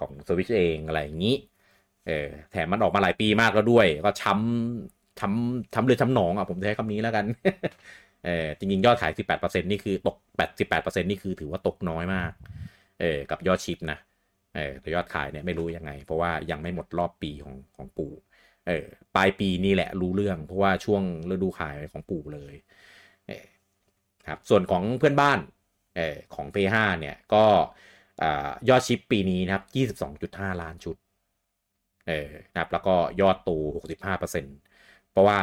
[0.00, 1.36] ของสวิชเองอะไรอย่างนี้
[2.06, 7.24] เออแถมมันออกมาหลายปีมากแล้วด้วย ก็ช้ำช้ำช้ำเลือดช้ำหนองอะผมใช้คำนี้แล้วกัน
[8.24, 10.16] เออจริงๆ ยอดขาย 18%นี่คือตก
[10.58, 12.32] 18%นี่คือถือว่าตกน้อยมาก
[13.00, 13.98] เออกับยอดชิปนะ
[14.56, 18.12] เออแต่ยอดขายเนี่ยไม่รู้ยังไง เพราะว่ายังไม่หมดรอบปีของของปู่
[18.68, 22.54] เออปลายปีนี่แหละรู้เรื่อง เพราะว่าช่วงฤดูขายของปู่เลย
[24.30, 25.38] ครับส่วนของเพื่อนบ้าน
[25.96, 27.44] เออของ P5 เนี่ยก็
[28.22, 28.22] อ
[28.68, 29.64] ยอดชิปปีนี้นะครับ
[30.12, 30.96] 22.5 ล้านชุด
[32.08, 33.50] เออนะครับแล้วก็ยอดโต
[34.12, 35.38] 65%เพราะว่า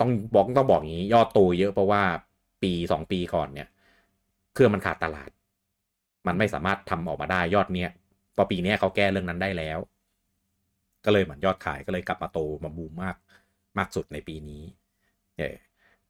[0.00, 2.02] ต้องบอกต้องบอกอย่างนี้ยอดโตเยอะเพราะว่า
[2.62, 3.68] ปีสองปีก่อนเนี่ย
[4.54, 5.30] เครื่องมันขาดตลาด
[6.26, 7.90] มันไม่สามารถทำออกมาได้ยอดเนี้ย
[8.36, 9.78] พอปีนี้เขาแก้เรื่องนั้นได้แล้ว
[11.04, 13.16] ก็เลยเหมือนยอดขายก็เลยกลับมาโตมาบูมมาก
[13.78, 14.62] มากสุดในปีนี้
[15.38, 15.56] เออ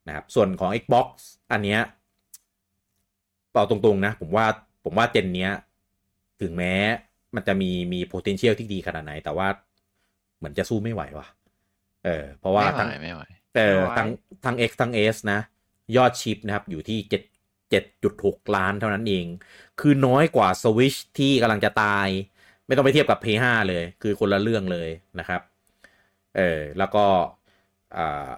[0.07, 1.09] นะครับส่วนของ Xbox
[1.53, 1.81] อันเนี้ย
[3.53, 4.47] เอาตรงๆนะ ผมว่า
[4.85, 5.51] ผมว่าเจนเนี้ย
[6.41, 6.75] ถึงแม้
[7.35, 9.49] มันจะมีมี potential ที่ดีขนาดไหน แต่ว่า
[10.39, 11.27] เหมือนจะสู้ไม่ไหวว่ะ
[12.05, 13.23] เออ เพราะว่าไม่ไหวทั้งไม่ไหว
[13.57, 14.09] เออไม่ไหวทั้ง
[14.45, 15.41] ทั้ง X ทั้ง S นะ
[15.97, 17.23] ยอด ship นะครับ อยู่ที่เจ็ด
[17.71, 19.27] เจ็ดจุดหกล้านเท่านั้นเอง
[19.81, 22.09] คือน้อยกว่า Switch ที่กำลังจะตาย
[22.67, 24.89] ไม่ต้องไปเทียบกับ PS5 เลย คือคนละเรื่องเลย
[25.19, 25.41] นะครับ
[26.37, 27.05] เออ แล้วก็
[27.97, 28.29] อ่า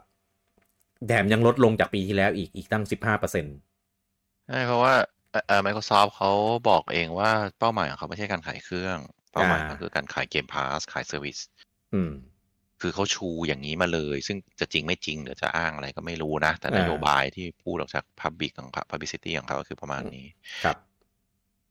[1.07, 3.57] แถมยังลดลงจากปีที่แล้วอีกอีกตั้งสิบห้าเปอร์เซ็นต์
[4.49, 4.95] ใช่เพราะว่า
[5.31, 6.31] เอ่อเอ่อ Microsoft เขา
[6.69, 8.99] บอกเองว่าเป้าหมายของเขาไม่ใช่การขายเครื่อง
[9.33, 11.39] เป้าหมายก็คือการขาย Game Pass ขาย service
[11.95, 12.13] อืม
[12.81, 20.27] คือเขาชูอย่างนี้มาเลย ซึ่งจะจริงไม่จริง หรือจะอ้างอะไรก็ไม่รู้นะ แต่อ่านโยบายที่พูดออกจาก Public ของเขา Publicity ของเขาก็คือประมาณนี้
[20.65, 20.77] ครับ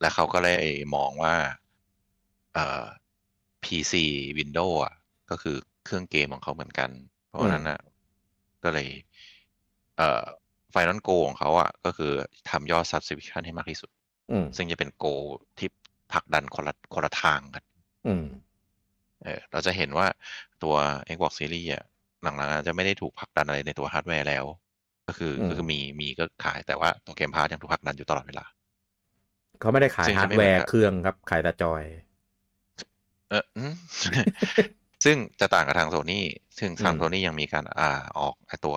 [0.01, 1.35] และเขาก็เลยมองว่า
[2.53, 2.85] เอ่อ
[3.63, 3.93] PC
[4.39, 4.95] Windows อะ
[5.29, 6.89] ก็คือเครื่องเกมของเขาเหมือนกัน
[7.27, 7.79] เพราะฉะนั้นอะ
[8.63, 8.89] ก็เลย
[9.97, 10.23] เอ่อ
[10.73, 12.11] Final Goal ของเขาอะก็คือ
[12.49, 13.89] ทำยอด Subscription ให้มากที่สุด
[14.31, 15.25] อืมซึ่งจะเป็น Goal
[15.59, 15.69] ที่
[16.13, 17.63] ผลักดันคนละคนละทางกัน
[18.07, 18.25] อืม
[19.23, 20.07] เออเราจะเห็นว่า
[20.63, 20.75] ตัว
[21.13, 21.83] Xbox Series อะ
[22.23, 24.45] หลังๆอาจจะไม่ได้ถูกผลักดันอะไรในตัวฮาร์ดแวร์แล้ว
[25.07, 28.45] ก็คืออืมก็คือมีมีก็ขายแต่ว่าตัวเกมพาร์ยังถูกผลักดันอยู่ตลอดเวลา
[29.59, 31.83] เขาไม่ได้ขายซึ่งฮาจะร์ดไม่แวเหมือนร์กับเครื่องครับ ขายแต่จอย
[33.29, 33.73] เอออืม
[35.05, 36.25] ซึ่งจะต่างกับทางโซนี่
[36.57, 38.75] ซึ่งทางอืมโซนี่ยังมีการอ่าออกไอตัว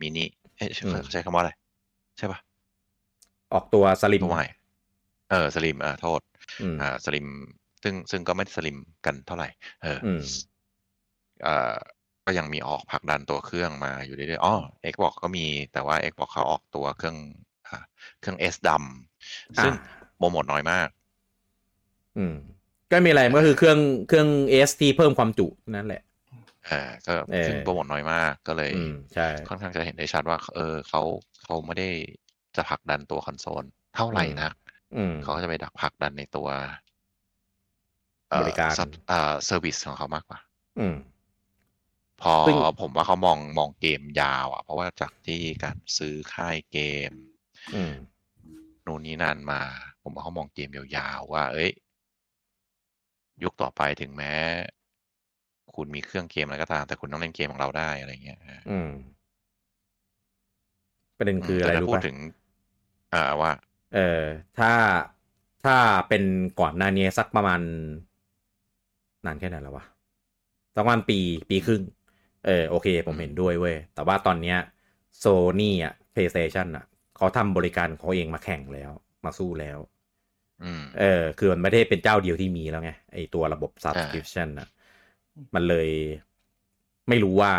[0.00, 0.26] มินิ
[0.60, 1.52] เอ๊ะอืมเขาใช้คำว่าอะไร
[2.18, 2.38] ใช่ปะ
[3.52, 4.46] ออกตัวสลิมตัวใหม่
[5.30, 6.20] เออสลิมอ่าโทษ
[6.62, 7.26] อืมอ่าสลิม
[7.82, 8.76] ซึ่งซึ่งก็ไม่ได้สลิม
[9.06, 9.48] กันเท่าไหร่
[9.82, 10.20] เออออืม
[11.46, 11.74] อ่า
[12.26, 14.54] ก็ยังมีออกผลักดันตัวเครื่องมาอยู่เรื่อยๆอ๋อ
[14.92, 17.16] Xbox ก็มีแต่ว่า Xbox เขาออกตัวเครื่อง
[17.66, 17.84] อ่า
[18.20, 20.88] เครื่อง S ดำซึ่งอ่าโปรโมทน้อยมาก
[22.18, 22.34] อืม
[22.90, 23.78] ก็มีอะไรมันก็คือเครื่อง
[24.08, 26.02] เครื่องเอสที่เพิ่มความจุนั่นแหละ
[26.68, 31.02] อ่าก็เออซึ่งโปรโมทน้อยมากก็เลยอืมใช่ค่อนข้างจะเห็นได้ชัดว่า เออเขา
[31.42, 31.88] เขาไม่ได้
[32.56, 33.64] จะผลักดันตัวคอนโซล
[33.94, 34.54] เท่าไหร่นัก
[34.96, 36.48] อืมเขาก็จะไปดักผลักดันในตัว
[38.30, 40.38] เอ่อบริการซับอ่าเซอร์วิสของเขามากกว่า
[40.78, 40.96] อืม
[42.22, 46.78] พอซึ่งผมว่าเขามองมองเกมยาว อะ เพราะว่าจากที่การซื้อค่ายเก
[47.08, 47.10] ม
[47.74, 47.94] อืม
[48.86, 49.62] นู่นนี่นั่นมา
[50.02, 51.70] ผมว่าเขามองเกมยาวๆว่า เอ้ย
[53.42, 54.34] ยุคต่อไปถึงแม้
[55.76, 58.38] คุณมีเครื่องเกมอะไรก็ตาม แต่คุณต้องเล่นเกมของเราได้อะไรเงี้ย
[58.70, 58.90] อืม
[61.18, 62.18] ประเด็นคืออะไรแต่ถ้ารู้พูดป่ะถึง
[63.14, 63.52] อ่าว่า
[63.94, 64.22] เออ
[64.58, 64.72] ถ้า
[65.64, 65.76] ถ้า
[66.08, 66.22] เป็น
[66.60, 67.60] ก่อนหน้านี้สักประมาณ
[69.26, 69.84] นานแค่ไหนแล้ววะ
[70.74, 71.18] สักประมาณปี
[71.50, 71.82] ปีครึ่ง
[72.46, 74.58] เออโอเค ผมเห็นด้วยเว้ย แต่ว่าตอนเนี้ย
[75.18, 75.24] โซ
[75.60, 76.84] นี่อะ PlayStation อะ
[77.16, 78.90] เขาทำบริการของเขาเองมาแข่งแล้ว
[79.24, 79.78] มาสู้แล้ว
[80.64, 84.68] อืมเออ คือมันไม่ได้เป็นเจ้าเดียวที่มีแล้วไงไอตัวระบบ subscription อะ
[85.54, 85.88] มันเลย
[87.08, 87.52] ไม่รู้ว่า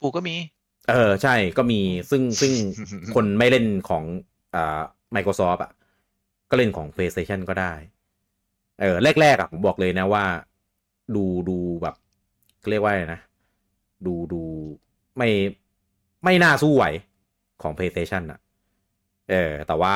[0.00, 0.36] ปูก็มี
[0.90, 1.80] เออ ใช่ก็มี
[2.10, 2.52] ซึ่งซึ่ง
[3.14, 4.04] คนไม่เล่นของ
[4.54, 4.80] อ่า
[5.14, 5.72] Microsoft อะ
[6.50, 7.72] ก็เล่นของ PlayStation ก็ได้
[8.80, 10.24] เออ แรกๆอะผมบอกเลยนะว่า
[11.16, 11.94] ดูดูแบบ
[12.70, 13.20] เรียกว่าอะไรนะ
[14.06, 14.42] ดูดู
[15.16, 15.28] ไม่
[16.24, 16.84] ไม่น่าสู้ไหว
[17.62, 18.40] ของ PlayStation อะ
[19.30, 19.94] เออ แต่ว่า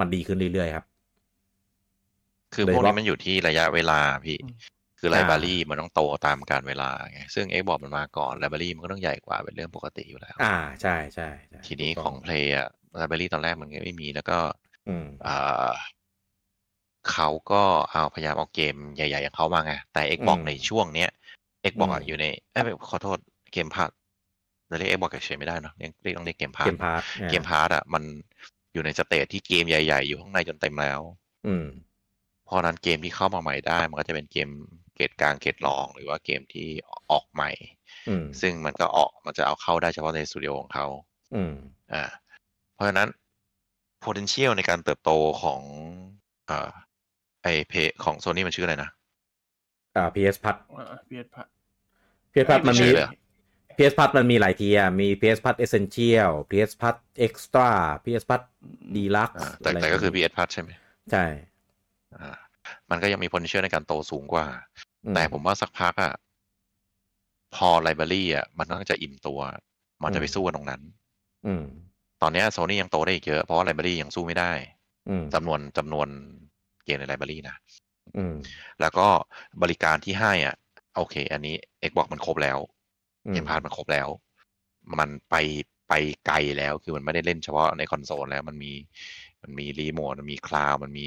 [0.00, 0.84] มันดีขึ้นเรื่อยๆครับ
[2.54, 4.54] คือเลยพวกว่านี้มันอยู่ที่ระยะเวลาพี่อืม
[5.04, 12.68] คือไลอ่าบรารีมันต้องโตตามการเวลาไงซึ่ง Xbox มันมาก่อนไลบรารีมันก็ต้องใหญ่กว่าเป็นเรื่องปกติอยู่แล้ว อ่าใช่ใช่ใช่ทีนี้ถูกขต้องเพลย์อะ
[12.98, 14.38] ไลบรารีตอนแรกมันก็ไม่มีแล้วก็
[14.88, 15.70] อืมอ่า
[17.10, 21.10] เขาก็เอาพยายามเอาเกมใหญ่ๆอย่างเขามาไงแต่ Xbox อืมในช่วงเนี้ย
[21.72, 23.18] Xbox อะอืมอยู่ในเอ้ยขอโทษ
[23.52, 23.90] เกมพาร์ท
[24.68, 28.02] เราเรียก Xbox เฉยๆไม่ได้เนอะเรียกเรียกต้องเรียกเกมพาร์เกทมพาร์ทเกมพาร์ทอะมัน
[28.72, 31.00] อยู่ใน stage ที่เกมใหญ่ ๆ อยู่ข้างในจนเต็มแล้ว
[31.46, 31.66] อืม
[32.44, 34.48] เพราะฉะนั้นเกมที่เข้ามาใหม่ได้ มันก็จะเป็นเกม
[34.94, 36.68] เกรดกลางเกรดรองหรือว่าเกมที่
[37.10, 37.50] ออกใหม่
[38.08, 40.86] อืมซึ่งมันก็ออกมันจะเอาเข้าได้เฉพาะในสตูดิโอของเขา
[41.34, 41.54] อืม
[41.92, 42.04] อ่า
[42.74, 43.08] เพราะฉะนั้น
[44.04, 45.10] potential ในการเติบโต
[45.42, 45.60] ของ
[46.50, 46.70] อ่า
[47.42, 48.90] ไอเพของโซนี่มันชื่ออะไรนะ
[49.96, 50.56] อ่า PS พัด
[51.06, 51.46] เพียรพัด
[52.32, 53.10] PS พัดมันมีไม่ใช่เหรอ
[53.76, 56.96] PS Plus มันมีหลาย tier มี PS Plus Essential PS Plus
[57.26, 57.70] Extra
[58.04, 58.42] PS Plus
[58.94, 60.70] Deluxe อ่าแต่อะไรแต่ก็คือย่างงี้ PS พัทใช่ไหม
[61.10, 61.24] ใช่
[62.20, 62.38] อ่า
[62.90, 64.46] มันก็ยังมี potential ในการโตสูงกว่า
[65.04, 66.14] อืมแต่ผมว่าสักพักอะ
[67.54, 69.40] พอ library อะมันก็จะอิ่มตัว
[70.02, 70.82] มันจะไปอืมสู้กันตรงนั้น
[71.46, 71.64] อืม
[72.22, 74.52] ตอนเนี้โซนี่ยังโตได้อีกเยอะ เพราะว่า library ยังสู้ไม่ได้
[75.08, 76.08] อืมจำนวนจำนวน
[76.84, 77.56] เกมใน library นะ
[78.16, 78.34] อืม
[78.80, 79.06] แล้วก็
[79.62, 80.56] บริการที่ให้อะ
[80.96, 81.54] โอเค อันนี้
[81.88, 82.58] Xbox มันครบแล้ว
[83.26, 84.08] อืมเกมพาร์มันครบแล้ว
[84.98, 85.34] มันไป
[85.88, 85.92] ไป
[86.26, 88.72] ไกลแล้วคือมันไม่ได้เล่นเฉพาะในคอนโซลแล้ว มันมี
[89.42, 91.06] มันมีรีโมทมันมีคลาวมันมี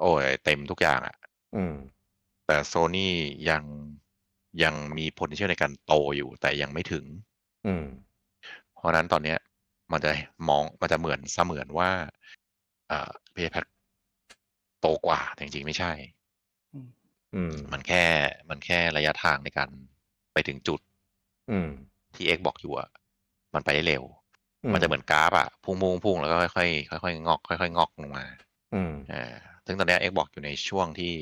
[0.00, 1.16] โอ้ยเต็มทุกอย่างอะ
[1.56, 1.74] อืม
[2.46, 3.14] แต่โซนี่
[3.50, 3.62] ยัง
[4.62, 7.04] ยังมี potential ในการโตอยู่ แต่ยังไม่ถึง
[7.66, 7.84] อืม
[8.74, 9.38] เพราะฉะนั้นตอนเนี้ย
[9.92, 10.10] มันจะ
[10.48, 11.90] มองมันจะเหมือนเสมือนว่า
[12.88, 13.56] เอ่อเพย์แพ
[14.80, 15.92] โตกว่าแต่จริงๆไม่ใช่
[17.34, 18.04] อืม มันแค่
[18.50, 19.68] มันแค่ระยะทางในการ
[20.32, 20.80] ไปถึงจุด
[21.50, 21.70] อืม
[22.14, 22.88] ที่ X บอกอยู่อะ
[23.54, 24.04] มันไปได้เร็ว
[24.64, 28.24] อืมันจะเหมือนกราฟอะพุ่งพุ่งพุ่งแล้วก็ค่อยๆค่อยๆงอก ค่อยๆงอกลงมา
[28.74, 31.12] อืมอ่า ซึ่งตอนเนี้ย X บอกอยู่ในช่วงที่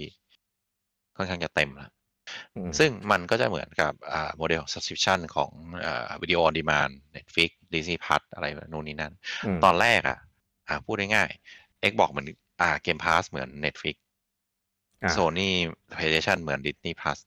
[1.16, 1.90] ค่อนข้างจะเต็มแล้ว
[2.56, 5.50] อืมซึ่งมันก็จะเหมือนกับอ่าโมเดล subscription ของ
[5.84, 10.18] อ่าวิดีโอ on demand Netflix Disney Plus อะไรนู่นนี่นั่นตอนแรกอะ
[10.68, 12.26] อ่าพูดง่ายๆ X บอกเหมือน
[12.60, 13.96] อ่า Game Pass เหมือน Netflix
[15.02, 15.54] อ่าโซนี่
[15.96, 17.18] PlayStation เหมือน Disney Plus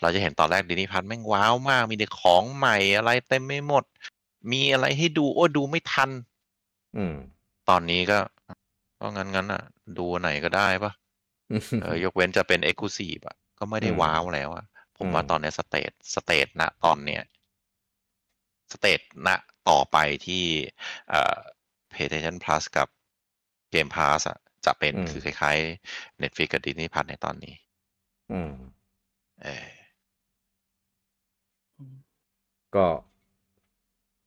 [0.00, 3.84] เราจะเห็นตอนแรก Disney Plus แม่งว้าวมาก มีแต่ของใหม่อะไรเต็มไปหมด
[4.52, 6.10] มีอะไรให้ดู โอ้ดูไม่ทัน
[6.96, 7.14] อืม
[7.68, 8.18] ตอนนี้ก็
[9.02, 9.62] ก็งั้นงั้นอะ
[9.98, 10.92] ดูอันไหนก็ได้ปะ
[11.82, 14.64] เออยกเว้นจะเป็น Exclusive อะ ก็ไม่ได้อืมว้าวแล้วอะ
[14.98, 17.22] ผมว่าอืมตอนเนี้ stage stage ณตอนเนี้ย
[18.72, 19.28] stage ณ
[19.68, 19.96] ต่อไป
[20.26, 20.44] ที่
[21.10, 21.38] เอ่อ
[21.92, 22.88] PlayStation Plus กับ
[23.74, 27.54] Game Pass อะ จะเป็นอืมคือคล้ายๆ Netflix กับ Disney Plus ในตอนนี้
[28.30, 28.52] อืม
[29.42, 29.68] เออ
[32.74, 32.86] ก็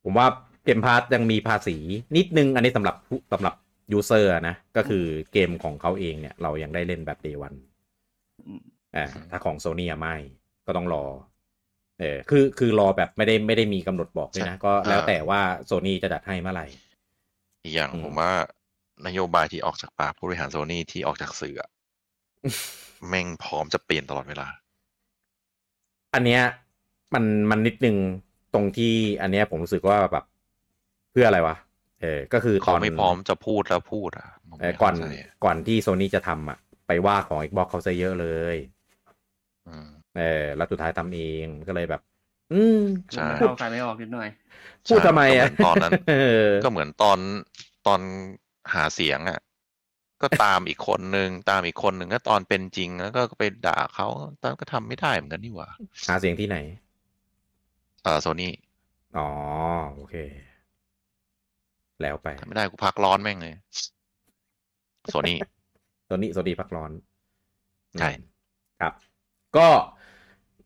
[0.03, 0.27] ผมว่า
[0.63, 1.77] Game Pass ยังมีภาษี
[2.17, 3.53] นิดนึงอันนี้สำหรับผู้สำหรับ
[3.91, 7.53] user นะ ก็คือเกมของเขาเองเนี่ย เรายังได้เล่นแบบ day one
[8.47, 8.61] อืม
[8.95, 10.15] อ่าถ้าของโซนี่ไม่
[10.67, 11.05] ก็ต้องรอ
[11.99, 16.65] เออคือคือรอแบบไม่ได้ไม่ได้มีกำหนดบอกด้วยนะ ก็แล้วแต่ว่าโซนี่จะจัดให้เมื่อไหร่
[17.63, 18.31] อีกอย่างอืมผมว่า
[19.07, 21.69] นโยบายที่ออกจากปากผู้บริหารโซนี่ที่ออกจากสื่ออะ
[23.07, 24.47] แม่งพร้อมจะเปลี่ยนตลอดเวลา
[26.13, 26.41] อันเนี้ย
[27.13, 27.97] มันมันนิดนึง
[28.53, 30.25] ตรงที่อันเนี้ยผมรู้สึกว่าแบบ
[31.11, 31.55] เพื่ออะไรวะ
[32.05, 35.07] เออก็คือตเขาอนไม่พร้อมจะพูดแล้วพูดอะผมเออไม่ก่อนเข้าใจะ
[35.43, 36.57] ก่อนที่โซนี่จะทำอะ
[36.87, 38.55] ไปว่าของ Xbox เขาซะเยอะเลย
[39.67, 39.87] อืม
[40.17, 42.01] เออแล้วสุดท้ายทำเองก็เลยแบบ
[42.53, 42.77] อืม
[43.13, 44.27] ใช่ไม่พูดเข้าใครไม่ออกนิดหน่อย
[44.87, 46.13] พูดทำไมอะก็เหมือนตอนนั้นเอ
[46.47, 47.19] อก็เหมือนตอน
[47.87, 48.01] ตอน
[48.73, 49.39] หาเสียงอะ
[50.23, 54.07] ก็ตามอีกคนนึงตามอีกคนหนึ่งก็ตอนเป็นจริงแล้วก็ไปด่าเขา
[54.41, 55.69] ตอนก็ทำไม่ได้เหมือนกันนี่หว่า
[56.07, 56.57] หาเสียงที่ไหน
[58.03, 58.53] เออโซนี่
[59.17, 59.27] อ๋อ
[59.93, 60.15] โอเค
[62.01, 63.53] แล้วไปทำไม่ได้กูพักร้อนแม่งเลย
[65.09, 65.37] โซนี่
[66.05, 66.91] โซนี่โซนี่พักร้อน
[67.99, 68.23] ใช่อืม
[68.81, 68.93] ครับ
[69.57, 69.67] ก็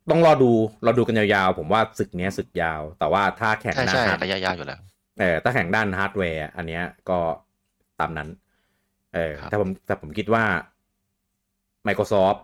[0.09, 0.51] ต้องรอดู
[0.83, 4.79] เราดูกันยาวๆ ผมว่าศึกเนี้ยศึกยาว แต่ว่าถ้าแข่งใช่ด้านใช่ฮาร์ดระยะยาวอยู่แล้ว
[5.19, 7.19] เออถ้าแข่งด้านฮาร์ดแวร์อันเนี้ยก็
[7.99, 8.29] ตามนั้น
[9.15, 10.45] เออครับแต่ผมแต่ผมคิดว่า
[11.87, 12.39] Microsoft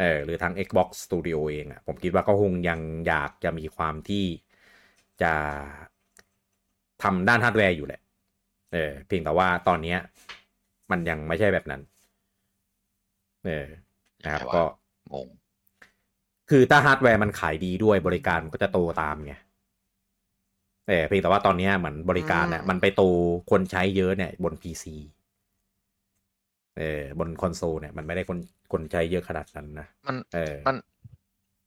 [0.00, 4.24] เออหรือทาง Xbox Studio เองอะผมคิดว่าก็คงยังอยากจะมีความที่
[5.22, 5.34] จะ
[7.02, 8.00] ทำด้านฮาร์ดแวร์อยู่แหละ
[8.72, 9.98] เออเพียงแต่ว่าตอนเนี้ย
[10.90, 11.80] มันยังไม่ใช่แบบนั้น
[13.44, 13.66] เออ
[14.24, 14.62] นะครับยังไงวะก็
[15.12, 15.28] งง
[16.50, 19.34] คือถ้าฮาร์ดแวร์มันขายดีด้วยบริการมันก็จะโตตามไง
[20.86, 23.02] แต่เพียงแต่ว่าตอนเนี้ยเหมือนบริการเนี่ยอืมมันไปโต
[23.50, 24.84] คนใช้เยอะเนี่ยบน PC
[26.78, 28.38] เออบนคอนโซลเนี่ยมันไม่ได้คน
[28.72, 30.76] คนใช้เยอะขนาดนั้นนะมันเออมัน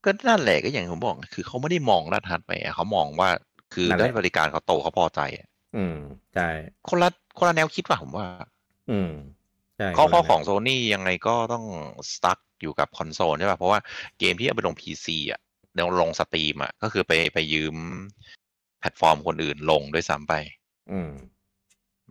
[0.06, 3.30] ก็นั่นแหละก็อย่างที่ผมบอก คือเขาไม่ได้มองด้านฮาร์ดแวร์เขามองว่า
[3.74, 5.98] คือนั่นแหละได้บริการเขาโตเขาพอใจอะอืม
[6.36, 6.50] ใช่
[6.90, 8.28] คนละคนละแนวคิดว่ะผมว่า
[8.92, 9.12] อืม
[9.78, 11.66] ใช่ข้อคนละข้อแบบของโซนี่ยังไงก็ต้อง
[12.12, 13.80] stuck อยู่กับคอนโซลใช่ป่ะเพราะว่า
[14.20, 15.40] เกมที่เอาไปลง PC อะ
[15.74, 17.76] เดี๋ยวลง Steam อะ ก็คือไปไปยืม
[18.80, 20.34] แพลตฟอร์มคนอื่นลงด้วยซ้ำไป
[20.92, 21.12] อืม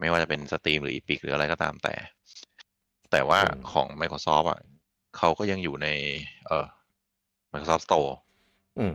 [0.01, 1.95] ไม่ว่าจะเป็น Steam หรือ Epic หรืออะไรก็ตามแต่
[3.11, 4.61] แต่ว่าอืมของ Microsoft อะ
[5.17, 5.89] เขาก็ยังอยู่ใน
[6.47, 6.67] เออ
[7.53, 8.11] Microsoft Store
[8.79, 8.95] อืม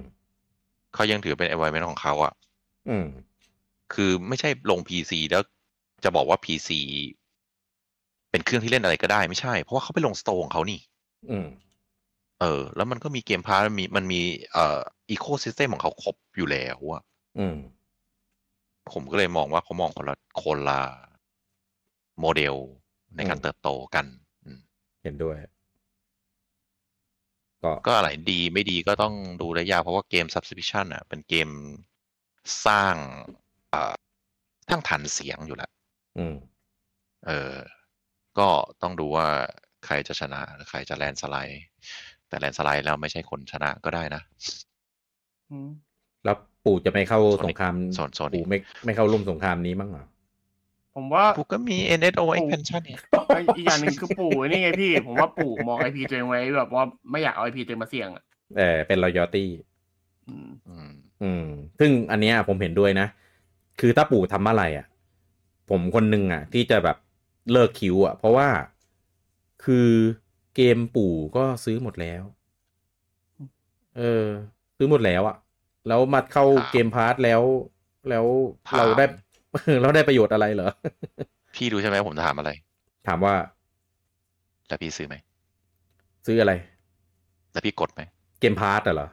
[0.93, 2.33] เขายังถือเป็น environment ของเขาอะ
[2.87, 3.07] อืม
[3.93, 5.43] คือไม่ใช่ลง PC แล้ว
[6.03, 6.79] จะบอกว่า PC
[8.31, 10.79] เป็นเครื่องที่เล่นอะไรก็ได้ไม่ใช่ เพราะว่าเขาไปลง store ของเขานี่
[11.29, 11.47] อืม
[12.41, 14.21] เออ แล้วมันก็มี Game Pass มันมีมันมี
[14.53, 14.79] เอ่อ
[15.09, 17.01] ecosystem ของเขาครบอยู่แล้วอะ
[17.37, 17.55] อืม
[18.91, 20.81] ผมก็เลยมองว่าเขามองคนละคนละ
[22.19, 22.55] โมเดล
[23.15, 24.05] ในการอืมเติบโตกัน
[24.43, 24.59] อืม
[25.03, 25.37] เห็นด้วย
[27.63, 31.49] ก็ก็อะไรดีไม่ดีก็ต้องดูระยะเพราะว่าเกม subscription อะ เป็นเกม
[32.65, 32.95] สร้าง
[33.71, 33.93] เอ่อ
[34.67, 35.71] สร้างฐานเสียงอยู่แล้ว
[36.17, 36.35] อืม
[37.27, 37.53] เออ
[38.39, 38.49] ก็
[38.81, 39.27] ต้องดูว่า
[39.85, 41.63] ใครจะชนะหรือใครจะแลนด์สไลด์
[42.27, 44.21] แต่แลนด์สไลด์แล้วไม่ใช่คนชนะก็ได้นะ
[45.51, 45.69] อืม
[46.25, 50.05] แล้วปู่จะไม่เข้าโซนิกสงครามโซนโซนิกปู่ไม่ไม่เข้าร่วมสงครามนี้มั้งเหรอ
[50.95, 58.23] ผมว่ากูก็มี NSO โอ้ expansion เนี่ยไอ้อีกอย่างหนึ่งคือปู่นี่ไงพี่ ผมว่าปู่มองไอพีตัวเองไว้แบบว่าไม่อยากเอาไอพีตัวเองมาเสี่ยงอะ
[58.57, 59.45] เออเป็น loyalty
[60.27, 60.91] อืมอืม
[61.23, 61.45] อืม
[61.79, 63.07] ซึ่งอันเนี้ยผมเห็นด้วยนะ
[63.79, 64.85] คือถ้าปู่ทำอะไรอะ
[65.69, 66.97] ผมคนหนึ่งอะ ที่จะแบบ
[67.51, 68.47] เลิกคิวอะ เพราะว่า
[69.65, 69.89] คือ
[70.55, 72.23] เกมปู่ก็ซื้อหมดแล้ว
[73.97, 74.25] เออ
[74.77, 75.35] ซื้อหมดแล้วอะ
[75.87, 77.41] แล้วมาเข้าครับ Game Pass แล้ว
[78.09, 78.25] แล้ว
[78.67, 79.05] ถามเราได้
[79.81, 80.69] เราได้ประโยชน์อะไรเหรอ
[81.55, 82.49] พี่รู้ใช่ไหมผมถามอะไร
[83.07, 83.33] ถามว่า
[84.67, 85.15] แล้วพี่ซื้อไหม
[86.25, 86.53] ซื้ออะไร
[87.51, 88.01] แล้วพี่กดไหม
[88.39, 89.09] Game Pass เหรอ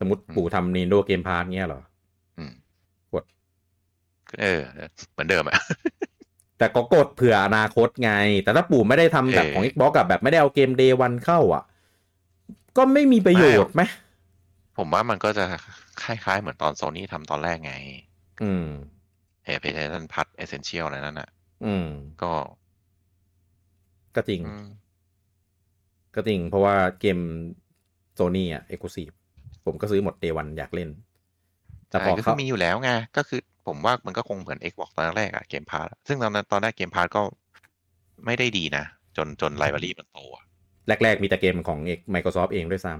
[0.00, 1.82] สมมติอืมปู่ทำ Nintendo Game Pass เงี้ยเหรอ
[2.38, 2.52] อืม
[3.12, 3.24] กด
[4.40, 4.60] เออ
[5.12, 5.56] เหมือนเดิมอะ
[6.58, 8.12] แต่ก็กดเผื่ออนาคตไง
[8.42, 11.64] แต่ถ้าปู่ไม่ได้ทำแบบเออของ Xbox กับแบบไม่ได้เอาเกม Day one เข้า อะ
[12.76, 13.82] ก็ไม่มีประโยชน์ไหม
[14.78, 15.44] ผมว่ามันก็จะ
[16.02, 17.74] คล้ายๆ เหมือนตอนโซนี่ทำตอนแรกไง
[18.42, 18.66] อืม
[19.44, 21.30] เฮ้ PlayStation Plus Essential อะไรนั่นน่ะ
[21.64, 21.86] อืม
[22.22, 22.32] ก็
[24.16, 24.66] ก็จริงอืม
[26.14, 27.18] ก็จริง เพราะว่าเกม
[28.14, 29.10] โซนี่อะ exclusive
[29.70, 30.88] ผมก็ซื้อหมด Day วันอยากเล่น
[31.90, 37.22] แต่ใช่พอก็คืเขามีอยู่แล้วไงก็คือผมว่ามันก็คงเหมือน Xbox ตอนแรกอะ Game Pass ซึ่งตอนนั้นตอนแรก Game Pass ก็
[38.26, 38.84] ไม่ได้ดีนะ
[39.16, 40.44] จนจน library มันโตอะ
[40.88, 41.78] แรก ๆ มีแต่เกมของ
[42.14, 42.94] Microsoft เองด้วยซ้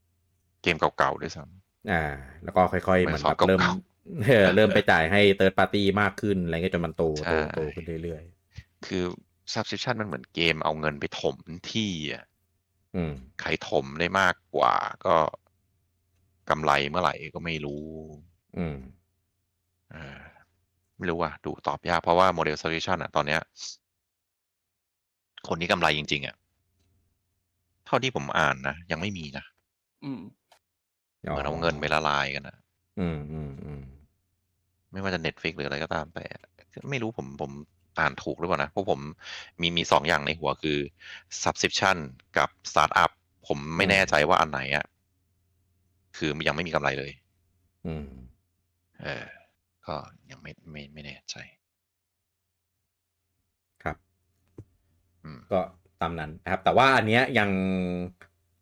[0.00, 1.44] ำเกมเก่าๆด้วยซ้
[1.90, 2.04] อ่า
[2.44, 3.74] แล้วก็ค่อยๆเหมือนแบบ Microsoft เริ่มเก่า
[4.26, 9.04] เออเริ่มไปจ่ายให้ third party มากขึ้นอะไรเงี้ยจนมันโตใช่โตโตขึ้นเรื่อยๆ คือ
[9.52, 11.36] subscription มันเหมือนเกมเอาเงินไปถม
[11.70, 14.74] ที่อะๆอืมใครถมได้มากกว่า
[15.06, 15.16] ก็
[16.50, 17.84] กำไรเมื่อไหร่ก็ไม่รู้
[18.58, 18.76] อืม
[19.92, 20.20] เออ
[20.98, 23.40] ไม่รู้ว่ะดูตอบยากเพราะว่าโมเดล solution อะตอนเนี้ย
[25.48, 26.36] คนที่กำไรจริง ๆอะ
[27.86, 29.44] เท่าที่ผมอ่านนะยังไม่มีนะ
[30.04, 30.20] อืม
[31.18, 32.56] เหมือนเอาเงินไปละลายกันนะ
[33.00, 33.82] อืมอืมอืม
[34.92, 36.24] ไม่ว่าจะ Netflix หรืออะไรก็ตามแต่
[36.90, 37.52] ไม่รู้ผมผม
[37.98, 39.00] อ่านถูกหรือเปล่านะเพราะผม
[39.60, 40.78] มีมีสองอย่างในหัวคือ
[41.42, 41.96] subscription
[42.38, 43.10] กับ startup
[43.46, 44.84] ผมไม่แน่ใจว่าอันไหนอะ
[46.16, 47.12] คือยังไม่มีกำไรเลย
[47.86, 48.08] อืม
[49.02, 49.26] เออ
[49.86, 49.96] ก็
[50.30, 51.36] ยังไม่ไม่ไม่แน่ใจ
[53.82, 53.96] ครับ
[55.24, 55.60] อืมก็
[56.00, 57.50] ตามนั้นนะครับ แต่ว่าอันเนี้ยยัง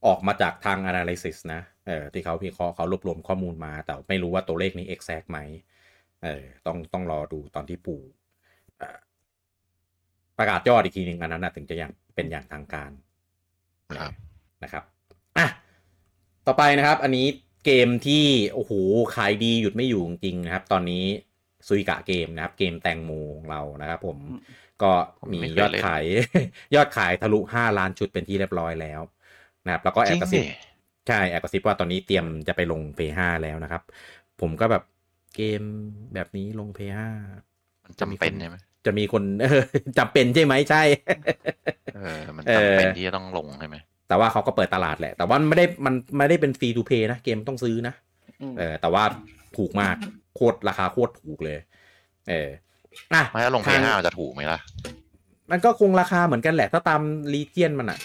[0.07, 5.39] ออกมาจากทาง analysis นะเออที่เขาพิเคราะห์เขารวบรวมข้อมูลมา แต่ไม่รู้ว่าตัวเลขนี้ exact ไหม
[6.25, 8.03] เออต้องต้องรอดูตอนที่ปู่
[8.79, 8.99] เอ่อ
[10.39, 12.91] ประกาศยอดอีกทีหนึ่งอันนั้นนะถึงจะอย่างเป็นอย่างทางการ
[13.99, 14.13] ครับ
[14.63, 14.85] นะครับ
[15.39, 15.47] อะ
[16.51, 17.27] ต่อไปนะครับ อันนี้
[17.65, 18.25] เกมที่
[18.55, 18.73] โอ้โห
[19.17, 21.05] ขายดีหยุดไม่อยู่จริงๆนะครับ ตอนนี้
[21.69, 24.41] ซุยกะเกมนะครับ เกมแตงโมของเรานะครับผมอืม
[24.83, 24.93] ก็
[25.33, 26.05] มีผมไม่เคยยอดเล่นขาย
[26.75, 29.01] ยอดขายทะลุ5ล้านชุดเป็นที่เรียบร้อยแล้ว
[29.65, 30.57] นะครับ แล้วก็แอบกระซิบจริงดิ
[31.09, 33.83] ใช่แอบกระซิบว่าตอนนี้เตรียมจะไปลง p 5แล้วนะครับ
[34.41, 34.83] ผมก็แบบ
[35.37, 35.63] เกม
[36.15, 36.81] แบบนี้ลง p
[37.33, 38.57] 5มันจำเป็นใช่ไหม
[38.87, 39.63] จะมีคนเออ
[39.99, 40.83] จำเป็นใช่ไหมใช่
[41.97, 43.77] เออมันเออจำเป็นที่จะต้องลงใช่ไหม
[44.11, 47.95] แต่ว่าเขาก็เปิดตลาดแหละ แต่ว่ามันไม่ได้มันไม่ได้เป็นฟรีทูเพย์นะ เกมต้องซื้อนะ
[48.43, 49.05] อืมเออ แต่ว่า
[49.57, 49.97] ถูกมาก
[50.37, 51.59] โคตรราคาโคตรถูกเลย
[52.29, 52.49] เออ
[53.13, 54.61] อะไม่ถ้าลงทา P5 มันจะถูกไหมล่ะ
[55.51, 57.01] มันก็คงราคาเหมือนกันแหละ ถ้าตาม
[57.33, 57.99] รีเจียนมันอะ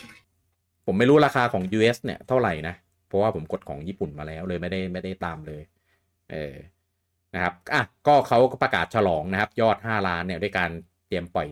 [0.85, 2.75] ผมไม่รู้ราคาของ US เนี่ยเท่าไหร่นะ
[3.07, 5.61] เพราะว่าผมกดของญี่ปุ่นมาแล้วเลยไม่ได้ไม่ได้ตามเลย
[6.31, 6.55] เออ
[7.33, 10.69] นะครับอะก็เขาก็ประกาศฉลองนะครับ ยอด 5 ล้านเนี่ยด้วยการ
[11.07, 11.47] เตรียมปล่อย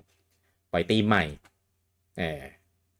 [0.71, 1.23] ปล่อยธีมใหม่
[2.19, 2.41] เออ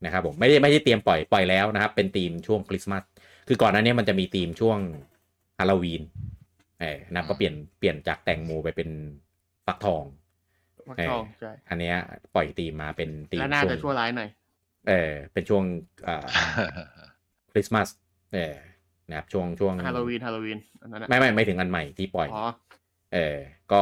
[0.06, 3.04] นะครับผมไม่ได้ไม่ได้เตรียมปล่อยปล่อยแล้วนะครับ เป็นธีมช่วงคริสต์มาส
[3.48, 4.78] คือก่อนหน้านี้มันจะมีธีมช่วง
[5.60, 6.02] ฮาโลวีน
[6.82, 8.90] เออนะครับก็เปลี่ยนเปลี่ยนจากแตงโมไปเป็น
[9.66, 10.04] ฟักทอง
[10.88, 11.96] ฟักเออทองใช่อันเนี้ย
[12.36, 14.30] ปล่อยธีมมาเป็นธีมและน่าช่วจะงชั่วร้ายหน่อย
[14.88, 15.64] เออเป็นช่วง
[16.08, 16.26] อ่า
[17.52, 17.88] คริสต์มาส
[18.34, 18.56] เออ
[19.10, 22.46] นะครับช่วงช่วงฮาโลวีนฮาโลวีนอันนั้นอะไม่ไม่ไม่ถึงอันใหม่ที่ปล่อยอ๋อ
[23.14, 23.38] เออ
[23.74, 23.82] ก็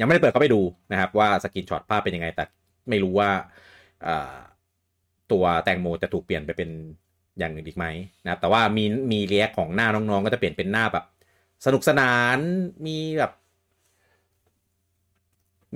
[0.00, 0.60] ยังไม่ได้เปิดเข้าไปดู
[0.92, 2.44] นะครับ ว่า screenshot ภาพเป็นยังไงแต่
[2.88, 3.30] ไม่รู้ว่า
[4.06, 4.36] อ่า
[5.32, 6.70] ตัวแตงโมจะถูกเปลี่ยนไปเป็น
[7.38, 7.86] อย่างอื่นอีกไหม
[8.24, 11.04] นะครับแต่ว่ามีมีเรียกของหน้าน้องๆ ก็จะเปลี่ยนเป็นหน้าแบบ
[11.66, 12.38] สนุกสนาน
[12.86, 13.32] มีแบบ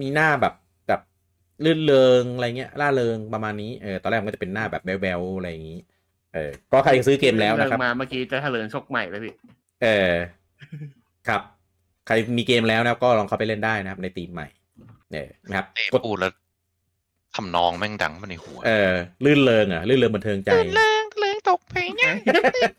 [0.01, 0.55] มีหน้าแบบ
[0.89, 1.01] แบบ
[1.65, 5.79] ลื่นเริงอะไรเงี้ยล่าเริงประมาณนี้เออตอนแรกมันก็จะเป็นหน้าแบบแบ๊วๆอะไรอย่างนี้
[6.35, 9.35] เออ ก็ใครซื้อเกมแล้วนะครับเลิกมาเมื่อกี้จะเถลิงชกใหม่เลยพี่
[9.83, 10.13] เออ
[11.29, 11.41] ครับ
[12.07, 14.49] ใครมีเกมแล้วนะครับก็ลองเข้าไปเล่นได้นะครับ ในทีมใหม่
[15.11, 16.33] เนี่ยนะครับเต้กดพูดแล้ว
[17.37, 18.93] ทำนองแม่งดังมาในหัว เออ
[19.25, 22.13] ลื่นเริงอะ ลื่นเริงบันเทิงใจเลิงเลิงตกไปเนี่ย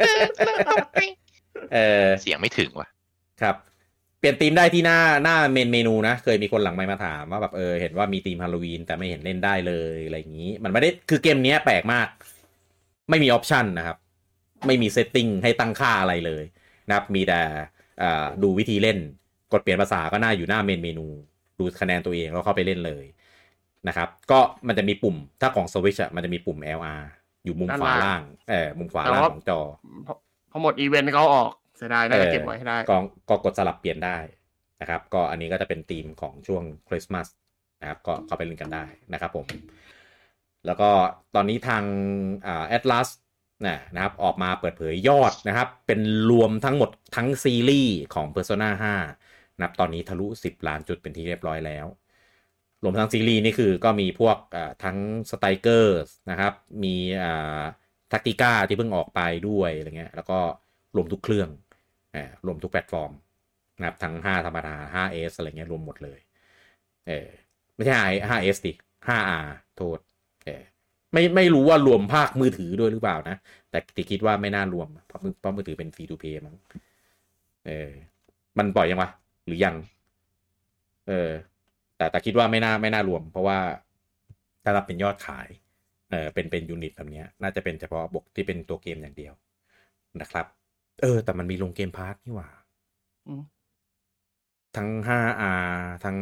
[0.06, 0.98] เลิงตกไป
[1.74, 2.88] เออ เสียงไม่ถึงว่ะ
[3.42, 3.56] ครับ
[4.20, 12.08] เปลี่ยนธีมได้ที่หน้าหน้า main เมนูนะ เคยมีคนหลังไมค์มาถามว่าแบบเออ เห็นว่ามีธีมฮาโลวีนแต่ไม่เห็นเล่นได้เลยอะไรอย่างนี้ มันไม่ได้ คือเกมเนี้ยแปลกมาก
[13.10, 13.98] ไม่มี option นะครับ
[14.68, 16.44] ไม่มี setting ให้ตั้งค่าอะไรเลย
[16.88, 17.40] นะครับ มีแต่
[18.02, 18.98] อ่าดูวิธีเล่น
[19.54, 21.08] กดเปลี่ยนภาษาก็หน้าอยู่หน้า main เมนู
[21.60, 23.06] ดูคะแนนตัวเองแล้วเข้าไปเล่นเลย
[23.88, 27.02] นะครับ ก็มันจะมีปุ่มถ้าของ Switch อะมันจะมีปุ่ม LR
[27.44, 29.60] อยู่มุมขวาล่างเออมุมขวาล่างของจอ
[30.06, 30.14] พอ
[30.52, 32.98] พอหมดอีเวนต์เขาเอาออกเสียดายน่าจะเก็บไว้ให้ได้ก็
[33.30, 34.18] ก็กดสลับเปลี่ยนได้
[34.82, 37.28] นะครับ ก็อันนี้ก็จะเป็นธีมของช่วงคริสต์มาส
[37.82, 39.46] นะครับก็เข้าไปเล่นกันได้นะครับผม
[40.66, 40.90] แล้วก็
[41.36, 41.84] ตอนนี้ทาง
[42.48, 43.10] อ่าแอตลาส
[43.96, 46.00] นะครับออกมาเปิดเผยยอดนะครับ เป็น
[46.32, 48.70] รวมทั้งหมดทั้งซีรีส์ของ Persona
[49.14, 51.86] 5นะครับตอนนี้ทะลุ 10 ล้านจุดเป็นที่เรียบร้อยแล้ว
[52.84, 54.38] รวมทั้งซีรีส์นี่คือก็มีพวก
[54.84, 54.98] ทั้ง
[55.32, 56.00] Strikers
[56.32, 56.96] นะครับ มี
[58.12, 60.40] Tactica ที่เพิ่งออกไปด้วยอะไรเงี้ยแล้วก็
[60.96, 61.50] รวมทุกเครื่อง
[62.46, 63.12] รวมทุกแพลตฟอร์ม
[63.78, 66.20] นะครับทั้ง 5 ธรรมดา 5S อะไรเงี้ยรวมหมดเลย
[67.08, 67.28] เออ
[67.76, 67.96] ไม่ใช่
[68.30, 68.74] 5S ดิ
[69.08, 69.48] 5R
[69.78, 70.00] โทษ
[70.46, 70.64] เออ
[71.14, 73.36] ไม่ไม่รู้ว่ารวมภาคมือถือด้วยหรือเปล่านะ
[73.70, 76.56] แต่ติคิดว่าไม่น่ารวม เพราะมือเพราะมือถือเป็น free to play มั้ง
[77.68, 77.92] เออ
[78.58, 79.10] มันปล่อยยังวะ
[79.46, 79.76] หรือยัง
[81.08, 81.32] เออ
[81.98, 83.60] แต่แต่คิดว่าไม่น่าไม่น่ารวม เพราะว่า
[84.64, 85.48] ถ้ารับเป็นยอดขาย
[86.12, 89.34] เออเป็นเป็น unit แบบเนี้ยน่าจะเป็นเฉพาะบกที่เป็นตัวเกมอย่างเดียว
[90.22, 90.46] นะครับ
[91.02, 92.50] เออ แต่มันมีลง Game Pass นี่หว่า
[93.28, 93.44] อืม
[94.78, 95.72] ทั้ง 5R
[96.06, 96.18] ทั้ง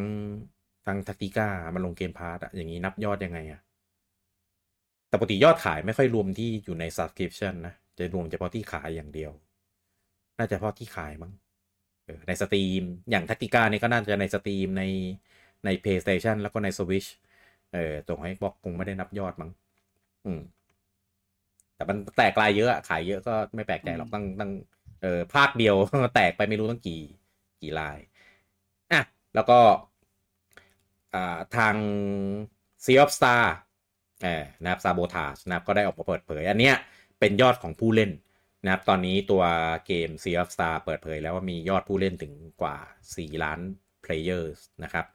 [0.85, 3.61] ทั้ง Tactica มันลง Game Pass อะอย่างนี้นับยอดยังไงอะ
[5.10, 9.31] แต่ปกติยอดขายไม่ค่อยรวมที่อยู่ใน subscription นะ จะรวมเฉพาะที่ขายอย่างเดียว
[10.38, 11.31] น่าจะเฉพาะที่ขายมั้ง
[12.06, 14.84] เออใน Steam อย่าง Tactica นี่ก็น่าจะใน Steam ใน
[15.66, 17.10] ใน PlayStation แล้วก็ใน Switch
[17.74, 19.52] เออตัวของ Xbox คงไม่ได้นับยอดมั้ง
[20.26, 20.42] อืม
[21.76, 24.52] แต่มันแตกลายเยอะอะขายเยอะก็ไม่แปลกใจหรอกตั้งตั้ง
[25.02, 25.76] เออภาคเดียว
[26.16, 27.02] แตกไปไม่รู้ตั้งกี่
[27.62, 27.98] กี่ลาย
[28.92, 29.02] อะ
[29.36, 29.60] แล้วก็
[31.14, 31.76] อ่าทาง
[32.86, 33.44] Sea of Stars
[34.24, 36.76] เออนะครับ Sabotage นะครับก็ได้ออกมาเปิดเผย อันเนี้ย
[37.20, 38.12] เป็นยอดของผู้เล่น
[38.64, 39.44] นะครับ ตอนนี้ตัว
[39.86, 42.78] เกม Sea of Star เปิดเผยแล้วว่ามียอดผู้เล่นถึงกว่า
[43.16, 43.60] 4 ล้าน
[44.06, 45.06] players นะครับ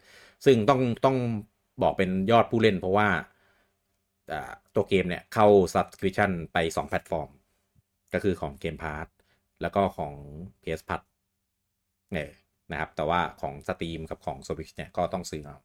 [0.44, 1.16] ซึ่งต้องต้อง
[1.82, 3.08] บอกเป็นยอดผู้เล่นเพราะว่า
[4.74, 7.30] ตัวเกมเนี่ยเข้า subscription ไป 2 แพลตฟอร์ม
[8.14, 9.06] ก็คือของ Game Pass
[9.62, 10.14] แล้วก็ของ
[10.62, 11.02] PS Plus
[12.12, 12.32] เออ
[12.72, 15.58] นะครับแต่ว่าของ Steam กับของ Switch เนี่ยก็ต้องซื้อเอา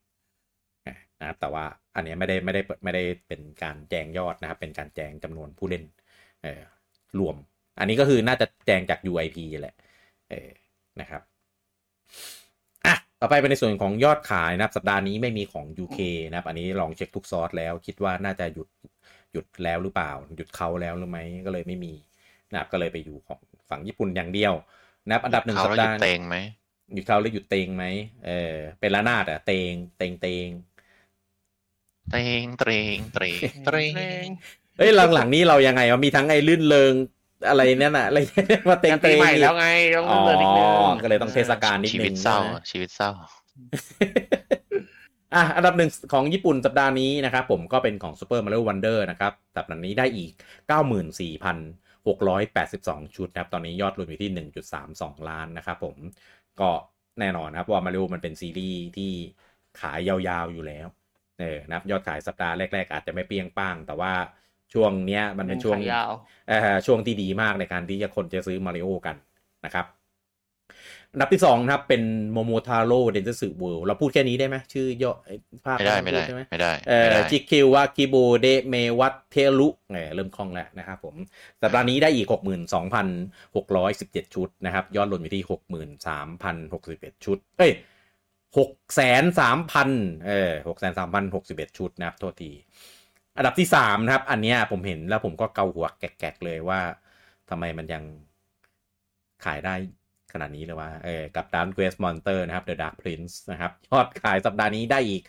[1.19, 1.65] นะครับแต่ว่า
[1.95, 5.83] อันนี้ไม่ได้ไม่ได้ไม่ได้เป็นการแจงยอดนะครับ เป็นการแจงจำนวนผู้เล่น
[6.43, 6.61] เออ
[7.19, 7.35] รวม
[7.79, 9.75] อันนี้ก็คือน่าจะแจงจาก UIP แหละ
[10.29, 10.49] เออ
[11.01, 11.21] นะครับ
[13.21, 18.67] ต่อไปเป็นในส่วนของยอดขายนะครับสัปดาห์นี้ไม่มีของ UK นะครับอันนี้ลองเช็คทุกซอสแล้ว คิดว่าน่าจะหยุด
[19.31, 21.93] หยุดแล้วหรือเปล่า หยุดเขาแล้วหรือไม่ก็เลยไม่มี
[22.51, 23.39] นะครับก็เลยไปอยู่ของ
[23.69, 24.53] ฝั่งญี่ปุ่นอย่างเดียว
[25.07, 26.37] นะครับอันดับหนึ่งเขาสัปแล้วหยุดาดห์เตงไหม
[26.93, 27.85] หยุดเขาหรือหยุดเตงไหม
[28.25, 30.49] เออเป็นละนาดอะเตงเตงเตง
[32.11, 32.65] เตงเต
[32.95, 32.97] ง
[33.65, 34.27] เตงเตง
[34.77, 36.93] เอ้ยหลังๆนี้เรายังไงวะมีทั้งไอ้ลื่นเริง
[37.49, 38.19] อะไรเนี่ยน่ะอะไร
[38.69, 40.67] มาเตงงานเตปีงใหม่แล้วไงต้องอ๋อเดินนิดนึง
[41.03, 43.11] ก็เลยต้องเทศกาลนิดชีนึวิตงเศร้าใช่ไหมชีวิตเศร้า
[45.35, 50.31] อะอันดับหนึ่งของญี่ปุ่นสัปดาห์นี้นะครับผมก็เป็นของ Super Mario Wonder นะครับสัปดาห์นี้ได้อีก
[52.13, 54.31] 94,682 ชุดนะครับ ตอนนี้ยอดรวมอยู่ที่
[54.81, 55.95] 1.32 ล้านนะครับผม
[56.61, 56.69] ก็
[57.19, 59.11] แน่นอนนะครับว่า Mario มันเป็นซีรีส์ที่
[59.79, 60.87] ขายยาวๆอยู่แล้ว
[61.39, 64.13] เออนะครับยอดขายสัปดาห์แรก ๆ อาจจะไม่เปรี้ยงป้าง แต่ว่า
[64.73, 66.11] ช่วงเนี้ยมันเป็นช่วงขายยาว
[66.47, 69.15] เอ่อช่วงที่ดีมากในการที่จะคนจะซื้อมาริโอกัน
[69.65, 69.85] นะครับ
[71.11, 75.35] อันดับที่สองนะครับ เป็น Momotaro Dentetsu World เราพูดแค่นี้ได้ไหมชื่อย่อไอ้
[75.65, 81.15] ภาคไม่ได้ไม่ได้ใช่ไหมไม่ได้เอ่ไม่อได้地球は希望でまわってるเออเริ่มคล่องแล้วนะครับผม
[81.61, 82.27] สัปดาห์นี้ได้อีก
[83.11, 85.43] 62,617 ชุดนะครับ ยอดรวมอยู่ที่
[86.33, 87.71] 63,061 ชุด เอ้ย
[88.57, 90.51] 603,000เออ
[91.13, 92.51] 603,061 ชุดนะครับ โทษที
[93.37, 96.79] อันดับที่3นะครับ อันเนี้ยผมเห็นแล้วผมก็เกาหัวแกกๆเลยว่า
[97.49, 98.03] ทำไมมันยัง
[99.45, 99.73] ขายได้
[100.33, 105.23] ขนาดนี้เลยว่าเออกับดานเกรสมอนเตอร์นะครับ The Dark Prince นะครับ ยอดขายสัปดาห์นี้ได้อีก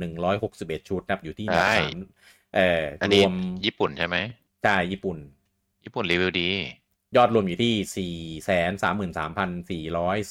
[0.00, 1.98] 35,161 ชุดนะครับ อยู่ที่ได้สาม
[2.54, 3.34] เอออันรนี้วม
[3.64, 4.16] ญี่ปุ่นใช่ไหม
[4.66, 5.16] จ่ายญี่ปุ่น
[5.84, 6.48] ญี่ปุ่นรีวิวดี
[7.16, 8.12] ยอดรวมอยู่ที่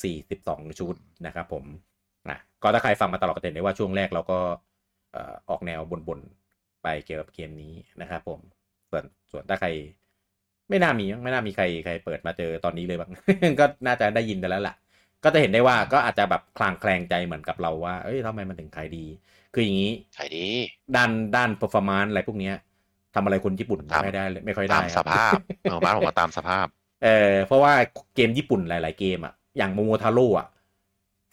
[0.05, 1.63] 433,442 ชุดนะครับผม
[2.29, 4.39] นะก็ถ้าใครฟังมาตลอดก็จะเห็นได้ว่าช่วงแรกเราก็
[5.13, 6.42] เอ่อออกแนวบนๆ
[6.83, 8.39] ไปเกี่ยวกับเกมนี้นะครับผม
[8.89, 9.69] ส่วนส่วนถ้าใคร
[10.69, 13.11] ไม่น่ามีไม่น่ามีใครใครเปิดมาเจอตอนนี้เลยบ้าง
[13.59, 14.75] ก็น่าจะได้ยินไปแล้วล่ะ
[15.23, 19.05] ก็จะเห็นได้ว่าก็อาจจะแบบคลางแคลงใจเหมือนกับเราว่าเอ้ยทำไมมันถึงขายดี
[19.53, 20.45] คืออย่างนี้ขายดี
[20.95, 22.55] ด้านด้าน performance อะไรพวกเนี้ย
[23.15, 26.67] ทำอะไรคนญี่ปุ่นตามไม่ได้เลยไม่ค่อยได้ตามคสรับภาพเออบ้านผมก็ตามสภาพ
[27.03, 27.73] เออเพราะว่า
[28.15, 30.47] เกมญี่ปุ่นหลาย ๆ เกมอะอย่างโมโมทาโร่อะ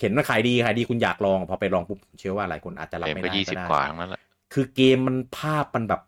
[0.01, 4.23] เห็นว่าขายดีขายดีคุณอยากลองพอไปลองปุ๊บผมเชื่อว่าหลายคนอาจจะรับเกมไม่ก็ได้ยี่ก็สิบได้กว่าทั้งนั้นแหละ
[4.53, 6.03] คือเกมมันภาพมันแบบ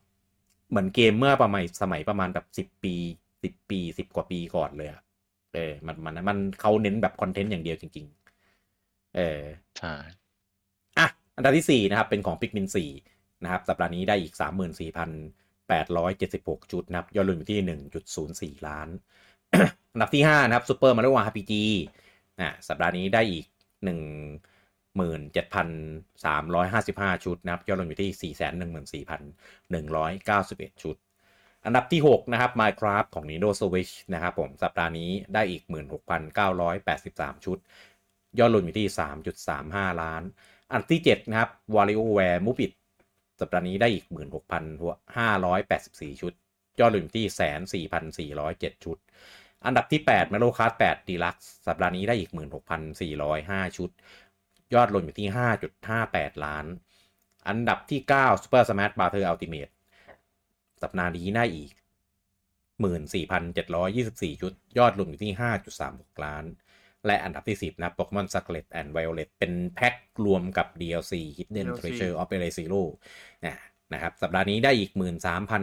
[0.71, 2.95] เหมือนเกมเมื่อประมาณสมัยประมาณแบบสิบปี
[3.43, 5.01] สิบปีสิบกว่าปีก่อนเลยอะ
[5.55, 8.07] เออมันมันมันเขาเน้นแบบคอนเทนต์อย่างเดียวจริง
[8.61, 9.41] ๆ เออ
[9.79, 9.95] ใช่
[10.99, 11.07] อะ
[11.37, 12.69] อันดับที่4นะครับ เป็นของ Pikmin
[13.05, 14.35] 4นะครับ สัปดาห์นี้ได้อีก
[15.53, 18.89] 34,876จุดนะครับ ยอดรวมอยู่ที่1.04ล้าน
[19.93, 21.53] อันดับที่5นะครับ Super Mario RPG
[22.41, 23.45] อะสัปดาห์นี้ได้อีก
[25.01, 30.97] 17,355 ชุดนะครับยอดรวมอยู่ที่ 414,191 ชุด
[31.65, 35.63] อันดับที่ 6 นะครับ Minecraft ของ Nintendo Switch นะครับผมสัปดาห์นี้ได้อีก
[36.55, 37.59] 16,983 ชุด
[38.39, 38.87] ยอดรวมอยู่ที่
[39.45, 40.23] 3.35 ล้าน
[40.73, 42.73] อันที่ 7 นะครับ WarioWare Move It
[43.41, 44.05] สัปดาห์นี้ได้อีก
[45.13, 46.33] 16,584 ชุด
[46.81, 47.27] ยอดรวมอยู่ที่
[47.89, 48.99] 104,407 ชุด
[49.67, 52.31] อันดับที่ 8 Mario Kart 8 Deluxe สัปดาห์นี้ได้อีก
[53.03, 53.91] 16,405 ชุด
[54.75, 55.29] ยอดรวมอยู่ที่
[55.87, 56.65] 5.58 ล้าน
[57.49, 59.27] อันดับที่ 9 Super Smash Bros.
[59.33, 59.73] Ultimate
[60.83, 61.73] สัปดาห์นี้ได้อีก
[62.83, 65.33] 14,724 ชุด ยอดรวมอยู่ที่
[65.79, 66.45] 5.36 ล้าน
[67.07, 69.95] และอันดับที่ 10 นะ Pokemon Scarlet and Violet เป็นแพ็ค
[70.25, 72.83] รวมกับ DLC Hidden DLC Treasure of Area Zero
[73.45, 73.57] นะ
[73.93, 74.91] นะครับสัปดาห์นี้ได้อีก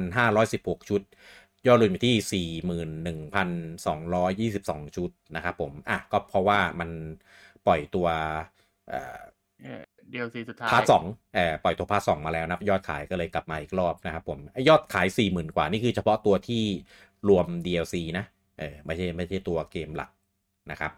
[0.10, 1.02] 13,516 ชุด
[1.68, 2.46] ยอดรวมอยู่ที่
[4.54, 6.90] 41,222 ชุดนะครับผม อะ ก็เพราะว่ามัน
[7.66, 8.08] ปล่อยตัว
[8.90, 9.20] เอ่อ
[9.64, 11.04] เออ DLC สุดท้าย part สอง
[11.36, 16.64] เอ่อปล่อยตัว part สองมาแล้วนะครับยอดขายก็เลยกลับมาอีกรอบนะครับผมไอ้ยอดขายสี่หมื่นกว่า นี่คือเฉพาะตัวที่
[17.30, 18.26] รวม DLC นะ
[18.60, 20.10] เออไม่ใช่ไม่ใช่ตัวเกมหลัก
[20.72, 20.92] นะครับ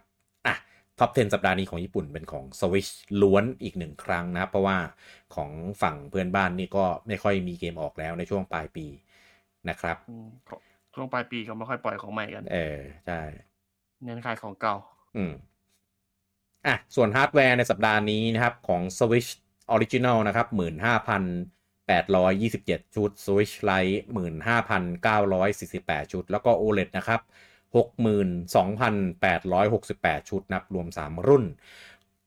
[0.46, 0.56] อะ
[1.00, 2.92] top 10 สัปดาห์นี้ของญี่ปุ่นเป็นของ Switch
[3.22, 4.78] ล้วนอีกหนึ่งครั้งนะครับเพราะว่า
[5.36, 5.50] ของ
[5.82, 8.86] ฝั่งเพื่อนบ้านนี่ก็ไม่ค่อยมีเกมออกแล้วในช่วงปลายปี
[9.70, 10.28] นะครับอืม
[10.96, 13.22] ช่วงปลายปีเขาไม่ค่อยปล่อยของใหม่กัน เออใช่
[14.04, 14.76] เน้นขายของเก่า
[15.18, 15.34] อืม
[16.66, 19.30] อะส่วนฮาร์ดแวร์ในสัปดาห์นี้นะครับของ Switch
[19.74, 23.98] Original นะครับ 15,827 ชุด Switch Lite
[25.04, 27.22] 15,948 ชุด แล้วก็ OLED นะครับ
[27.76, 31.46] 62,868 ชุดนับรวม 3 รุ่น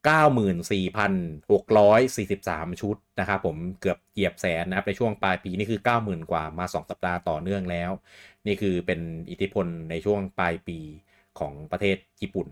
[0.09, 7.91] 94,643 ชุดนะครับผมเกือบเหยียบแสนนะครับในช่วงปลายปีนี่คือ 90,000 กว่ามา 2 สัปดาห์ต่อเนื่องแล้ว
[8.47, 9.01] นี่คือเป็น
[9.31, 10.79] อิทธิพลในช่วงปลายปี
[11.39, 12.49] ของประเทศญี่ปุ่น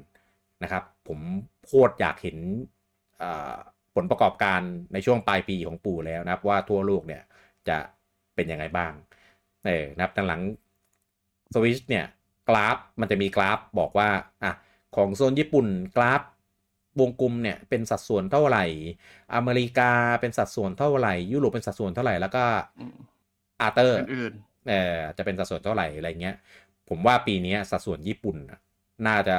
[0.63, 1.21] นะครับผม
[1.67, 2.39] โคตรอยากเห็น
[3.19, 3.57] เอ่อ
[3.95, 4.61] ผลประกอบการ
[4.93, 7.23] ในช่วงปลายปีของปู่แล้วนะครับว่าทั่วโลกเนี่ย
[7.69, 7.79] จะ
[8.35, 8.93] เป็นยังไงบ้าง
[9.67, 10.41] เออนะครับดังหลัง
[11.55, 12.05] สวิชเนี่ย
[12.49, 14.09] กราฟมันจะมีกราฟบอกว่า
[14.45, 14.53] อะ
[14.97, 15.67] ของโซนญี่ปุ่น
[15.97, 16.23] กราฟ
[17.01, 18.65] วงกลมเนี่ยเป็นสัดส่วนเท่าไหร่
[19.35, 19.91] อเมริกา
[20.21, 22.45] เป็นสัดส่วนเท่าไหร่ ยุโรปเป็นสัดส่วนเท่าไหร่ แล้วก็
[22.79, 22.97] อืม
[23.61, 24.33] อาร์เตอร์อื่น
[24.69, 26.37] เออจะเป็นสัดส่วนเท่าไหร่อะไรเงี้ย
[26.89, 28.61] ผมว่าปีนี้สัดส่วนญี่ปุ่นน่ะ
[29.07, 29.39] น่าจะ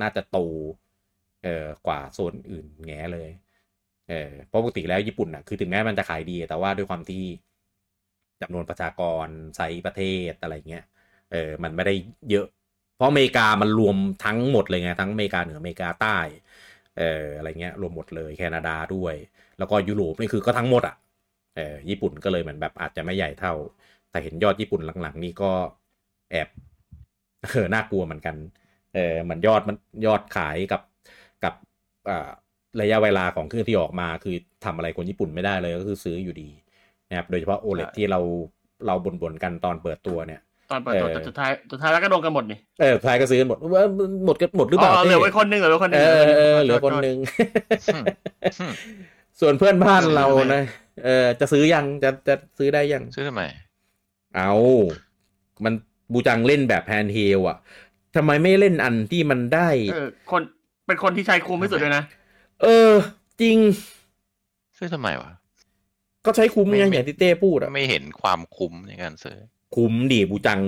[0.00, 0.38] น่าจะโต
[1.44, 3.30] เออกว่าโซนอื่นแง่เลย
[4.08, 7.24] เออเพราะปกติแล้วญี่ปุ่นน่ะคือถึงแม้มันจะขายดี แต่ว่าด้วยความที่
[8.42, 10.84] จำนวนประชากรไซส์ประเทศอะไรเงี้ย
[11.32, 11.94] เออมันไม่ได้
[12.30, 12.46] เยอะ
[12.96, 16.18] เพราะอเมริกามันรวมทั้งหมดเลยไงทั้งอเมริกาเหนืออเมริกาใต้
[16.98, 19.14] เอออะไรเงี้ยรวมหมดเลยแคนาดาด้วย
[19.58, 20.96] แล้วก็ยุโรปนี่คือก็ทั้งหมดอะ
[21.56, 23.54] เออญี่ปุ่นก็เลยเหมือนแบบอาจจะไม่ใหญ่เท่า
[24.10, 25.52] แต่เห็นยอดญี่ปุ่นหลังๆ นี่ก็
[26.30, 26.48] แอบ
[27.42, 28.36] เออน่ากลัวเหมือนกัน
[28.94, 30.80] เออเหมือนยอดมันยอดขายกับ
[31.44, 31.54] กับ
[32.10, 32.28] อ่า
[32.80, 36.48] ระยะเวลาของเครื่องที่ออกมา คือทำอะไรคนญี่ปุ่นไม่ได้เลยก็คือซื้ออยู่ดี
[37.08, 38.20] นะครับโดยเฉพาะ OLED ที่เรา
[38.86, 43.84] เราบ่นๆกันตอนเปิดตัวเนี่ยๆตอนเปิดตัวเออแต่สุดท้ายสุดท้ายแล้วก็โดนกันหมดนี่เออใครก็ซื้อกันหมดว่า
[44.26, 47.18] หมดกันหมดหรือเปล่าอ๋อเหลือต้ไว้คนหนึงเหลือไว้คนหนึเองอเออเหลือคนโทษหนึ่ง
[47.94, 48.04] อืม
[48.60, 48.72] อืม
[49.40, 50.64] ส่วนเพื่อนบ้านเราซื้อไหมนะ
[51.04, 53.42] เออจะซื้อยังจะจะซื้อได้ยัง ซื้อทำไม
[54.36, 54.52] เอา
[55.64, 55.74] มัน
[56.12, 57.58] บูจังเล่นแบบ handheld อะ
[58.16, 60.42] ทำไมไม่เล่นอันที่มันได้เออคน
[60.86, 62.04] เป็นคนที่ใช้คุ้มที่สุดด้วยนะ
[62.62, 62.92] เออ
[63.40, 63.58] จริง
[64.78, 65.30] ซื้อทำไมวะ
[66.26, 69.38] ก็ใช้คุ้มไม่ไงไม่อย่างที่เต้พูดอะไม่เห็นความคุ้มในการซื้อ
[69.76, 70.60] คุ้มดิบูจัง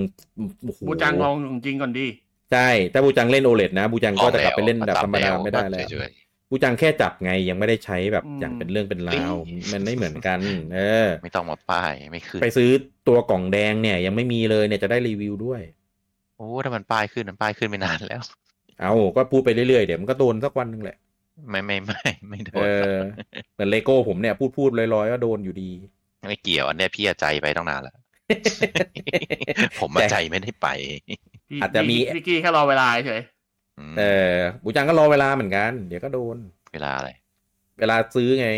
[0.64, 2.06] โอ้โหบูจังลองของจริงก่อนดี
[2.52, 6.10] ใช่ถ้าบูจังเล่น OLED นะ บูจังก็จะกลับไปเล่นแบบธรรมดาแล้วไม่ได้แล้วเฉย
[6.50, 10.38] บูจังแค่จับไงยังไม่ได้ใช้แบบอืมอย่างเป็นเรื่องเป็นราวเอ้ยมันไม่เหมือนกัน
[10.74, 12.70] เออๆไม่ต้องมาป้ายไม่ขึ้น ไปซื้อ
[13.08, 15.60] ตัวกล่องแดงเนี่ย ยังไม่มีเลยเนี่ยจะได้รีวิวด้วย
[16.36, 18.22] โอ้ถ้ามันป้ายขึ้นมันป้ายขึ้นไม่นานแล้ว
[18.80, 20.96] เอาก็พูดไปเรื่อยๆ เดี๋ยวมันก็โดนสักวันหนึงแหละ
[21.50, 22.94] ไม่ไม่ไม่ไม่โดเอนอ
[23.52, 25.70] เหมือนเลโก้ผมเนี่ยพูดพูดลอยๆก็โดนอยู่ดี
[26.28, 27.96] ไม่เกี่ยวอันเนี้ยพี่อะใจไปตั้งนานแล้ว
[29.80, 30.68] ผมมาใจไม่ได้ไป
[31.48, 33.22] พี่อาจจะมีพี่พี่กี้แค่รอเวลาเฉย
[33.78, 34.02] อืมเอ
[34.34, 36.36] อบูจังก็รอเวลาเหมือนกัน เดี๋ยวก็โดน
[36.72, 37.10] เวลาอะไร
[37.78, 38.48] เวลาซื้อไง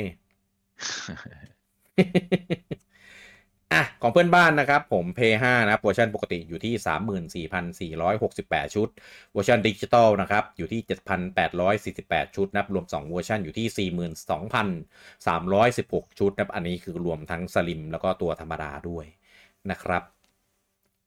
[3.72, 6.74] อะของเพื่อนบ้านนะครับผม p 5นะครับเวอร์ชันปกติอยู่ที่
[8.04, 8.88] 34,468 ชุด
[9.32, 10.80] เวอร์ชันดิจิตอลนะครับอยู่ที่
[11.44, 19.06] 7,848 ชุดนับรวม 2 เวอร์ชันอยู่ที่ 42,316 ชุดนับอันนี้คือรวมทั้ง Slim แล้วก็ตัวธรรมดาด้วย
[19.70, 20.02] นะครับ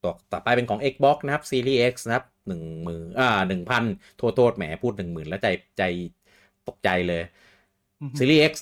[0.03, 3.83] ตัวต่อไปเป็นของ Xbox นะครับ Series X นะครับหนึ่งหมื่นอ่าหนึ่งพัน
[4.17, 5.83] โทษโทษแหมพูดหนึ่งหมื่นแล้วใจใจ
[6.67, 7.23] ตกใจเลย
[8.19, 8.53] ซีรีส์ X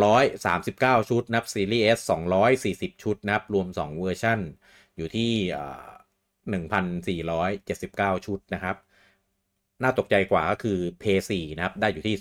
[0.00, 1.98] 1,239 ชุดนับซีรีส์ S
[2.52, 4.40] 240 ชุดนับ รวม 2 เวอร์ชัน
[4.96, 5.32] อยู่ที่
[7.28, 8.76] 1,479 ชุดนะครับ
[9.82, 11.04] น่าตกใจกว่าก็คือ p
[11.36, 12.16] 4นะครับ ได้อยู่ที่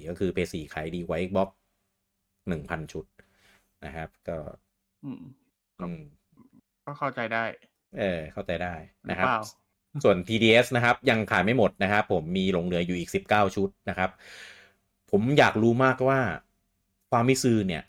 [0.00, 1.48] 2,004ก็คือ p 4ขายดีกว่า Xbox
[2.40, 3.04] 1,000 ชุด
[3.84, 4.38] นะครับ ก็
[5.04, 5.22] อืม
[5.80, 6.02] อืม
[6.84, 7.44] ก็เข้าใจได้
[7.98, 8.74] เออ เข้าใจได้
[9.04, 9.42] หรือนะครับเปล่า
[10.04, 14.10] ส่วน TDS นะครับ ยังขายไม่หมดนะครับ ผมมีหลงเหลืออยู่อีก 19 ชุดนะครับ
[15.12, 16.20] ผมอยากรู้มากว่า
[17.10, 17.82] ฟาร์มิซือเนี่ย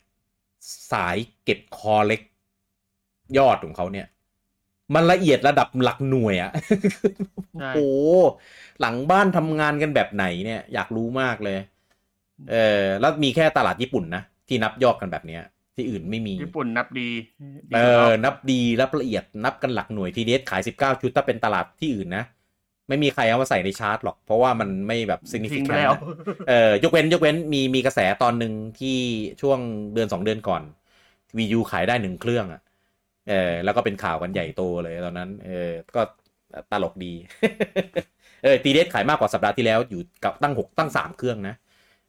[0.92, 2.20] สายเก็บคอเล็ก
[3.38, 4.06] ยอดของเขาเนี่ย
[4.94, 6.50] มันละเอียดระดับหลักหน่วยอะ
[7.60, 8.18] ใช่โอ้โห
[8.80, 11.58] หลังบ้านทำงานกันแบบไหนเนี่ย อยากรู้มากเลย
[12.50, 15.42] เออแล้วมีแค่ตลาดญี่ปุ่นนะ ที่นับยอดกันแบบเนี้ย
[15.76, 17.08] ที่อื่นไม่มี ญี่ปุ่นนับดี
[17.70, 22.24] ดีเอแล้วอนับดีรับละเอียดนับกันหลักหน่วยทีเดสขาย19ชุดถ้าเป็นตลาดที่อื่นนะ
[22.88, 25.98] ไม่มีใครเอามาใส่ในชาร์ตหรอก เพราะว่ามันไม่แบบทิ้งไป significant แล้วนะ
[26.48, 28.98] เออยกเว้นยกเว้นมีมีกระแสตอนหนึ่งที่
[29.40, 29.58] ช่วง
[29.94, 30.62] เดือนสองเดือนก่อน
[31.36, 32.60] วียูขายได้หนึ่งเครื่องอะ
[33.28, 36.02] เออแล้วก็เป็นข่าวกันใหญ่โตเลยตอนนั้น เออก็
[36.72, 37.12] ตลกดี
[38.42, 41.54] เออทีเดสขายมากกว่าสัปดาห์ที่แล้วอยู่กับตั้งหกตั้งสามเครื่องนะ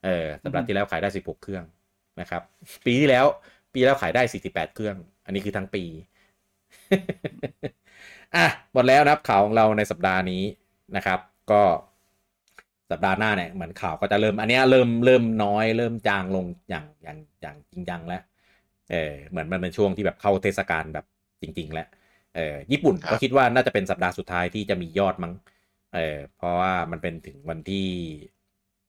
[0.05, 1.63] เออสัปดาห์ที่แล้วขายได้สิบหกเครื่อง
[2.21, 2.41] นะครับ
[2.85, 3.25] ปีที่แล้ว
[3.73, 4.95] ปีแล้วขายได้48เครื่อง
[5.25, 5.83] อันนี้คือทั้งปี
[8.35, 10.43] อะหมดแล้วนะครับข่าวของเราในสัปดาห์นี้
[10.95, 11.19] นะครับ
[11.51, 11.61] ก็
[12.91, 18.21] สัปดาห์หน้าเนี่ยเหมือนข่าวก็จะเริ่ม อันเนี้ยเริ่มเริ่มน้อย เริ่มจางลงอย่างอย่างอย่างจริงจังแล้ว
[18.91, 21.05] เออเหมือนมันเป็นช่วงที่แบบเข้าเทศกาลแบบ
[21.41, 21.87] จริง ๆ แล้ว
[22.35, 25.33] เออญี่ปุ่นครับก็คิดว่าน่าจะเป็นสัปดาห์สุดท้ายที่จะมียอดมั้ง
[25.95, 27.87] เออเพราะว่ามันเป็นถึงวันที่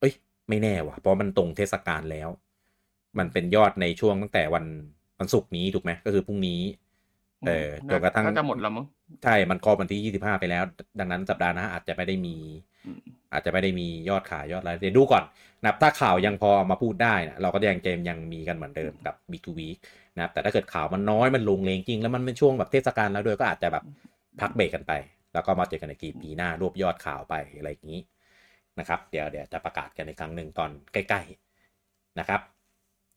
[0.00, 0.12] เอ้ย
[0.48, 2.28] ไม่แน่ว่ะ เพราะมันตรงเทศกาลแล้ว
[3.18, 4.64] มันเป็นยอดในช่วงตั้งแต่วัน
[5.18, 6.60] วันศุกร์นี้ถูกไหมก็คือพรุ่งนี้
[7.46, 8.86] เออจนกระทั่งน่าจะหมดแล้วมั้ง
[9.22, 10.64] ใช่ มันก็วันที่25ไปแล้ว
[11.00, 12.36] ดังนั้นสัปดาห์หน้าอาจจะไม่ได้มี
[12.86, 12.98] อืม
[13.32, 15.24] อาจจะไม่ได้มียอดขายยอดอะไรเดี๋ยวดูก่อน
[15.62, 19.76] นะครับถ้าข่าวยังพอเอามาพูดได้นะเราก็ยังเกมยังมีกันเหมือนเดิมกับ b 2 week
[20.16, 23.84] นะครับแต่ถ้าเกิดข่าวมันน้อยมันลงเลงจริง แล้วมันเป็นช่วงแบบเทศกาลแล้วด้วยก็อาจจะแบบ
[24.40, 24.92] พักเบรกกันไป
[25.32, 28.00] แล้วก็มาเจอกันในกีปีหน้ารวบยอดข่าวไปอะไรอย่างนี้
[28.78, 31.20] นะครับ เดี๋ยวเดี๋ยวจะประกาศกันในครั้งหนึ่งตอนใกล้
[31.70, 32.40] ๆนะครับ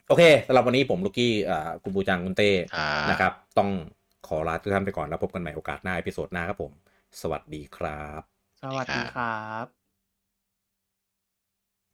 [0.07, 3.70] โอเคสำหรับวันนี้ผมลูกกี้อ่าคุณบูจังคุณเต้อ่านะครับ ต้อง
[4.30, 6.73] ขอลาทุกท่านไปก่อนแล้วพบกันใหม่โอกาสหน้าอพิโซดหน้าครับผม
[7.22, 8.22] สวัสดีครับ
[8.61, 9.26] สวัสดีครั
[9.64, 9.78] บ